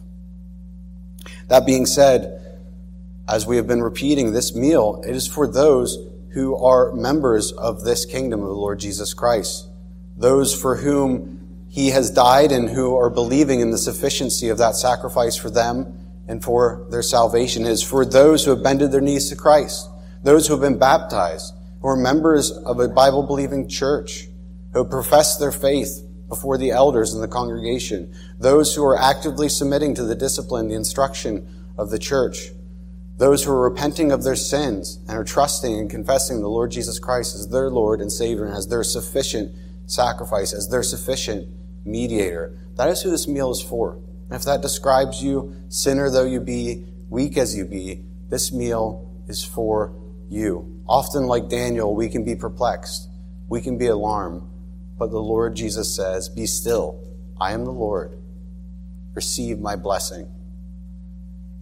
That 1.48 1.66
being 1.66 1.86
said, 1.86 2.58
as 3.28 3.46
we 3.46 3.56
have 3.56 3.66
been 3.66 3.82
repeating, 3.82 4.32
this 4.32 4.54
meal, 4.54 5.02
it 5.06 5.14
is 5.14 5.26
for 5.26 5.46
those 5.46 5.98
who 6.30 6.56
are 6.56 6.92
members 6.92 7.52
of 7.52 7.84
this 7.84 8.04
kingdom 8.04 8.40
of 8.40 8.48
the 8.48 8.54
Lord 8.54 8.80
Jesus 8.80 9.14
Christ. 9.14 9.68
Those 10.16 10.58
for 10.58 10.76
whom 10.76 11.40
he 11.68 11.90
has 11.90 12.10
died 12.10 12.50
and 12.50 12.68
who 12.68 12.96
are 12.96 13.10
believing 13.10 13.60
in 13.60 13.70
the 13.70 13.78
sufficiency 13.78 14.48
of 14.48 14.58
that 14.58 14.74
sacrifice 14.74 15.36
for 15.36 15.50
them 15.50 15.98
and 16.26 16.42
for 16.42 16.86
their 16.90 17.02
salvation 17.02 17.64
is 17.64 17.82
for 17.82 18.04
those 18.04 18.44
who 18.44 18.50
have 18.50 18.62
bended 18.62 18.92
their 18.92 19.00
knees 19.00 19.28
to 19.30 19.36
Christ, 19.36 19.88
those 20.22 20.46
who 20.46 20.52
have 20.52 20.60
been 20.60 20.78
baptized, 20.78 21.54
who 21.80 21.88
are 21.88 21.96
members 21.96 22.50
of 22.50 22.78
a 22.80 22.88
Bible 22.88 23.22
believing 23.22 23.68
church, 23.68 24.26
who 24.72 24.84
profess 24.84 25.36
their 25.36 25.52
faith 25.52 26.06
before 26.28 26.56
the 26.56 26.70
elders 26.70 27.14
in 27.14 27.20
the 27.20 27.28
congregation, 27.28 28.14
those 28.38 28.74
who 28.74 28.84
are 28.84 28.98
actively 28.98 29.48
submitting 29.48 29.94
to 29.94 30.04
the 30.04 30.14
discipline, 30.14 30.68
the 30.68 30.74
instruction 30.74 31.72
of 31.76 31.90
the 31.90 31.98
church, 31.98 32.50
those 33.16 33.44
who 33.44 33.50
are 33.50 33.68
repenting 33.68 34.12
of 34.12 34.22
their 34.22 34.36
sins 34.36 34.98
and 35.08 35.18
are 35.18 35.24
trusting 35.24 35.78
and 35.78 35.90
confessing 35.90 36.40
the 36.40 36.48
Lord 36.48 36.70
Jesus 36.70 36.98
Christ 36.98 37.34
as 37.34 37.48
their 37.48 37.68
Lord 37.68 38.00
and 38.00 38.10
Savior 38.10 38.46
and 38.46 38.54
as 38.54 38.68
their 38.68 38.84
sufficient 38.84 39.54
sacrifice, 39.86 40.52
as 40.52 40.68
their 40.68 40.82
sufficient 40.82 41.48
mediator. 41.84 42.56
That 42.76 42.88
is 42.88 43.02
who 43.02 43.10
this 43.10 43.26
meal 43.26 43.50
is 43.50 43.60
for. 43.60 43.94
And 44.28 44.38
if 44.38 44.44
that 44.44 44.62
describes 44.62 45.22
you, 45.22 45.54
sinner 45.68 46.08
though 46.08 46.24
you 46.24 46.40
be, 46.40 46.86
weak 47.08 47.36
as 47.36 47.56
you 47.56 47.64
be, 47.64 48.04
this 48.28 48.52
meal 48.52 49.10
is 49.26 49.44
for 49.44 49.99
you. 50.30 50.82
Often, 50.88 51.26
like 51.26 51.48
Daniel, 51.48 51.94
we 51.94 52.08
can 52.08 52.24
be 52.24 52.36
perplexed. 52.36 53.08
We 53.48 53.60
can 53.60 53.76
be 53.76 53.86
alarmed. 53.88 54.42
But 54.98 55.10
the 55.10 55.20
Lord 55.20 55.56
Jesus 55.56 55.94
says, 55.94 56.28
Be 56.28 56.46
still. 56.46 57.02
I 57.40 57.52
am 57.52 57.64
the 57.64 57.72
Lord. 57.72 58.18
Receive 59.14 59.58
my 59.58 59.76
blessing. 59.76 60.28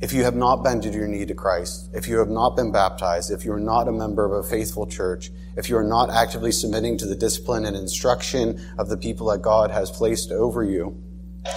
If 0.00 0.12
you 0.12 0.22
have 0.22 0.36
not 0.36 0.62
bended 0.62 0.94
your 0.94 1.08
knee 1.08 1.26
to 1.26 1.34
Christ, 1.34 1.90
if 1.92 2.06
you 2.06 2.18
have 2.18 2.28
not 2.28 2.54
been 2.54 2.70
baptized, 2.70 3.32
if 3.32 3.44
you 3.44 3.52
are 3.52 3.60
not 3.60 3.88
a 3.88 3.92
member 3.92 4.24
of 4.24 4.44
a 4.44 4.48
faithful 4.48 4.86
church, 4.86 5.30
if 5.56 5.68
you 5.68 5.76
are 5.76 5.84
not 5.84 6.08
actively 6.08 6.52
submitting 6.52 6.98
to 6.98 7.06
the 7.06 7.16
discipline 7.16 7.64
and 7.64 7.76
instruction 7.76 8.64
of 8.78 8.88
the 8.88 8.96
people 8.96 9.26
that 9.28 9.42
God 9.42 9.72
has 9.72 9.90
placed 9.90 10.30
over 10.30 10.62
you, 10.62 11.02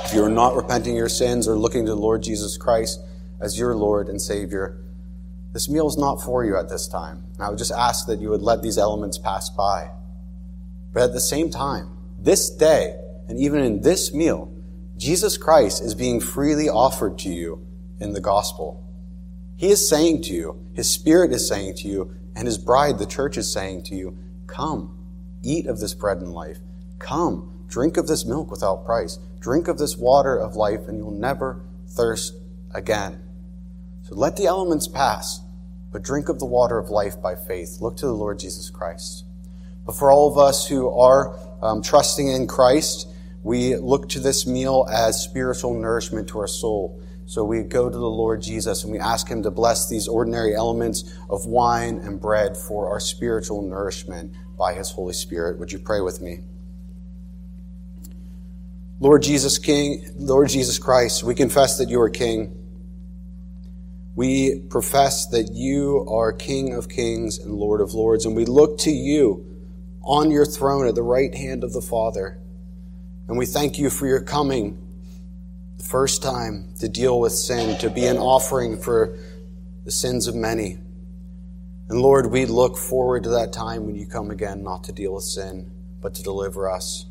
if 0.06 0.14
you 0.14 0.24
are 0.24 0.30
not 0.30 0.56
repenting 0.56 0.96
your 0.96 1.10
sins 1.10 1.48
or 1.48 1.56
looking 1.56 1.86
to 1.86 1.92
the 1.92 1.98
Lord 1.98 2.24
Jesus 2.24 2.58
Christ 2.58 3.00
as 3.40 3.60
your 3.60 3.76
Lord 3.76 4.08
and 4.08 4.20
Savior, 4.20 4.82
this 5.54 5.70
meal 5.70 5.88
is 5.88 5.98
not 5.98 6.22
for 6.22 6.46
you 6.46 6.58
at 6.58 6.70
this 6.70 6.88
time. 6.88 7.26
And 7.36 7.44
I 7.44 7.50
would 7.50 7.58
just 7.58 7.72
ask 7.72 8.08
that 8.08 8.20
you 8.20 8.30
would 8.30 8.42
let 8.42 8.62
these 8.62 8.78
elements 8.78 9.18
pass 9.18 9.50
by. 9.50 9.92
But 10.94 11.04
at 11.04 11.14
the 11.14 11.22
same 11.22 11.50
time, 11.50 11.98
this 12.20 12.50
day, 12.50 12.98
and 13.28 13.40
even 13.40 13.62
in 13.62 13.82
this 13.82 14.14
meal, 14.14 14.54
Jesus 14.98 15.38
Christ 15.38 15.82
is 15.82 15.96
being 15.96 16.20
freely 16.20 16.70
offered 16.70 17.18
to 17.20 17.30
you 17.30 17.66
in 18.00 18.14
the 18.14 18.22
gospel. 18.22 18.88
He 19.58 19.70
is 19.72 19.88
saying 19.88 20.24
to 20.24 20.34
you, 20.34 20.66
His 20.74 20.90
Spirit 20.90 21.32
is 21.32 21.48
saying 21.48 21.76
to 21.78 21.88
you, 21.88 22.16
and 22.36 22.48
His 22.48 22.58
bride, 22.58 22.98
the 22.98 23.06
church, 23.06 23.38
is 23.38 23.52
saying 23.52 23.84
to 23.84 23.96
you, 23.96 24.18
Come, 24.48 24.98
eat 25.44 25.66
of 25.66 25.80
this 25.80 25.94
bread 25.94 26.18
and 26.18 26.34
life. 26.34 26.60
Come, 27.00 27.66
drink 27.68 27.98
of 27.98 28.08
this 28.08 28.26
milk 28.26 28.52
without 28.52 28.86
price. 28.86 29.18
Drink 29.40 29.68
of 29.68 29.78
this 29.78 29.98
water 29.98 30.38
of 30.38 30.56
life, 30.56 30.88
and 30.88 30.98
you'll 30.98 31.12
never 31.12 31.64
thirst 31.88 32.36
again. 32.74 33.22
So 34.12 34.18
let 34.18 34.36
the 34.36 34.46
elements 34.46 34.90
pass, 34.90 35.40
but 35.90 36.04
drink 36.04 36.28
of 36.28 36.38
the 36.38 36.46
water 36.46 36.78
of 36.78 36.90
life 36.90 37.22
by 37.22 37.36
faith. 37.36 37.78
Look 37.80 37.96
to 37.98 38.08
the 38.08 38.12
Lord 38.12 38.40
Jesus 38.40 38.70
Christ. 38.70 39.24
But 39.86 39.96
for 39.96 40.12
all 40.12 40.30
of 40.30 40.38
us 40.38 40.68
who 40.68 40.90
are 40.90 41.40
um, 41.62 41.82
trusting 41.82 42.28
in 42.28 42.46
Christ, 42.46 43.08
we 43.42 43.78
look 43.78 44.10
to 44.10 44.20
this 44.20 44.46
meal 44.46 44.86
as 44.92 45.24
spiritual 45.24 45.80
nourishment 45.80 46.28
to 46.28 46.40
our 46.40 46.48
soul. 46.48 47.02
So 47.26 47.46
we 47.46 47.64
go 47.64 47.90
to 47.90 47.98
the 47.98 48.10
Lord 48.10 48.42
Jesus 48.42 48.84
and 48.84 48.92
we 48.92 49.00
ask 49.00 49.30
Him 49.30 49.44
to 49.44 49.52
bless 49.52 49.88
these 49.88 50.10
ordinary 50.10 50.54
elements 50.56 51.18
of 51.30 51.46
wine 51.46 52.00
and 52.00 52.20
bread 52.20 52.58
for 52.58 52.90
our 52.90 53.00
spiritual 53.00 53.62
nourishment 53.62 54.34
by 54.58 54.74
His 54.74 54.92
Holy 54.92 55.14
Spirit. 55.14 55.58
Would 55.58 55.72
you 55.72 55.80
pray 55.80 56.02
with 56.02 56.20
me? 56.20 56.42
Lord 59.00 59.24
Jesus 59.24 59.58
King, 59.58 60.04
Lord 60.18 60.50
Jesus 60.50 60.78
Christ, 60.80 61.24
we 61.24 61.34
confess 61.34 61.78
that 61.78 61.88
you 61.88 62.02
are 62.02 62.10
King. 62.10 62.58
We 64.16 64.60
profess 64.70 65.28
that 65.28 65.52
you 65.54 66.06
are 66.10 66.34
King 66.34 66.74
of 66.74 66.90
kings 66.90 67.40
and 67.40 67.54
Lord 67.54 67.82
of 67.82 67.94
lords, 67.94 68.26
and 68.26 68.36
we 68.36 68.46
look 68.46 68.78
to 68.80 68.92
you 68.92 69.46
on 70.02 70.32
your 70.32 70.46
throne 70.46 70.88
at 70.88 70.96
the 70.96 71.04
right 71.04 71.34
hand 71.34 71.64
of 71.64 71.74
the 71.74 71.82
Father. 71.82 72.38
And 73.28 73.38
we 73.38 73.46
thank 73.46 73.80
you 73.80 73.90
for 73.90 74.08
your 74.08 74.22
coming 74.22 74.78
the 75.78 75.84
first 75.84 76.22
time 76.22 76.74
to 76.80 76.90
deal 76.90 77.20
with 77.20 77.32
sin, 77.32 77.78
to 77.80 77.90
be 77.90 78.06
an 78.06 78.18
offering 78.18 78.78
for 78.78 79.18
the 79.86 79.92
sins 79.92 80.28
of 80.28 80.36
many. 80.36 80.78
And 81.88 82.02
Lord, 82.02 82.28
we 82.28 82.46
look 82.46 82.78
forward 82.78 83.24
to 83.24 83.30
that 83.30 83.54
time 83.54 83.86
when 83.86 83.96
you 83.96 84.06
come 84.06 84.32
again, 84.32 84.64
not 84.64 84.84
to 84.86 84.92
deal 84.92 85.14
with 85.14 85.24
sin, 85.24 85.72
but 86.02 86.14
to 86.16 86.24
deliver 86.24 86.70
us. 86.70 87.06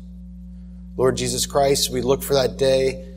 Lord 0.97 1.17
Jesus 1.17 1.45
Christ, 1.45 1.91
we 1.91 2.01
look 2.01 2.21
for 2.21 2.33
that 2.35 2.57
day 2.57 3.10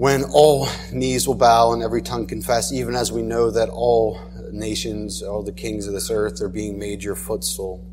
when 0.00 0.24
all 0.32 0.66
knees 0.94 1.28
will 1.28 1.34
bow 1.34 1.74
and 1.74 1.82
every 1.82 2.00
tongue 2.00 2.26
confess, 2.26 2.72
even 2.72 2.96
as 2.96 3.12
we 3.12 3.20
know 3.20 3.50
that 3.50 3.68
all 3.68 4.18
nations, 4.50 5.22
all 5.22 5.42
the 5.42 5.52
kings 5.52 5.86
of 5.86 5.92
this 5.92 6.10
earth 6.10 6.40
are 6.40 6.48
being 6.48 6.78
made 6.78 7.02
your 7.02 7.14
footstool. 7.14 7.86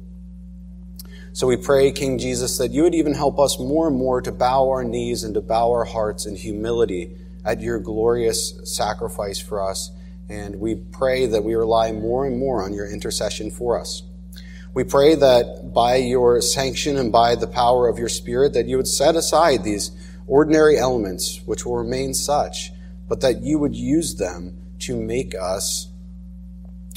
So 1.34 1.48
we 1.48 1.58
pray, 1.58 1.92
King 1.92 2.18
Jesus, 2.18 2.60
that 2.60 2.72
you 2.72 2.84
would 2.84 2.96
even 2.96 3.14
help 3.14 3.38
us 3.38 3.60
more 3.60 3.90
and 3.90 3.98
more 3.98 4.22
to 4.22 4.32
bow 4.32 4.70
our 4.70 4.86
knees 4.86 5.26
and 5.26 5.34
to 5.34 5.42
bow 5.42 5.70
our 5.70 5.84
hearts 5.84 6.26
in 6.26 6.38
humility 6.38 7.18
at 7.44 7.60
your 7.60 7.78
glorious 7.78 8.58
sacrifice 8.64 9.42
for 9.42 9.70
us. 9.70 9.92
And 10.30 10.62
we 10.62 10.76
pray 10.76 11.26
that 11.26 11.44
we 11.44 11.56
rely 11.56 11.92
more 11.92 12.26
and 12.26 12.40
more 12.40 12.64
on 12.64 12.72
your 12.72 12.90
intercession 12.90 13.52
for 13.52 13.78
us. 13.78 14.04
We 14.74 14.86
pray 14.86 15.16
that 15.16 15.74
by 15.74 15.98
your 15.98 16.40
sanction 16.40 16.96
and 16.96 17.12
by 17.12 17.36
the 17.36 17.48
power 17.48 17.90
of 17.90 18.00
your 18.00 18.08
Spirit, 18.08 18.54
that 18.54 18.68
you 18.68 18.78
would 18.78 18.88
set 18.88 19.18
aside 19.18 19.66
these 19.66 19.92
ordinary 20.28 20.78
elements, 20.78 21.42
which 21.46 21.66
will 21.66 21.78
remain 21.78 22.14
such, 22.14 22.72
but 23.08 23.22
that 23.22 23.42
you 23.42 23.58
would 23.58 23.76
use 23.76 24.16
them 24.16 24.58
to 24.80 24.96
make 24.96 25.34
us 25.34 25.88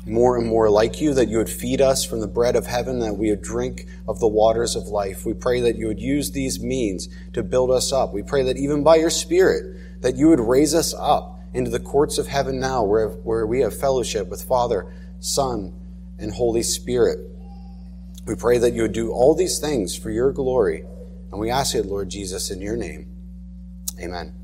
more 0.07 0.37
and 0.37 0.47
more 0.47 0.71
like 0.71 1.01
you, 1.01 1.15
that 1.15 1.29
you 1.29 1.39
would 1.39 1.49
feed 1.49 1.81
us 1.81 2.05
from 2.05 2.21
the 2.21 2.27
bread 2.27 2.57
of 2.57 2.67
heaven, 2.67 3.01
that 3.01 3.15
we 3.15 3.31
would 3.31 3.43
drink 3.43 3.87
of 4.09 4.19
the 4.19 4.29
waters 4.29 4.75
of 4.75 4.89
life. 4.89 5.25
We 5.25 5.35
pray 5.35 5.61
that 5.61 5.77
you 5.77 5.87
would 5.87 6.01
use 6.01 6.33
these 6.33 6.61
means 6.61 7.09
to 7.35 7.43
build 7.43 7.71
us 7.71 7.93
up. 7.93 8.13
We 8.13 8.23
pray 8.23 8.43
that 8.45 8.57
even 8.57 8.83
by 8.83 8.97
your 8.97 9.11
Spirit, 9.11 10.03
that 10.03 10.17
you 10.17 10.29
would 10.29 10.41
raise 10.41 10.75
us 10.75 10.95
up 10.95 11.39
into 11.53 11.71
the 11.71 11.81
courts 11.81 12.19
of 12.19 12.29
heaven 12.29 12.61
now, 12.61 12.83
where, 12.83 13.09
where 13.09 13.47
we 13.47 13.61
have 13.61 13.79
fellowship 13.79 14.29
with 14.29 14.43
Father, 14.43 14.93
Son, 15.19 15.75
and 16.19 16.33
Holy 16.33 16.63
Spirit. 16.63 17.19
We 18.27 18.35
pray 18.37 18.59
that 18.59 18.73
you 18.73 18.83
would 18.83 18.93
do 18.93 19.13
all 19.13 19.35
these 19.35 19.59
things 19.59 19.97
for 19.97 20.11
your 20.11 20.33
glory. 20.33 20.85
And 21.31 21.41
we 21.41 21.51
ask 21.51 21.75
it, 21.75 21.87
Lord 21.87 22.09
Jesus, 22.09 22.51
in 22.51 22.61
your 22.61 22.77
name. 22.77 23.10
Amen. 24.03 24.40